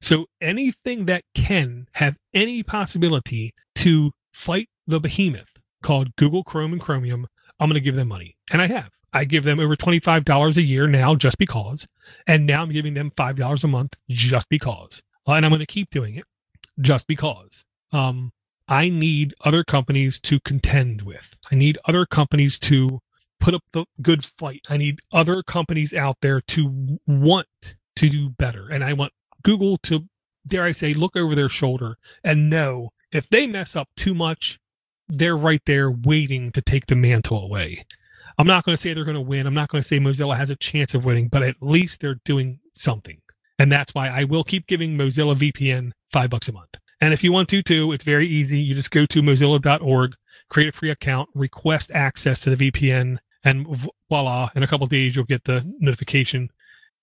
so 0.00 0.26
anything 0.40 1.06
that 1.06 1.24
can 1.34 1.86
have 1.92 2.16
any 2.34 2.62
possibility 2.62 3.52
to 3.76 4.10
fight 4.32 4.68
the 4.86 5.00
behemoth 5.00 5.52
called 5.82 6.14
Google 6.16 6.44
Chrome 6.44 6.72
and 6.72 6.80
Chromium, 6.80 7.26
I'm 7.58 7.68
going 7.68 7.74
to 7.74 7.80
give 7.80 7.96
them 7.96 8.08
money. 8.08 8.36
And 8.52 8.62
I 8.62 8.66
have. 8.66 8.90
I 9.12 9.24
give 9.24 9.44
them 9.44 9.58
over 9.58 9.74
$25 9.74 10.56
a 10.56 10.62
year 10.62 10.86
now 10.86 11.14
just 11.14 11.38
because. 11.38 11.86
And 12.26 12.46
now 12.46 12.62
I'm 12.62 12.70
giving 12.70 12.94
them 12.94 13.10
$5 13.10 13.64
a 13.64 13.66
month 13.66 13.94
just 14.08 14.48
because. 14.48 15.02
And 15.26 15.44
I'm 15.44 15.50
going 15.50 15.60
to 15.60 15.66
keep 15.66 15.90
doing 15.90 16.14
it 16.14 16.24
just 16.80 17.06
because. 17.06 17.64
Um, 17.92 18.30
I 18.68 18.90
need 18.90 19.34
other 19.44 19.64
companies 19.64 20.20
to 20.20 20.40
contend 20.40 21.02
with. 21.02 21.34
I 21.50 21.54
need 21.54 21.78
other 21.86 22.04
companies 22.04 22.58
to 22.60 23.00
put 23.40 23.54
up 23.54 23.62
the 23.72 23.86
good 24.02 24.24
fight. 24.24 24.66
I 24.68 24.76
need 24.76 25.00
other 25.12 25.42
companies 25.42 25.94
out 25.94 26.16
there 26.20 26.40
to 26.42 26.98
want 27.06 27.46
to 27.96 28.08
do 28.08 28.28
better. 28.30 28.68
And 28.68 28.84
I 28.84 28.92
want 28.92 29.12
Google 29.42 29.78
to, 29.84 30.08
dare 30.46 30.64
I 30.64 30.72
say, 30.72 30.92
look 30.92 31.16
over 31.16 31.34
their 31.34 31.48
shoulder 31.48 31.96
and 32.22 32.50
know 32.50 32.90
if 33.10 33.28
they 33.28 33.46
mess 33.46 33.74
up 33.74 33.88
too 33.96 34.14
much, 34.14 34.58
they're 35.08 35.36
right 35.36 35.62
there 35.64 35.90
waiting 35.90 36.52
to 36.52 36.60
take 36.60 36.86
the 36.86 36.96
mantle 36.96 37.42
away. 37.42 37.86
I'm 38.36 38.46
not 38.46 38.64
going 38.64 38.76
to 38.76 38.80
say 38.80 38.92
they're 38.92 39.04
going 39.04 39.14
to 39.14 39.20
win. 39.20 39.46
I'm 39.46 39.54
not 39.54 39.68
going 39.68 39.82
to 39.82 39.88
say 39.88 39.98
Mozilla 39.98 40.36
has 40.36 40.50
a 40.50 40.56
chance 40.56 40.94
of 40.94 41.04
winning, 41.04 41.28
but 41.28 41.42
at 41.42 41.56
least 41.60 42.00
they're 42.00 42.20
doing 42.24 42.60
something. 42.74 43.20
And 43.58 43.72
that's 43.72 43.94
why 43.94 44.08
I 44.08 44.24
will 44.24 44.44
keep 44.44 44.66
giving 44.66 44.96
Mozilla 44.96 45.34
VPN 45.34 45.92
five 46.12 46.30
bucks 46.30 46.48
a 46.48 46.52
month. 46.52 46.76
And 47.00 47.12
if 47.12 47.22
you 47.22 47.32
want 47.32 47.48
to 47.50 47.62
too, 47.62 47.92
it's 47.92 48.04
very 48.04 48.26
easy. 48.26 48.58
You 48.58 48.74
just 48.74 48.90
go 48.90 49.06
to 49.06 49.22
mozilla.org, 49.22 50.14
create 50.50 50.68
a 50.68 50.72
free 50.72 50.90
account, 50.90 51.28
request 51.34 51.90
access 51.92 52.40
to 52.40 52.54
the 52.54 52.70
VPN, 52.70 53.18
and 53.44 53.88
voila, 54.08 54.50
in 54.54 54.62
a 54.62 54.66
couple 54.66 54.86
days, 54.86 55.14
you'll 55.14 55.24
get 55.24 55.44
the 55.44 55.62
notification 55.78 56.50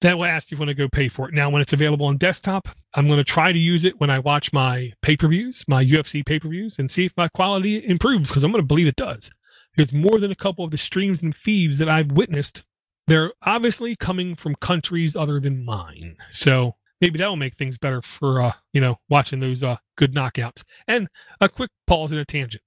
that 0.01 0.17
will 0.17 0.25
ask 0.25 0.51
you 0.51 0.55
if 0.55 0.60
you 0.60 0.65
want 0.65 0.69
to 0.69 0.84
go 0.84 0.89
pay 0.89 1.08
for 1.08 1.27
it. 1.27 1.34
Now, 1.34 1.49
when 1.49 1.62
it's 1.62 1.73
available 1.73 2.05
on 2.05 2.17
desktop, 2.17 2.67
I'm 2.93 3.08
going 3.08 3.17
to 3.17 3.23
try 3.23 3.51
to 3.51 3.58
use 3.58 3.84
it 3.84 3.99
when 3.99 4.10
I 4.10 4.19
watch 4.19 4.51
my 4.53 4.93
pay 5.01 5.17
per 5.17 5.27
views, 5.27 5.65
my 5.67 5.84
UFC 5.84 6.25
pay 6.25 6.39
per 6.39 6.49
views, 6.49 6.77
and 6.77 6.91
see 6.91 7.05
if 7.05 7.13
my 7.15 7.27
quality 7.27 7.77
improves 7.86 8.29
because 8.29 8.43
I'm 8.43 8.51
going 8.51 8.63
to 8.63 8.67
believe 8.67 8.88
it 8.88 8.95
does. 8.95 9.31
There's 9.75 9.93
more 9.93 10.19
than 10.19 10.31
a 10.31 10.36
couple 10.36 10.63
of 10.63 10.71
the 10.71 10.77
streams 10.77 11.21
and 11.21 11.36
feeds 11.36 11.78
that 11.80 11.89
I've 11.89 12.11
witnessed. 12.11 12.63
They're 13.07 13.34
obviously 13.43 13.95
coming 13.95 14.36
from 14.36 14.55
countries 14.55 15.15
other 15.15 15.39
than 15.39 15.65
mine. 15.65 16.17
So 16.32 16.76
maybe 17.01 17.17
that 17.19 17.27
will 17.27 17.35
make 17.35 17.55
things 17.55 17.77
better 17.77 18.01
for 18.01 18.41
uh, 18.41 18.53
you 18.73 18.81
know 18.81 18.97
watching 19.09 19.39
those 19.39 19.63
uh, 19.63 19.77
good 19.97 20.13
knockouts. 20.13 20.63
And 20.87 21.07
a 21.41 21.49
quick 21.49 21.69
pause 21.87 22.11
and 22.11 22.19
a 22.19 22.25
tangent. 22.25 22.63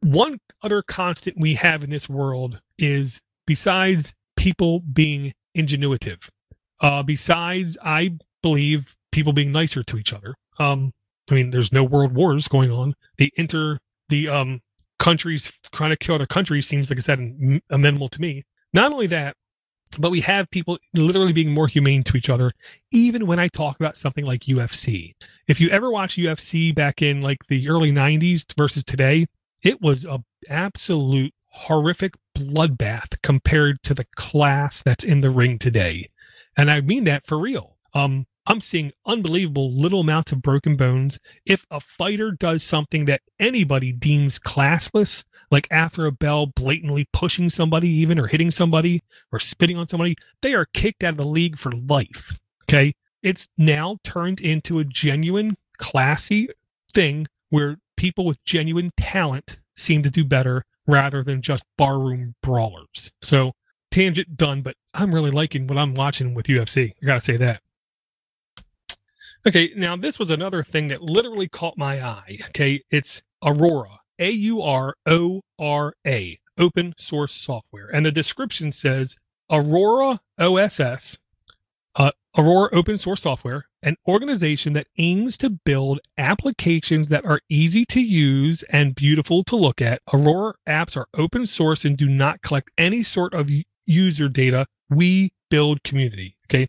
One 0.00 0.38
other 0.62 0.82
constant 0.82 1.36
we 1.38 1.54
have 1.54 1.82
in 1.82 1.90
this 1.90 2.08
world 2.08 2.60
is 2.78 3.20
besides 3.46 4.12
people 4.36 4.80
being 4.80 5.32
ingenuitive, 5.56 6.28
uh, 6.80 7.02
besides 7.02 7.78
I 7.82 8.18
believe 8.42 8.94
people 9.12 9.32
being 9.32 9.52
nicer 9.52 9.82
to 9.82 9.96
each 9.96 10.12
other. 10.12 10.34
Um, 10.58 10.92
I 11.30 11.34
mean, 11.34 11.50
there's 11.50 11.72
no 11.72 11.84
world 11.84 12.14
wars 12.14 12.48
going 12.48 12.70
on. 12.70 12.94
The 13.16 13.32
inter 13.36 13.78
the 14.10 14.28
um 14.28 14.60
countries 14.98 15.52
trying 15.72 15.90
to 15.90 15.96
kill 15.96 16.14
other 16.14 16.26
countries 16.26 16.66
seems 16.66 16.90
like 16.90 16.98
it's 16.98 17.06
that 17.06 17.18
amenable 17.70 18.08
to 18.08 18.20
me. 18.20 18.44
Not 18.72 18.92
only 18.92 19.06
that, 19.08 19.36
but 19.98 20.10
we 20.10 20.20
have 20.20 20.50
people 20.50 20.78
literally 20.92 21.32
being 21.32 21.52
more 21.52 21.68
humane 21.68 22.02
to 22.02 22.16
each 22.16 22.30
other 22.30 22.52
even 22.90 23.26
when 23.26 23.38
i 23.38 23.48
talk 23.48 23.76
about 23.78 23.96
something 23.96 24.24
like 24.24 24.42
ufc 24.42 25.14
if 25.46 25.60
you 25.60 25.68
ever 25.70 25.90
watch 25.90 26.16
ufc 26.16 26.74
back 26.74 27.00
in 27.00 27.20
like 27.20 27.46
the 27.46 27.68
early 27.68 27.92
90s 27.92 28.44
versus 28.56 28.84
today 28.84 29.26
it 29.62 29.80
was 29.80 30.04
a 30.04 30.22
absolute 30.48 31.32
horrific 31.54 32.14
bloodbath 32.36 33.20
compared 33.22 33.82
to 33.82 33.94
the 33.94 34.06
class 34.16 34.82
that's 34.82 35.04
in 35.04 35.20
the 35.20 35.30
ring 35.30 35.58
today. 35.58 36.08
And 36.56 36.70
i 36.70 36.80
mean 36.80 37.04
that 37.04 37.26
for 37.26 37.38
real. 37.38 37.76
Um 37.94 38.26
I'm 38.46 38.60
seeing 38.60 38.92
unbelievable 39.06 39.72
little 39.72 40.00
amounts 40.00 40.32
of 40.32 40.42
broken 40.42 40.76
bones. 40.76 41.18
If 41.46 41.64
a 41.70 41.80
fighter 41.80 42.30
does 42.30 42.62
something 42.62 43.06
that 43.06 43.22
anybody 43.40 43.90
deems 43.90 44.38
classless, 44.38 45.24
like 45.50 45.68
after 45.70 46.06
a 46.06 46.12
bell 46.12 46.46
blatantly 46.46 47.08
pushing 47.12 47.50
somebody, 47.50 47.88
even 47.88 48.18
or 48.18 48.26
hitting 48.26 48.50
somebody 48.50 49.02
or 49.32 49.40
spitting 49.40 49.76
on 49.76 49.88
somebody, 49.88 50.16
they 50.42 50.54
are 50.54 50.66
kicked 50.66 51.04
out 51.04 51.12
of 51.12 51.16
the 51.18 51.24
league 51.24 51.58
for 51.58 51.72
life. 51.72 52.38
Okay. 52.64 52.94
It's 53.22 53.48
now 53.56 53.98
turned 54.04 54.40
into 54.40 54.78
a 54.78 54.84
genuine, 54.84 55.56
classy 55.78 56.48
thing 56.92 57.26
where 57.48 57.78
people 57.96 58.24
with 58.24 58.44
genuine 58.44 58.90
talent 58.96 59.58
seem 59.76 60.02
to 60.02 60.10
do 60.10 60.24
better 60.24 60.64
rather 60.86 61.22
than 61.22 61.40
just 61.40 61.64
barroom 61.78 62.34
brawlers. 62.42 63.12
So, 63.22 63.52
tangent 63.90 64.36
done, 64.36 64.62
but 64.62 64.76
I'm 64.92 65.10
really 65.10 65.30
liking 65.30 65.66
what 65.66 65.78
I'm 65.78 65.94
watching 65.94 66.34
with 66.34 66.46
UFC. 66.46 66.92
I 67.02 67.06
got 67.06 67.14
to 67.14 67.20
say 67.20 67.36
that. 67.38 67.62
Okay, 69.46 69.72
now 69.76 69.96
this 69.96 70.18
was 70.18 70.30
another 70.30 70.62
thing 70.62 70.88
that 70.88 71.02
literally 71.02 71.48
caught 71.48 71.76
my 71.76 72.02
eye. 72.02 72.38
Okay, 72.48 72.82
it's 72.90 73.22
Aurora, 73.44 74.00
A 74.18 74.30
U 74.30 74.62
R 74.62 74.94
O 75.06 75.42
R 75.58 75.94
A, 76.06 76.38
open 76.58 76.94
source 76.98 77.34
software. 77.34 77.88
And 77.92 78.04
the 78.04 78.12
description 78.12 78.72
says 78.72 79.16
Aurora 79.50 80.20
OSS, 80.38 81.18
uh, 81.96 82.10
Aurora 82.36 82.70
open 82.72 82.98
source 82.98 83.22
software, 83.22 83.66
an 83.82 83.96
organization 84.08 84.72
that 84.72 84.88
aims 84.98 85.36
to 85.38 85.50
build 85.50 86.00
applications 86.18 87.08
that 87.08 87.24
are 87.24 87.40
easy 87.48 87.84
to 87.86 88.00
use 88.00 88.62
and 88.64 88.94
beautiful 88.94 89.44
to 89.44 89.56
look 89.56 89.80
at. 89.80 90.00
Aurora 90.12 90.54
apps 90.66 90.96
are 90.96 91.06
open 91.14 91.46
source 91.46 91.84
and 91.84 91.96
do 91.96 92.08
not 92.08 92.42
collect 92.42 92.70
any 92.78 93.02
sort 93.02 93.34
of 93.34 93.50
user 93.86 94.28
data. 94.28 94.66
We 94.88 95.32
build 95.50 95.82
community. 95.82 96.36
Okay. 96.46 96.68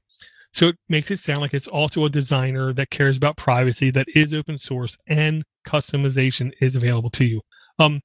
So 0.53 0.67
it 0.69 0.77
makes 0.87 1.11
it 1.11 1.19
sound 1.19 1.41
like 1.41 1.53
it's 1.53 1.67
also 1.67 2.05
a 2.05 2.09
designer 2.09 2.71
that 2.73 2.89
cares 2.89 3.17
about 3.17 3.35
privacy, 3.35 3.91
that 3.91 4.07
is 4.15 4.31
open 4.33 4.57
source, 4.57 4.97
and 5.05 5.43
customization 5.65 6.51
is 6.61 6.75
available 6.75 7.09
to 7.11 7.25
you. 7.25 7.41
Um, 7.79 8.01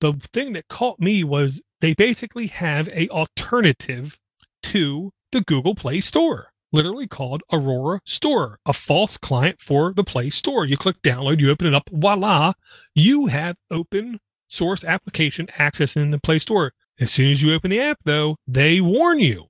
the 0.00 0.14
thing 0.32 0.52
that 0.52 0.68
caught 0.68 1.00
me 1.00 1.24
was 1.24 1.62
they 1.80 1.94
basically 1.94 2.48
have 2.48 2.88
a 2.88 3.08
alternative 3.08 4.18
to 4.64 5.12
the 5.32 5.40
Google 5.40 5.74
Play 5.74 6.00
Store, 6.00 6.50
literally 6.72 7.06
called 7.06 7.42
Aurora 7.52 8.00
Store, 8.04 8.58
a 8.66 8.72
FOSS 8.72 9.18
client 9.18 9.60
for 9.60 9.92
the 9.92 10.04
Play 10.04 10.30
Store. 10.30 10.64
You 10.64 10.76
click 10.76 11.00
download, 11.02 11.40
you 11.40 11.50
open 11.50 11.66
it 11.66 11.74
up, 11.74 11.88
voila, 11.90 12.52
you 12.94 13.26
have 13.26 13.56
open 13.70 14.20
source 14.48 14.84
application 14.84 15.48
access 15.58 15.96
in 15.96 16.10
the 16.10 16.20
Play 16.20 16.38
Store. 16.38 16.72
As 17.00 17.12
soon 17.12 17.30
as 17.30 17.42
you 17.42 17.52
open 17.52 17.70
the 17.70 17.80
app, 17.80 17.98
though, 18.04 18.36
they 18.46 18.80
warn 18.80 19.18
you 19.18 19.46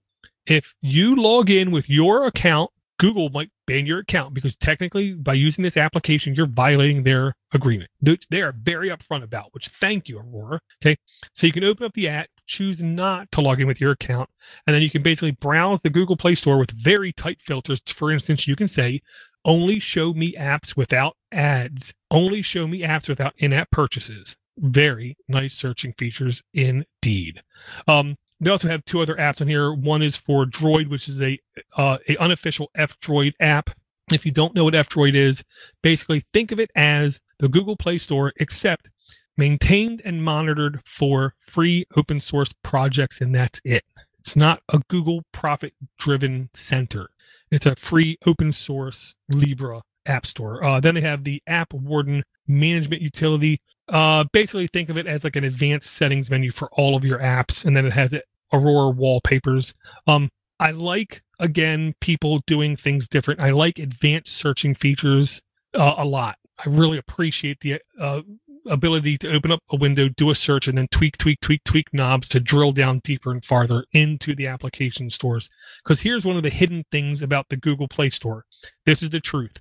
if 0.47 0.75
you 0.81 1.15
log 1.15 1.51
in 1.51 1.71
with 1.71 1.89
your 1.89 2.27
account, 2.27 2.71
Google 2.99 3.29
might 3.31 3.51
ban 3.67 3.87
your 3.87 3.99
account 3.99 4.35
because 4.35 4.57
technically, 4.57 5.15
by 5.15 5.35
using 5.35 5.63
this 5.63 5.77
application, 5.77 6.35
you're 6.35 6.47
violating 6.47 7.03
their 7.03 7.35
agreement. 7.53 7.91
They 8.01 8.43
are 8.43 8.53
very 8.53 8.89
upfront 8.89 9.23
about, 9.23 9.53
which 9.53 9.69
thank 9.69 10.09
you, 10.09 10.19
Aurora. 10.19 10.61
Okay. 10.83 10.97
So 11.35 11.47
you 11.47 11.53
can 11.53 11.65
open 11.65 11.87
up 11.87 11.95
the 11.95 12.09
app, 12.09 12.29
choose 12.47 12.83
not 12.83 13.33
to 13.33 13.41
log 13.41 13.61
in 13.61 13.67
with 13.67 13.81
your 13.81 13.93
account, 13.93 14.31
and 14.67 14.75
then 14.75 14.83
you 14.83 14.91
can 14.91 15.03
basically 15.03 15.33
browse 15.33 15.81
the 15.81 15.91
Google 15.91 16.17
Play 16.17 16.35
Store 16.35 16.59
with 16.59 16.71
very 16.71 17.13
tight 17.13 17.41
filters. 17.41 17.83
For 17.87 18.11
instance, 18.13 18.47
you 18.47 18.57
can 18.57 18.69
say, 18.69 19.01
only 19.45 19.79
show 19.79 20.15
me 20.15 20.35
apps 20.35 20.77
without 20.77 21.17
ads, 21.33 21.95
only 22.11 22.43
show 22.43 22.67
me 22.67 22.83
apps 22.83 23.09
without 23.09 23.35
in 23.37 23.53
app 23.53 23.71
purchases. 23.71 24.37
Very 24.57 25.17
nice 25.29 25.55
searching 25.55 25.93
features 25.93 26.43
indeed. 26.53 27.43
Um, 27.89 28.17
they 28.45 28.51
also 28.51 28.69
have 28.69 28.85
two 28.85 29.01
other 29.01 29.15
apps 29.15 29.41
on 29.41 29.49
here. 29.49 29.73
One 29.73 30.03
is 30.03 30.17
for 30.17 30.45
Droid, 30.45 30.89
which 30.89 31.09
is 31.09 31.21
a 31.21 31.39
uh, 31.77 31.99
a 32.09 32.17
unofficial 32.17 32.71
F 32.75 32.99
Droid 33.01 33.33
app. 33.41 33.71
If 34.13 34.27
you 34.27 34.33
don't 34.33 34.55
know 34.55 34.65
what 34.65 34.75
F 34.75 34.89
Droid 34.89 35.15
is, 35.15 35.45
basically 35.83 36.21
think 36.21 36.53
of 36.53 36.61
it 36.61 36.71
as 36.75 37.21
the 37.39 37.49
Google 37.49 37.77
Play 37.77 37.99
Store, 37.99 38.33
except 38.37 38.91
maintained 39.37 40.03
and 40.05 40.23
monitored 40.23 40.81
for 40.85 41.35
free 41.41 41.87
open 41.97 42.21
source 42.21 42.53
projects, 42.63 43.21
and 43.21 43.35
that's 43.35 43.61
it. 43.65 43.85
It's 44.19 44.37
not 44.37 44.63
a 44.73 44.81
Google 44.89 45.25
profit 45.33 45.75
driven 45.99 46.51
center. 46.55 47.11
It's 47.51 47.67
a 47.67 47.77
free 47.77 48.19
open 48.27 48.53
source 48.53 49.15
Libre 49.29 49.83
app 50.07 50.27
store. 50.27 50.63
Uh, 50.63 50.81
then 50.81 50.95
they 50.95 51.01
have 51.01 51.25
the 51.25 51.43
App 51.47 51.73
Warden 51.73 52.25
management 52.47 53.03
utility. 53.03 53.61
Uh, 53.89 54.25
basically, 54.33 54.67
think 54.67 54.89
of 54.89 54.97
it 54.97 55.07
as 55.07 55.25
like 55.25 55.37
an 55.37 55.45
advanced 55.45 55.91
settings 55.91 56.31
menu 56.31 56.53
for 56.53 56.69
all 56.73 56.97
of 56.97 57.05
your 57.05 57.19
apps, 57.19 57.65
and 57.65 57.77
then 57.77 57.87
it 57.87 57.93
has 57.93 58.15
Aurora 58.55 58.91
wallpapers. 58.91 59.75
Um, 60.07 60.31
I 60.61 60.71
like 60.71 61.23
again 61.39 61.95
people 62.01 62.41
doing 62.47 62.77
things 62.77 63.09
different. 63.09 63.41
I 63.41 63.51
like 63.51 63.79
advanced 63.79 64.37
searching 64.37 64.75
features 64.75 65.43
uh, 65.75 65.95
a 65.99 66.05
lot. 66.05 66.37
I 66.65 66.69
really 66.69 66.99
appreciate 66.99 67.59
the 67.61 67.81
uh, 67.99 68.23
ability 68.67 69.19
to 69.19 69.33
open 69.33 69.51
up 69.51 69.61
a 69.71 69.77
window, 69.77 70.09
do 70.09 70.31
a 70.31 70.35
search, 70.35 70.69
and 70.69 70.79
then 70.79 70.89
tweak, 70.91 71.19
tweak, 71.19 71.41
tweak, 71.41 71.63
tweak 71.65 71.93
knobs 71.93 72.29
to 72.29 72.41
drill 72.41 72.73
down 72.73 73.01
deeper 73.03 73.33
and 73.33 73.45
farther 73.45 73.85
into 73.93 74.35
the 74.35 74.47
application 74.47 75.11
stores. 75.11 75.49
Because 75.83 76.01
here's 76.01 76.25
one 76.25 76.37
of 76.37 76.43
the 76.43 76.51
hidden 76.51 76.85
things 76.91 77.23
about 77.23 77.49
the 77.49 77.57
Google 77.57 77.89
Play 77.89 78.11
Store. 78.11 78.45
This 78.87 79.03
is 79.03 79.11
the 79.11 79.21
truth. 79.21 79.57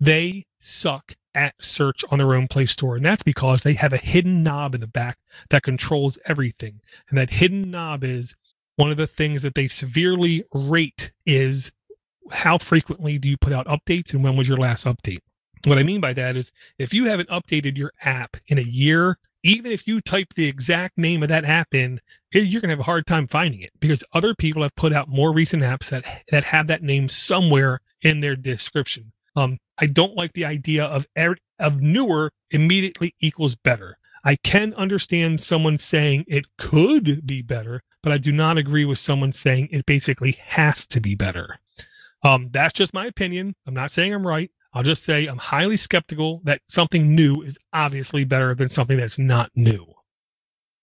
They 0.00 0.44
suck 0.60 1.16
at 1.38 1.54
search 1.60 2.04
on 2.10 2.18
their 2.18 2.34
own 2.34 2.48
Play 2.48 2.66
Store. 2.66 2.96
And 2.96 3.04
that's 3.04 3.22
because 3.22 3.62
they 3.62 3.74
have 3.74 3.92
a 3.92 3.98
hidden 3.98 4.42
knob 4.42 4.74
in 4.74 4.80
the 4.80 4.86
back 4.86 5.18
that 5.50 5.62
controls 5.62 6.18
everything. 6.26 6.80
And 7.08 7.18
that 7.18 7.30
hidden 7.30 7.70
knob 7.70 8.02
is 8.02 8.34
one 8.76 8.90
of 8.90 8.96
the 8.96 9.06
things 9.06 9.42
that 9.42 9.54
they 9.54 9.68
severely 9.68 10.44
rate 10.52 11.12
is 11.24 11.70
how 12.30 12.58
frequently 12.58 13.18
do 13.18 13.28
you 13.28 13.36
put 13.36 13.52
out 13.52 13.66
updates 13.66 14.12
and 14.12 14.22
when 14.22 14.36
was 14.36 14.48
your 14.48 14.58
last 14.58 14.84
update? 14.84 15.20
What 15.64 15.78
I 15.78 15.82
mean 15.82 16.00
by 16.00 16.12
that 16.12 16.36
is 16.36 16.52
if 16.78 16.94
you 16.94 17.06
haven't 17.06 17.28
updated 17.28 17.76
your 17.76 17.92
app 18.02 18.36
in 18.46 18.58
a 18.58 18.62
year, 18.62 19.18
even 19.42 19.72
if 19.72 19.86
you 19.86 20.00
type 20.00 20.34
the 20.34 20.46
exact 20.46 20.98
name 20.98 21.22
of 21.22 21.28
that 21.28 21.44
app 21.44 21.74
in, 21.74 22.00
you're 22.32 22.60
going 22.60 22.68
to 22.68 22.76
have 22.76 22.80
a 22.80 22.84
hard 22.84 23.06
time 23.06 23.26
finding 23.26 23.60
it 23.62 23.72
because 23.80 24.04
other 24.12 24.34
people 24.34 24.62
have 24.62 24.74
put 24.76 24.92
out 24.92 25.08
more 25.08 25.32
recent 25.32 25.62
apps 25.62 25.88
that, 25.90 26.04
that 26.30 26.44
have 26.44 26.66
that 26.66 26.82
name 26.82 27.08
somewhere 27.08 27.80
in 28.02 28.20
their 28.20 28.36
description. 28.36 29.12
Um, 29.34 29.58
I 29.80 29.86
don't 29.86 30.16
like 30.16 30.32
the 30.32 30.44
idea 30.44 30.84
of 30.84 31.06
er- 31.16 31.36
of 31.58 31.80
newer 31.80 32.30
immediately 32.50 33.14
equals 33.20 33.54
better. 33.54 33.98
I 34.24 34.36
can 34.36 34.74
understand 34.74 35.40
someone 35.40 35.78
saying 35.78 36.24
it 36.26 36.46
could 36.58 37.26
be 37.26 37.42
better, 37.42 37.82
but 38.02 38.12
I 38.12 38.18
do 38.18 38.32
not 38.32 38.58
agree 38.58 38.84
with 38.84 38.98
someone 38.98 39.32
saying 39.32 39.68
it 39.70 39.86
basically 39.86 40.32
has 40.46 40.86
to 40.88 41.00
be 41.00 41.14
better. 41.14 41.60
Um, 42.22 42.48
that's 42.50 42.74
just 42.74 42.92
my 42.92 43.06
opinion. 43.06 43.54
I'm 43.66 43.74
not 43.74 43.92
saying 43.92 44.12
I'm 44.12 44.26
right. 44.26 44.50
I'll 44.72 44.82
just 44.82 45.04
say 45.04 45.26
I'm 45.26 45.38
highly 45.38 45.76
skeptical 45.76 46.40
that 46.44 46.60
something 46.66 47.14
new 47.14 47.42
is 47.42 47.58
obviously 47.72 48.24
better 48.24 48.54
than 48.54 48.70
something 48.70 48.96
that's 48.96 49.18
not 49.18 49.50
new. 49.54 49.94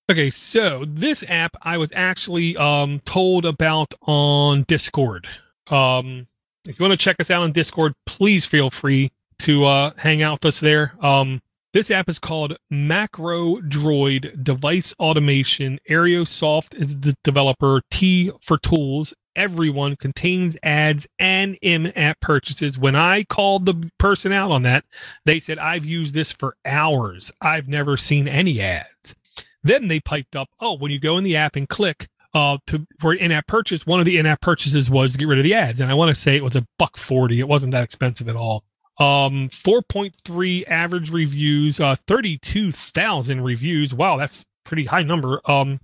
Okay, 0.10 0.30
so 0.30 0.86
this 0.88 1.24
app 1.28 1.56
I 1.62 1.78
was 1.78 1.92
actually 1.96 2.56
um, 2.58 3.00
told 3.06 3.46
about 3.46 3.94
on 4.02 4.64
Discord. 4.68 5.28
Um, 5.68 6.28
if 6.66 6.80
you 6.80 6.84
want 6.84 7.00
to 7.00 7.04
check 7.04 7.18
us 7.20 7.30
out 7.30 7.44
on 7.44 7.52
Discord, 7.52 7.94
please 8.06 8.46
feel 8.46 8.70
free 8.70 9.12
to 9.40 9.66
uh, 9.66 9.92
hang 9.98 10.22
out 10.22 10.44
with 10.44 10.46
us 10.46 10.60
there. 10.60 10.94
Um, 11.00 11.42
this 11.74 11.92
app 11.92 12.10
is 12.10 12.20
called 12.20 12.56
Macro 12.70 13.58
Droid 13.58 14.44
Device 14.44 14.94
Automation. 15.00 15.80
ArloSoft 15.90 16.74
is 16.74 17.00
the 17.02 17.16
developer. 17.24 17.82
T 17.92 18.32
for 18.42 18.58
tools. 18.58 19.14
Everyone 19.36 19.98
contains 19.98 20.56
ads 20.64 21.06
and 21.20 21.58
in-app 21.62 22.22
purchases. 22.22 22.80
When 22.80 22.96
I 22.96 23.24
called 23.24 23.66
the 23.66 23.92
person 23.98 24.32
out 24.32 24.52
on 24.52 24.64
that, 24.64 24.86
they 25.26 25.42
said 25.42 25.60
I've 25.60 25.84
used 25.84 26.16
this 26.16 26.32
for 26.32 26.56
hours. 26.66 27.32
I've 27.42 27.68
never 27.68 27.98
seen 27.98 28.30
any 28.30 28.62
ads. 28.62 29.14
Then 29.62 29.90
they 29.90 30.00
piped 30.00 30.38
up, 30.38 30.48
oh, 30.62 30.78
when 30.78 30.92
you 30.92 31.00
go 31.00 31.18
in 31.18 31.26
the 31.26 31.36
app 31.36 31.58
and 31.58 31.68
click, 31.68 32.08
uh, 32.36 32.58
to 32.68 32.86
for 33.00 33.14
an 33.14 33.20
in-app 33.20 33.48
purchase. 33.48 33.88
One 33.88 34.00
of 34.00 34.06
the 34.06 34.18
in-app 34.18 34.42
purchases 34.42 34.92
was 34.92 35.14
to 35.14 35.18
get 35.18 35.28
rid 35.28 35.40
of 35.40 35.46
the 35.46 35.56
ads, 35.56 35.80
and 35.80 35.90
I 35.90 35.96
want 35.96 36.10
to 36.10 36.16
say 36.16 36.36
it 36.36 36.44
was 36.44 36.56
a 36.56 36.68
buck 36.78 36.98
forty. 36.98 37.40
It 37.40 37.48
wasn't 37.48 37.72
that 37.72 37.84
expensive 37.84 38.30
at 38.30 38.36
all. 38.36 38.64
Um, 39.00 39.50
four 39.50 39.82
point 39.82 40.14
three 40.24 40.64
average 40.66 41.12
reviews, 41.12 41.80
uh, 41.80 41.96
thirty-two 42.08 42.74
thousand 42.74 43.42
reviews. 43.42 43.94
Wow, 43.94 44.18
that's 44.18 44.46
pretty 44.66 44.86
high 44.86 45.04
number. 45.04 45.40
Um, 45.50 45.80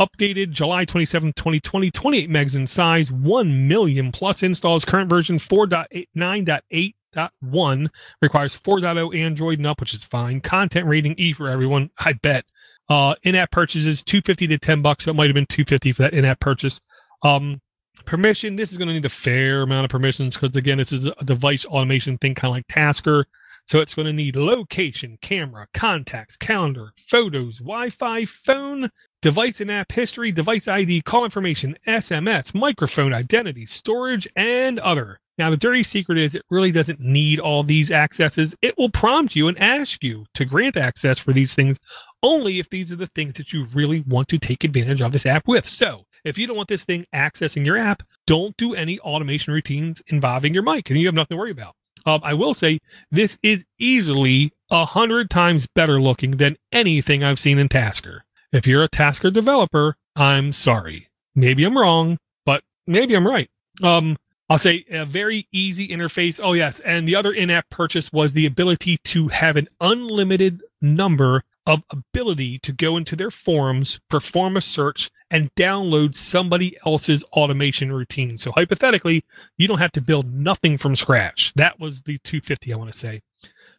updated 0.00 0.50
July 0.50 0.84
27, 0.84 1.34
2020, 1.34 1.90
28 1.90 2.30
megs 2.30 2.56
in 2.56 2.66
size, 2.66 3.12
1 3.12 3.68
million 3.68 4.10
plus 4.10 4.42
installs. 4.42 4.84
Current 4.84 5.08
version 5.08 5.38
4.9.8.1 5.38 7.88
requires 8.20 8.60
4.0 8.60 9.16
Android 9.16 9.58
and 9.58 9.66
up, 9.68 9.78
which 9.78 9.94
is 9.94 10.04
fine. 10.04 10.40
Content 10.40 10.88
rating 10.88 11.14
E 11.16 11.32
for 11.32 11.48
everyone, 11.48 11.90
I 11.98 12.14
bet. 12.14 12.44
Uh, 12.88 13.14
in-app 13.22 13.50
purchases, 13.50 14.02
250 14.02 14.46
to 14.48 14.58
10 14.58 14.82
bucks. 14.82 15.04
So 15.04 15.10
it 15.10 15.14
might 15.14 15.26
have 15.26 15.34
been 15.34 15.46
250 15.46 15.92
for 15.92 16.02
that 16.02 16.14
in-app 16.14 16.40
purchase. 16.40 16.80
Um, 17.22 17.60
permission, 18.04 18.56
this 18.56 18.72
is 18.72 18.78
going 18.78 18.88
to 18.88 18.94
need 18.94 19.06
a 19.06 19.10
fair 19.10 19.62
amount 19.62 19.84
of 19.84 19.90
permissions 19.90 20.36
because 20.36 20.54
again, 20.56 20.78
this 20.78 20.92
is 20.92 21.06
a 21.06 21.24
device 21.24 21.64
automation 21.64 22.18
thing, 22.18 22.34
kind 22.34 22.50
of 22.50 22.56
like 22.56 22.66
Tasker. 22.68 23.26
So 23.66 23.80
it's 23.80 23.94
going 23.94 24.06
to 24.06 24.12
need 24.12 24.36
location, 24.36 25.16
camera, 25.22 25.68
contacts, 25.72 26.36
calendar, 26.36 26.92
photos, 26.98 27.58
Wi-Fi, 27.58 28.26
phone, 28.26 28.90
device 29.22 29.58
and 29.62 29.70
app 29.70 29.90
history, 29.90 30.30
device 30.30 30.68
ID, 30.68 31.00
call 31.00 31.24
information, 31.24 31.78
SMS, 31.86 32.54
microphone 32.54 33.14
identity, 33.14 33.64
storage, 33.64 34.28
and 34.36 34.78
other. 34.80 35.20
Now, 35.36 35.50
the 35.50 35.56
dirty 35.56 35.82
secret 35.82 36.18
is 36.18 36.34
it 36.34 36.42
really 36.48 36.70
doesn't 36.70 37.00
need 37.00 37.40
all 37.40 37.64
these 37.64 37.90
accesses. 37.90 38.54
It 38.62 38.78
will 38.78 38.90
prompt 38.90 39.34
you 39.34 39.48
and 39.48 39.58
ask 39.58 40.02
you 40.04 40.26
to 40.34 40.44
grant 40.44 40.76
access 40.76 41.18
for 41.18 41.32
these 41.32 41.54
things 41.54 41.80
only 42.22 42.60
if 42.60 42.70
these 42.70 42.92
are 42.92 42.96
the 42.96 43.08
things 43.08 43.34
that 43.34 43.52
you 43.52 43.66
really 43.74 44.04
want 44.06 44.28
to 44.28 44.38
take 44.38 44.62
advantage 44.62 45.00
of 45.00 45.12
this 45.12 45.26
app 45.26 45.48
with. 45.48 45.66
So, 45.66 46.04
if 46.24 46.38
you 46.38 46.46
don't 46.46 46.56
want 46.56 46.68
this 46.68 46.84
thing 46.84 47.04
accessing 47.14 47.66
your 47.66 47.76
app, 47.76 48.02
don't 48.26 48.56
do 48.56 48.74
any 48.74 48.98
automation 49.00 49.52
routines 49.52 50.02
involving 50.06 50.54
your 50.54 50.62
mic, 50.62 50.88
and 50.88 50.98
you 50.98 51.06
have 51.06 51.14
nothing 51.14 51.36
to 51.36 51.38
worry 51.38 51.50
about. 51.50 51.74
Um, 52.06 52.20
I 52.22 52.34
will 52.34 52.54
say 52.54 52.78
this 53.10 53.38
is 53.42 53.64
easily 53.78 54.52
a 54.70 54.84
hundred 54.84 55.30
times 55.30 55.66
better 55.66 56.00
looking 56.00 56.32
than 56.32 56.56
anything 56.72 57.24
I've 57.24 57.38
seen 57.38 57.58
in 57.58 57.68
Tasker. 57.68 58.24
If 58.52 58.66
you're 58.66 58.82
a 58.82 58.88
Tasker 58.88 59.30
developer, 59.30 59.96
I'm 60.14 60.52
sorry. 60.52 61.08
Maybe 61.34 61.64
I'm 61.64 61.76
wrong, 61.76 62.18
but 62.46 62.62
maybe 62.86 63.14
I'm 63.14 63.26
right. 63.26 63.48
Um, 63.82 64.16
I'll 64.50 64.58
say 64.58 64.84
a 64.90 65.06
very 65.06 65.48
easy 65.52 65.88
interface. 65.88 66.38
Oh, 66.42 66.52
yes. 66.52 66.80
And 66.80 67.08
the 67.08 67.16
other 67.16 67.32
in 67.32 67.50
app 67.50 67.70
purchase 67.70 68.12
was 68.12 68.34
the 68.34 68.44
ability 68.44 68.98
to 69.04 69.28
have 69.28 69.56
an 69.56 69.68
unlimited 69.80 70.60
number 70.82 71.44
of 71.66 71.82
ability 71.90 72.58
to 72.58 72.72
go 72.72 72.98
into 72.98 73.16
their 73.16 73.30
forums, 73.30 73.98
perform 74.10 74.56
a 74.56 74.60
search, 74.60 75.10
and 75.30 75.54
download 75.54 76.14
somebody 76.14 76.76
else's 76.84 77.24
automation 77.32 77.90
routine. 77.90 78.36
So 78.36 78.52
hypothetically, 78.52 79.24
you 79.56 79.66
don't 79.66 79.78
have 79.78 79.92
to 79.92 80.02
build 80.02 80.32
nothing 80.32 80.76
from 80.76 80.94
scratch. 80.94 81.52
That 81.56 81.80
was 81.80 82.02
the 82.02 82.18
250, 82.18 82.72
I 82.72 82.76
want 82.76 82.92
to 82.92 82.98
say, 82.98 83.22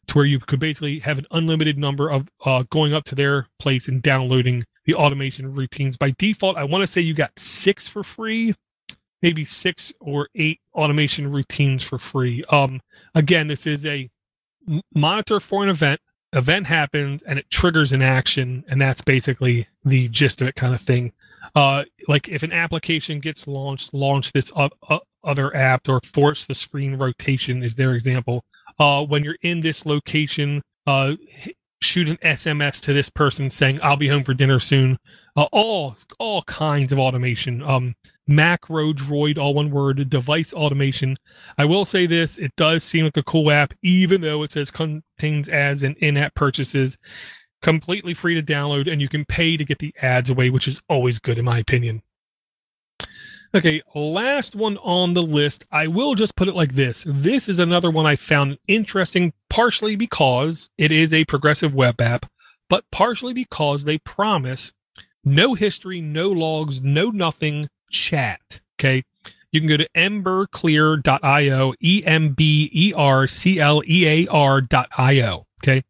to 0.07 0.13
where 0.15 0.25
you 0.25 0.39
could 0.39 0.59
basically 0.59 0.99
have 0.99 1.19
an 1.19 1.27
unlimited 1.29 1.77
number 1.77 2.09
of 2.09 2.27
uh, 2.43 2.63
going 2.71 2.93
up 2.93 3.03
to 3.05 3.15
their 3.15 3.47
place 3.59 3.87
and 3.87 4.01
downloading 4.01 4.65
the 4.85 4.95
automation 4.95 5.53
routines. 5.53 5.95
By 5.95 6.15
default, 6.17 6.57
I 6.57 6.63
want 6.63 6.81
to 6.81 6.87
say 6.87 7.01
you 7.01 7.13
got 7.13 7.37
six 7.37 7.87
for 7.87 8.03
free, 8.03 8.55
maybe 9.21 9.45
six 9.45 9.91
or 9.99 10.29
eight 10.35 10.59
automation 10.73 11.31
routines 11.31 11.83
for 11.83 11.97
free. 11.97 12.43
Um, 12.49 12.81
again, 13.13 13.47
this 13.47 13.65
is 13.65 13.85
a 13.85 14.09
monitor 14.93 15.39
for 15.39 15.63
an 15.63 15.69
event 15.69 15.99
event 16.33 16.65
happens 16.65 17.23
and 17.23 17.39
it 17.39 17.49
triggers 17.49 17.93
an 17.93 18.01
action 18.01 18.63
and 18.67 18.81
that's 18.81 19.01
basically 19.01 19.67
the 19.85 20.09
gist 20.09 20.41
of 20.41 20.47
it 20.47 20.55
kind 20.55 20.75
of 20.75 20.81
thing. 20.81 21.13
Uh, 21.55 21.85
like 22.07 22.27
if 22.27 22.43
an 22.43 22.51
application 22.51 23.19
gets 23.19 23.47
launched 23.47 23.93
launch 23.93 24.33
this 24.33 24.51
uh, 24.55 24.67
uh, 24.89 24.99
other 25.23 25.55
app 25.55 25.87
or 25.87 26.01
force 26.01 26.45
the 26.45 26.55
screen 26.55 26.95
rotation 26.95 27.63
is 27.63 27.75
their 27.75 27.93
example. 27.93 28.43
Uh, 28.77 29.01
when 29.03 29.23
you're 29.23 29.37
in 29.41 29.61
this 29.61 29.85
location 29.85 30.61
uh, 30.85 31.13
shoot 31.81 32.09
an 32.09 32.17
sms 32.17 32.81
to 32.81 32.93
this 32.93 33.09
person 33.09 33.49
saying 33.49 33.79
i'll 33.81 33.95
be 33.95 34.09
home 34.09 34.23
for 34.23 34.33
dinner 34.33 34.59
soon. 34.59 34.97
Uh, 35.37 35.47
all 35.51 35.95
all 36.19 36.41
kinds 36.43 36.91
of 36.91 36.99
automation. 36.99 37.61
Um, 37.61 37.93
macro 38.27 38.91
droid 38.93 39.37
all 39.37 39.53
one 39.53 39.71
word 39.71 40.09
device 40.09 40.53
automation. 40.53 41.17
I 41.57 41.65
will 41.65 41.85
say 41.85 42.05
this 42.05 42.37
it 42.37 42.55
does 42.55 42.83
seem 42.83 43.05
like 43.05 43.17
a 43.17 43.23
cool 43.23 43.51
app 43.51 43.73
even 43.81 44.21
though 44.21 44.43
it 44.43 44.51
says 44.51 44.71
contains 44.71 45.49
ads 45.49 45.83
and 45.83 45.95
in-app 45.97 46.35
purchases. 46.35 46.97
Completely 47.61 48.13
free 48.13 48.35
to 48.35 48.43
download 48.43 48.91
and 48.91 49.01
you 49.01 49.09
can 49.09 49.25
pay 49.25 49.57
to 49.57 49.65
get 49.65 49.79
the 49.79 49.93
ads 50.01 50.29
away 50.29 50.49
which 50.49 50.67
is 50.67 50.81
always 50.89 51.19
good 51.19 51.37
in 51.37 51.45
my 51.45 51.59
opinion. 51.59 52.01
Okay 53.53 53.81
last 53.93 54.55
one 54.55 54.77
on 54.77 55.13
the 55.13 55.21
list. 55.21 55.65
I 55.71 55.87
will 55.87 56.15
just 56.15 56.35
put 56.35 56.47
it 56.47 56.55
like 56.55 56.73
this. 56.73 57.05
This 57.07 57.47
is 57.47 57.59
another 57.59 57.91
one 57.91 58.05
i 58.05 58.15
found 58.15 58.57
interesting 58.67 59.33
partially 59.49 59.95
because 59.95 60.69
it 60.77 60.91
is 60.91 61.13
a 61.13 61.25
progressive 61.25 61.73
web 61.73 62.01
app 62.01 62.25
but 62.69 62.83
partially 62.91 63.33
because 63.33 63.83
they 63.83 63.97
promise 63.99 64.73
no 65.23 65.53
history 65.53 66.01
no 66.01 66.29
logs 66.29 66.81
no 66.81 67.09
nothing 67.09 67.67
chat. 67.95 68.61
Okay. 68.79 69.03
You 69.51 69.61
can 69.61 69.69
go 69.69 69.77
to 69.77 69.87
emberclear.io, 69.95 71.73
E 71.79 72.03
M 72.05 72.33
B 72.33 72.69
E 72.73 72.93
R 72.93 73.25
C 73.25 73.59
L 73.59 73.81
E 73.87 74.05
A 74.05 74.27
R.io. 74.27 75.47
Okay. 75.63 75.83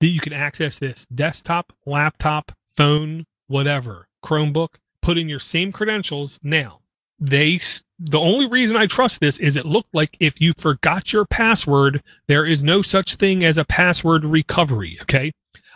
You 0.00 0.20
can 0.20 0.32
access 0.32 0.80
this 0.80 1.06
desktop, 1.06 1.72
laptop, 1.86 2.50
phone, 2.76 3.24
whatever, 3.46 4.08
Chromebook, 4.24 4.78
put 5.00 5.16
in 5.16 5.28
your 5.28 5.38
same 5.38 5.70
credentials. 5.70 6.40
Now, 6.42 6.80
they, 7.20 7.60
the 8.00 8.18
only 8.18 8.46
reason 8.46 8.76
I 8.76 8.86
trust 8.86 9.20
this 9.20 9.38
is 9.38 9.54
it 9.54 9.66
looked 9.66 9.94
like 9.94 10.16
if 10.18 10.40
you 10.40 10.54
forgot 10.58 11.12
your 11.12 11.24
password, 11.24 12.02
there 12.26 12.44
is 12.44 12.64
no 12.64 12.82
such 12.82 13.14
thing 13.14 13.44
as 13.44 13.56
a 13.56 13.64
password 13.64 14.24
recovery. 14.24 14.98
Okay. 15.02 15.30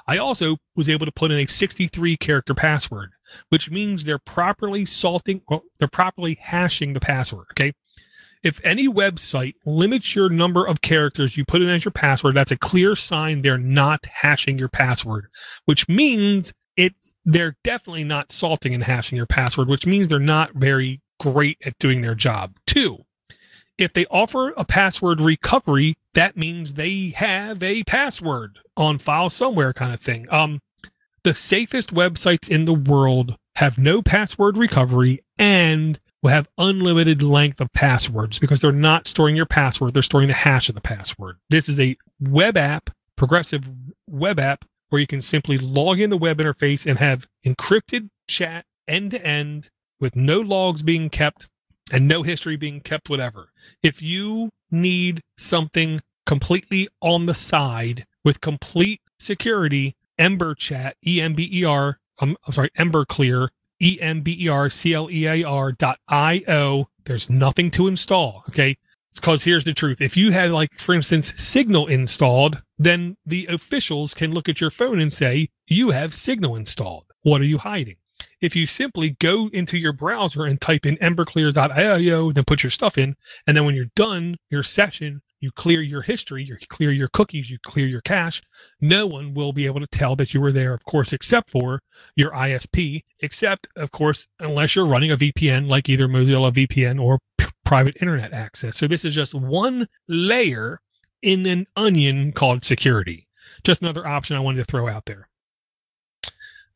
I 0.08 0.18
also 0.18 0.56
was 0.74 0.88
able 0.88 1.06
to 1.06 1.12
put 1.12 1.30
in 1.30 1.38
a 1.38 1.46
63 1.46 2.16
character 2.16 2.54
password 2.54 3.12
which 3.48 3.70
means 3.70 4.04
they're 4.04 4.18
properly 4.18 4.84
salting, 4.84 5.42
well, 5.48 5.64
they're 5.78 5.88
properly 5.88 6.38
hashing 6.40 6.92
the 6.92 7.00
password. 7.00 7.46
Okay. 7.52 7.72
If 8.42 8.60
any 8.62 8.86
website 8.88 9.54
limits 9.64 10.14
your 10.14 10.28
number 10.28 10.64
of 10.64 10.80
characters 10.80 11.36
you 11.36 11.44
put 11.44 11.62
in 11.62 11.68
as 11.68 11.84
your 11.84 11.92
password, 11.92 12.36
that's 12.36 12.52
a 12.52 12.56
clear 12.56 12.94
sign 12.94 13.42
they're 13.42 13.58
not 13.58 14.06
hashing 14.06 14.58
your 14.58 14.68
password, 14.68 15.26
which 15.64 15.88
means 15.88 16.52
it 16.76 16.94
they're 17.24 17.56
definitely 17.64 18.04
not 18.04 18.30
salting 18.30 18.74
and 18.74 18.84
hashing 18.84 19.16
your 19.16 19.26
password, 19.26 19.68
which 19.68 19.86
means 19.86 20.08
they're 20.08 20.18
not 20.20 20.52
very 20.54 21.00
great 21.18 21.58
at 21.64 21.78
doing 21.78 22.02
their 22.02 22.14
job. 22.14 22.56
Two, 22.66 23.06
if 23.78 23.92
they 23.92 24.06
offer 24.06 24.50
a 24.56 24.64
password 24.64 25.20
recovery, 25.20 25.96
that 26.14 26.36
means 26.36 26.74
they 26.74 27.08
have 27.16 27.62
a 27.62 27.82
password 27.84 28.58
on 28.76 28.98
file 28.98 29.30
somewhere, 29.30 29.72
kind 29.72 29.92
of 29.92 30.00
thing. 30.00 30.26
Um, 30.30 30.60
the 31.26 31.34
safest 31.34 31.92
websites 31.92 32.48
in 32.48 32.66
the 32.66 32.72
world 32.72 33.34
have 33.56 33.78
no 33.78 34.00
password 34.00 34.56
recovery 34.56 35.24
and 35.36 35.98
will 36.22 36.30
have 36.30 36.46
unlimited 36.56 37.20
length 37.20 37.60
of 37.60 37.72
passwords 37.72 38.38
because 38.38 38.60
they're 38.60 38.70
not 38.70 39.08
storing 39.08 39.34
your 39.34 39.44
password, 39.44 39.92
they're 39.92 40.04
storing 40.04 40.28
the 40.28 40.34
hash 40.34 40.68
of 40.68 40.76
the 40.76 40.80
password. 40.80 41.38
This 41.50 41.68
is 41.68 41.80
a 41.80 41.96
web 42.20 42.56
app, 42.56 42.90
progressive 43.16 43.68
web 44.08 44.38
app, 44.38 44.66
where 44.90 45.00
you 45.00 45.06
can 45.08 45.20
simply 45.20 45.58
log 45.58 45.98
in 45.98 46.10
the 46.10 46.16
web 46.16 46.38
interface 46.38 46.86
and 46.86 47.00
have 47.00 47.26
encrypted 47.44 48.08
chat 48.28 48.64
end 48.86 49.10
to 49.10 49.26
end 49.26 49.70
with 49.98 50.14
no 50.14 50.38
logs 50.38 50.84
being 50.84 51.08
kept 51.08 51.48
and 51.90 52.06
no 52.06 52.22
history 52.22 52.54
being 52.54 52.80
kept, 52.80 53.10
whatever. 53.10 53.50
If 53.82 54.00
you 54.00 54.50
need 54.70 55.22
something 55.36 56.02
completely 56.24 56.86
on 57.00 57.26
the 57.26 57.34
side 57.34 58.06
with 58.24 58.40
complete 58.40 59.00
security, 59.18 59.96
Ember 60.18 60.54
Chat, 60.54 60.96
E 61.06 61.20
M 61.20 61.34
B 61.34 61.48
E 61.52 61.64
R, 61.64 61.98
um, 62.20 62.36
I'm 62.46 62.52
sorry, 62.52 62.70
Ember 62.76 63.04
Clear, 63.04 63.50
E 63.80 63.98
M 64.00 64.20
B 64.20 64.36
E 64.40 64.48
R 64.48 64.70
C 64.70 64.94
L 64.94 65.10
E 65.10 65.26
A 65.26 65.42
R 65.42 65.72
dot 65.72 65.98
I 66.08 66.42
O. 66.48 66.88
There's 67.04 67.30
nothing 67.30 67.70
to 67.72 67.86
install. 67.86 68.42
Okay. 68.48 68.76
Because 69.14 69.44
here's 69.44 69.64
the 69.64 69.72
truth. 69.72 70.02
If 70.02 70.14
you 70.14 70.32
had, 70.32 70.50
like, 70.50 70.74
for 70.78 70.94
instance, 70.94 71.32
Signal 71.36 71.86
installed, 71.86 72.62
then 72.76 73.16
the 73.24 73.46
officials 73.46 74.12
can 74.12 74.32
look 74.32 74.46
at 74.46 74.60
your 74.60 74.70
phone 74.70 75.00
and 75.00 75.10
say, 75.10 75.48
you 75.66 75.90
have 75.92 76.12
Signal 76.12 76.54
installed. 76.54 77.06
What 77.22 77.40
are 77.40 77.44
you 77.44 77.56
hiding? 77.56 77.96
If 78.40 78.54
you 78.54 78.66
simply 78.66 79.16
go 79.18 79.48
into 79.54 79.78
your 79.78 79.94
browser 79.94 80.44
and 80.44 80.60
type 80.60 80.84
in 80.84 80.96
emberclear.io, 80.98 82.32
then 82.32 82.44
put 82.44 82.62
your 82.62 82.70
stuff 82.70 82.98
in, 82.98 83.16
and 83.46 83.56
then 83.56 83.64
when 83.64 83.74
you're 83.74 83.86
done 83.96 84.36
your 84.50 84.62
session, 84.62 85.22
you 85.40 85.50
clear 85.52 85.80
your 85.80 86.02
history, 86.02 86.42
you 86.42 86.56
clear 86.68 86.90
your 86.90 87.08
cookies, 87.08 87.50
you 87.50 87.58
clear 87.58 87.86
your 87.86 88.00
cache, 88.00 88.42
no 88.80 89.06
one 89.06 89.34
will 89.34 89.52
be 89.52 89.66
able 89.66 89.80
to 89.80 89.86
tell 89.86 90.16
that 90.16 90.32
you 90.32 90.40
were 90.40 90.52
there, 90.52 90.72
of 90.74 90.84
course, 90.84 91.12
except 91.12 91.50
for 91.50 91.80
your 92.14 92.30
ISP, 92.32 93.02
except, 93.20 93.68
of 93.76 93.90
course, 93.90 94.26
unless 94.40 94.74
you're 94.74 94.86
running 94.86 95.10
a 95.10 95.16
VPN 95.16 95.68
like 95.68 95.88
either 95.88 96.08
Mozilla 96.08 96.52
VPN 96.52 97.02
or 97.02 97.18
p- 97.38 97.46
private 97.64 97.96
internet 98.00 98.32
access. 98.32 98.76
So 98.76 98.86
this 98.86 99.04
is 99.04 99.14
just 99.14 99.34
one 99.34 99.88
layer 100.08 100.80
in 101.22 101.46
an 101.46 101.66
onion 101.76 102.32
called 102.32 102.64
security. 102.64 103.28
Just 103.64 103.82
another 103.82 104.06
option 104.06 104.36
I 104.36 104.40
wanted 104.40 104.58
to 104.58 104.64
throw 104.64 104.88
out 104.88 105.04
there. 105.06 105.28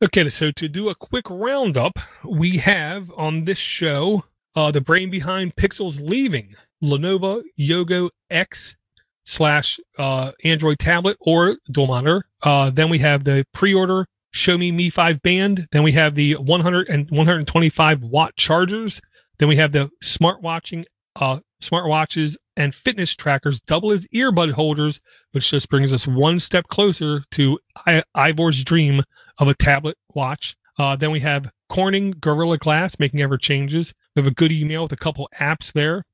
Okay, 0.03 0.27
so 0.29 0.51
to 0.51 0.67
do 0.67 0.89
a 0.89 0.95
quick 0.95 1.29
roundup, 1.29 1.99
we 2.25 2.57
have 2.57 3.11
on 3.15 3.45
this 3.45 3.59
show 3.59 4.25
uh, 4.55 4.71
the 4.71 4.81
brain 4.81 5.09
behind 5.09 5.55
Pixels 5.55 6.01
leaving 6.01 6.55
Lenovo 6.83 7.41
Yoga 7.55 8.09
X 8.29 8.75
slash 9.23 9.79
uh, 9.97 10.31
Android 10.43 10.79
tablet 10.79 11.17
or 11.21 11.57
dual 11.71 11.87
monitor. 11.87 12.25
Uh, 12.41 12.69
then 12.69 12.89
we 12.89 12.99
have 12.99 13.23
the 13.23 13.45
pre-order 13.53 14.07
Xiaomi 14.33 14.73
Mi 14.73 14.89
5 14.89 15.21
band. 15.21 15.67
Then 15.71 15.83
we 15.83 15.91
have 15.93 16.15
the 16.15 16.35
100 16.35 16.89
and 16.89 17.09
125 17.09 18.01
watt 18.01 18.35
chargers. 18.35 19.01
Then 19.37 19.47
we 19.47 19.57
have 19.57 19.71
the 19.71 19.89
smartwatching, 20.03 20.85
uh, 21.19 21.39
smartwatches 21.61 22.37
and 22.55 22.73
fitness 22.73 23.15
trackers 23.15 23.59
double 23.59 23.91
as 23.91 24.07
earbud 24.13 24.53
holders, 24.53 24.99
which 25.31 25.49
just 25.51 25.69
brings 25.69 25.93
us 25.93 26.07
one 26.07 26.39
step 26.39 26.67
closer 26.67 27.23
to 27.31 27.59
I- 27.85 28.03
Ivor's 28.15 28.63
dream 28.63 29.03
of 29.37 29.47
a 29.47 29.53
tablet 29.53 29.97
watch. 30.13 30.55
Uh, 30.77 30.95
then 30.95 31.11
we 31.11 31.19
have 31.19 31.51
Corning 31.69 32.11
Gorilla 32.19 32.57
Glass 32.57 32.99
making 32.99 33.21
ever 33.21 33.37
changes. 33.37 33.93
We 34.15 34.21
have 34.21 34.31
a 34.31 34.35
good 34.35 34.51
email 34.51 34.83
with 34.83 34.91
a 34.91 34.97
couple 34.97 35.29
apps 35.39 35.71
there. 35.71 36.05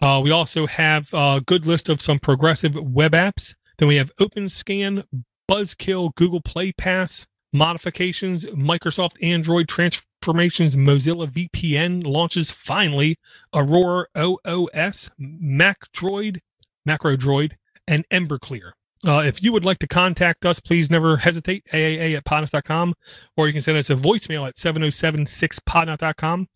Uh, 0.00 0.20
we 0.22 0.30
also 0.30 0.66
have 0.66 1.12
a 1.12 1.42
good 1.44 1.66
list 1.66 1.88
of 1.88 2.00
some 2.00 2.18
progressive 2.18 2.74
web 2.74 3.12
apps. 3.12 3.54
Then 3.78 3.88
we 3.88 3.96
have 3.96 4.14
OpenScan, 4.16 5.04
Buzzkill, 5.50 6.14
Google 6.14 6.40
Play 6.40 6.72
Pass, 6.72 7.26
modifications, 7.52 8.44
Microsoft 8.46 9.16
Android 9.22 9.68
transformations, 9.68 10.76
Mozilla 10.76 11.28
VPN 11.28 12.04
launches 12.06 12.50
finally 12.50 13.16
Aurora 13.54 14.06
OSS, 14.14 15.10
Mac 15.18 15.92
Droid, 15.92 16.40
Macro 16.84 17.16
Droid, 17.16 17.52
and 17.86 18.08
Emberclear. 18.10 18.72
Uh, 19.06 19.18
if 19.18 19.42
you 19.42 19.52
would 19.52 19.64
like 19.64 19.78
to 19.78 19.86
contact 19.86 20.46
us, 20.46 20.60
please 20.60 20.90
never 20.90 21.18
hesitate. 21.18 21.64
AAA 21.66 22.16
at 22.16 22.24
podnuts.com, 22.24 22.94
or 23.36 23.46
you 23.46 23.52
can 23.52 23.60
send 23.60 23.76
us 23.76 23.90
a 23.90 23.96
voicemail 23.96 24.48
at 24.48 24.56
707-6podnut.com. 24.56 26.48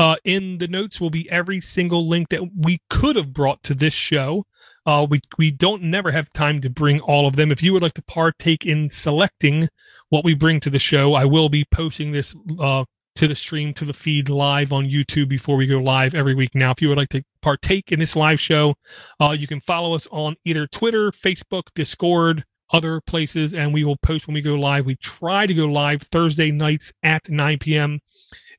Uh, 0.00 0.16
in 0.24 0.56
the 0.56 0.66
notes 0.66 0.98
will 0.98 1.10
be 1.10 1.30
every 1.30 1.60
single 1.60 2.08
link 2.08 2.30
that 2.30 2.56
we 2.56 2.80
could 2.88 3.16
have 3.16 3.34
brought 3.34 3.62
to 3.62 3.74
this 3.74 3.92
show. 3.92 4.46
Uh, 4.86 5.06
we 5.08 5.20
we 5.36 5.50
don't 5.50 5.82
never 5.82 6.10
have 6.10 6.32
time 6.32 6.58
to 6.62 6.70
bring 6.70 7.00
all 7.00 7.26
of 7.26 7.36
them. 7.36 7.52
If 7.52 7.62
you 7.62 7.74
would 7.74 7.82
like 7.82 7.92
to 7.94 8.02
partake 8.02 8.64
in 8.64 8.88
selecting 8.88 9.68
what 10.08 10.24
we 10.24 10.32
bring 10.32 10.58
to 10.60 10.70
the 10.70 10.78
show, 10.78 11.12
I 11.12 11.26
will 11.26 11.50
be 11.50 11.66
posting 11.70 12.12
this 12.12 12.34
uh, 12.58 12.86
to 13.16 13.28
the 13.28 13.34
stream 13.34 13.74
to 13.74 13.84
the 13.84 13.92
feed 13.92 14.30
live 14.30 14.72
on 14.72 14.86
YouTube 14.86 15.28
before 15.28 15.56
we 15.56 15.66
go 15.66 15.76
live 15.76 16.14
every 16.14 16.34
week. 16.34 16.54
Now, 16.54 16.70
if 16.70 16.80
you 16.80 16.88
would 16.88 16.96
like 16.96 17.10
to 17.10 17.22
partake 17.42 17.92
in 17.92 17.98
this 18.00 18.16
live 18.16 18.40
show, 18.40 18.76
uh, 19.20 19.36
you 19.38 19.46
can 19.46 19.60
follow 19.60 19.94
us 19.94 20.08
on 20.10 20.36
either 20.46 20.66
Twitter, 20.66 21.12
Facebook, 21.12 21.64
Discord, 21.74 22.44
other 22.72 23.02
places, 23.02 23.52
and 23.52 23.74
we 23.74 23.84
will 23.84 23.98
post 23.98 24.26
when 24.26 24.32
we 24.34 24.40
go 24.40 24.54
live. 24.54 24.86
We 24.86 24.96
try 24.96 25.46
to 25.46 25.52
go 25.52 25.66
live 25.66 26.00
Thursday 26.04 26.50
nights 26.50 26.90
at 27.02 27.28
9 27.28 27.58
p.m. 27.58 28.00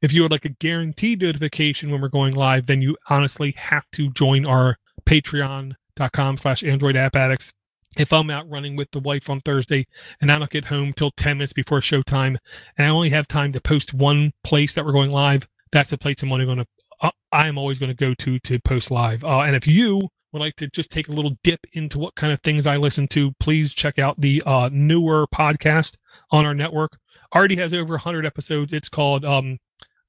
If 0.01 0.13
you 0.13 0.23
would 0.23 0.31
like 0.31 0.45
a 0.45 0.49
guaranteed 0.49 1.21
notification 1.21 1.91
when 1.91 2.01
we're 2.01 2.09
going 2.09 2.33
live, 2.33 2.65
then 2.65 2.81
you 2.81 2.97
honestly 3.09 3.53
have 3.55 3.85
to 3.91 4.09
join 4.09 4.47
our 4.47 4.77
patreon.com 5.05 6.37
slash 6.37 6.63
Android 6.63 6.95
App 6.95 7.15
Addicts. 7.15 7.53
If 7.97 8.11
I'm 8.11 8.31
out 8.31 8.49
running 8.49 8.75
with 8.75 8.89
the 8.91 8.99
wife 8.99 9.29
on 9.29 9.41
Thursday 9.41 9.85
and 10.19 10.31
I 10.31 10.39
don't 10.39 10.49
get 10.49 10.65
home 10.65 10.91
till 10.91 11.11
10 11.11 11.37
minutes 11.37 11.53
before 11.53 11.81
showtime 11.81 12.37
and 12.77 12.87
I 12.87 12.89
only 12.89 13.09
have 13.09 13.27
time 13.27 13.51
to 13.51 13.61
post 13.61 13.93
one 13.93 14.31
place 14.43 14.73
that 14.73 14.85
we're 14.85 14.91
going 14.91 15.11
live, 15.11 15.47
that's 15.71 15.91
the 15.91 15.99
place 15.99 16.23
I'm 16.23 16.31
only 16.31 16.45
going 16.45 16.59
to, 16.59 16.65
uh, 17.01 17.11
I'm 17.31 17.59
always 17.59 17.77
going 17.77 17.91
to 17.91 17.95
go 17.95 18.15
to 18.15 18.39
to 18.39 18.59
post 18.59 18.89
live. 18.89 19.23
Uh, 19.23 19.41
and 19.41 19.55
if 19.55 19.67
you 19.67 20.09
would 20.31 20.39
like 20.39 20.55
to 20.55 20.67
just 20.67 20.89
take 20.89 21.09
a 21.09 21.11
little 21.11 21.37
dip 21.43 21.59
into 21.73 21.99
what 21.99 22.15
kind 22.15 22.33
of 22.33 22.41
things 22.41 22.65
I 22.65 22.77
listen 22.77 23.07
to, 23.09 23.33
please 23.39 23.73
check 23.73 23.99
out 23.99 24.19
the 24.19 24.41
uh, 24.47 24.69
newer 24.71 25.27
podcast 25.27 25.95
on 26.31 26.45
our 26.45 26.55
network. 26.55 26.97
Already 27.35 27.57
has 27.57 27.71
over 27.71 27.93
100 27.93 28.25
episodes. 28.25 28.73
It's 28.73 28.89
called 28.89 29.25
um, 29.25 29.59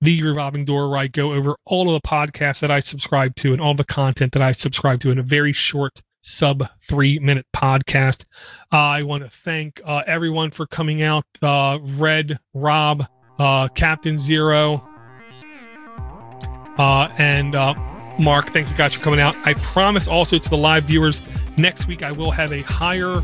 the 0.02 0.20
revolving 0.20 0.64
door 0.64 0.90
where 0.90 0.98
I 0.98 1.06
go 1.06 1.32
over 1.32 1.56
all 1.64 1.94
of 1.94 2.02
the 2.02 2.06
podcasts 2.06 2.58
that 2.58 2.72
I 2.72 2.80
subscribe 2.80 3.36
to 3.36 3.52
and 3.52 3.62
all 3.62 3.74
the 3.74 3.84
content 3.84 4.32
that 4.32 4.42
I 4.42 4.50
subscribe 4.50 4.98
to 5.00 5.12
in 5.12 5.18
a 5.18 5.22
very 5.22 5.52
short 5.52 6.02
sub 6.22 6.68
three 6.80 7.20
minute 7.20 7.46
podcast. 7.54 8.24
Uh, 8.72 8.78
I 8.78 9.02
want 9.04 9.22
to 9.22 9.30
thank 9.30 9.80
uh, 9.84 10.02
everyone 10.04 10.50
for 10.50 10.66
coming 10.66 11.02
out. 11.02 11.24
Uh, 11.40 11.78
Red, 11.80 12.40
Rob, 12.52 13.06
uh, 13.38 13.68
Captain 13.68 14.18
Zero, 14.18 14.84
uh, 16.78 17.08
and 17.16 17.54
uh, 17.54 17.74
Mark. 18.18 18.48
Thank 18.48 18.70
you 18.70 18.76
guys 18.76 18.94
for 18.94 19.00
coming 19.04 19.20
out. 19.20 19.36
I 19.44 19.54
promise 19.54 20.08
also 20.08 20.36
to 20.36 20.50
the 20.50 20.56
live 20.56 20.82
viewers 20.84 21.20
next 21.56 21.86
week 21.86 22.02
I 22.02 22.10
will 22.10 22.32
have 22.32 22.52
a 22.52 22.62
higher 22.62 23.22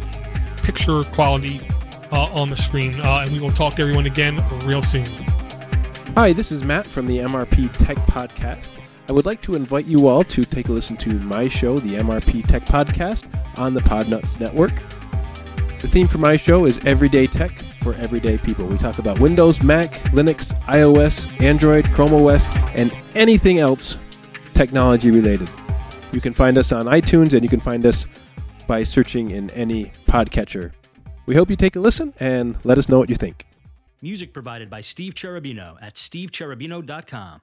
picture 0.62 1.02
quality 1.02 1.60
on 2.12 2.48
the 2.48 2.56
screen, 2.56 3.00
and 3.00 3.30
we 3.32 3.40
will 3.40 3.50
talk 3.50 3.74
to 3.74 3.82
everyone 3.82 4.06
again 4.06 4.42
real 4.64 4.82
soon. 4.82 5.04
Hi, 6.16 6.32
this 6.32 6.50
is 6.50 6.64
Matt 6.64 6.84
from 6.86 7.06
the 7.06 7.18
MRP 7.18 7.72
Tech 7.78 7.96
Podcast. 8.08 8.72
I 9.08 9.12
would 9.12 9.24
like 9.24 9.40
to 9.42 9.54
invite 9.54 9.86
you 9.86 10.08
all 10.08 10.24
to 10.24 10.42
take 10.42 10.68
a 10.68 10.72
listen 10.72 10.96
to 10.96 11.14
my 11.20 11.46
show, 11.46 11.78
the 11.78 11.94
MRP 11.94 12.46
Tech 12.48 12.64
Podcast, 12.64 13.28
on 13.56 13.72
the 13.72 13.80
Podnuts 13.80 14.40
Network. 14.40 14.74
The 15.80 15.86
theme 15.86 16.08
for 16.08 16.18
my 16.18 16.36
show 16.36 16.64
is 16.64 16.84
Everyday 16.84 17.28
Tech 17.28 17.52
for 17.82 17.94
Everyday 17.94 18.36
People. 18.36 18.66
We 18.66 18.76
talk 18.78 18.98
about 18.98 19.20
Windows, 19.20 19.62
Mac, 19.62 19.92
Linux, 20.10 20.58
iOS, 20.62 21.40
Android, 21.40 21.88
Chrome 21.92 22.14
OS, 22.14 22.48
and 22.74 22.92
anything 23.14 23.60
else 23.60 23.96
technology 24.54 25.12
related. 25.12 25.48
You 26.10 26.20
can 26.20 26.34
find 26.34 26.58
us 26.58 26.72
on 26.72 26.86
iTunes 26.86 27.32
and 27.32 27.44
you 27.44 27.48
can 27.48 27.60
find 27.60 27.86
us 27.86 28.06
by 28.66 28.82
searching 28.82 29.30
in 29.30 29.50
any 29.50 29.92
podcatcher. 30.08 30.72
We 31.26 31.36
hope 31.36 31.48
you 31.48 31.56
take 31.56 31.76
a 31.76 31.80
listen 31.80 32.12
and 32.18 32.56
let 32.64 32.76
us 32.76 32.88
know 32.88 32.98
what 32.98 33.08
you 33.08 33.14
think. 33.16 33.47
Music 34.02 34.32
provided 34.32 34.70
by 34.70 34.80
Steve 34.80 35.14
Cherubino 35.14 35.76
at 35.80 35.94
stevecherubino.com. 35.94 37.40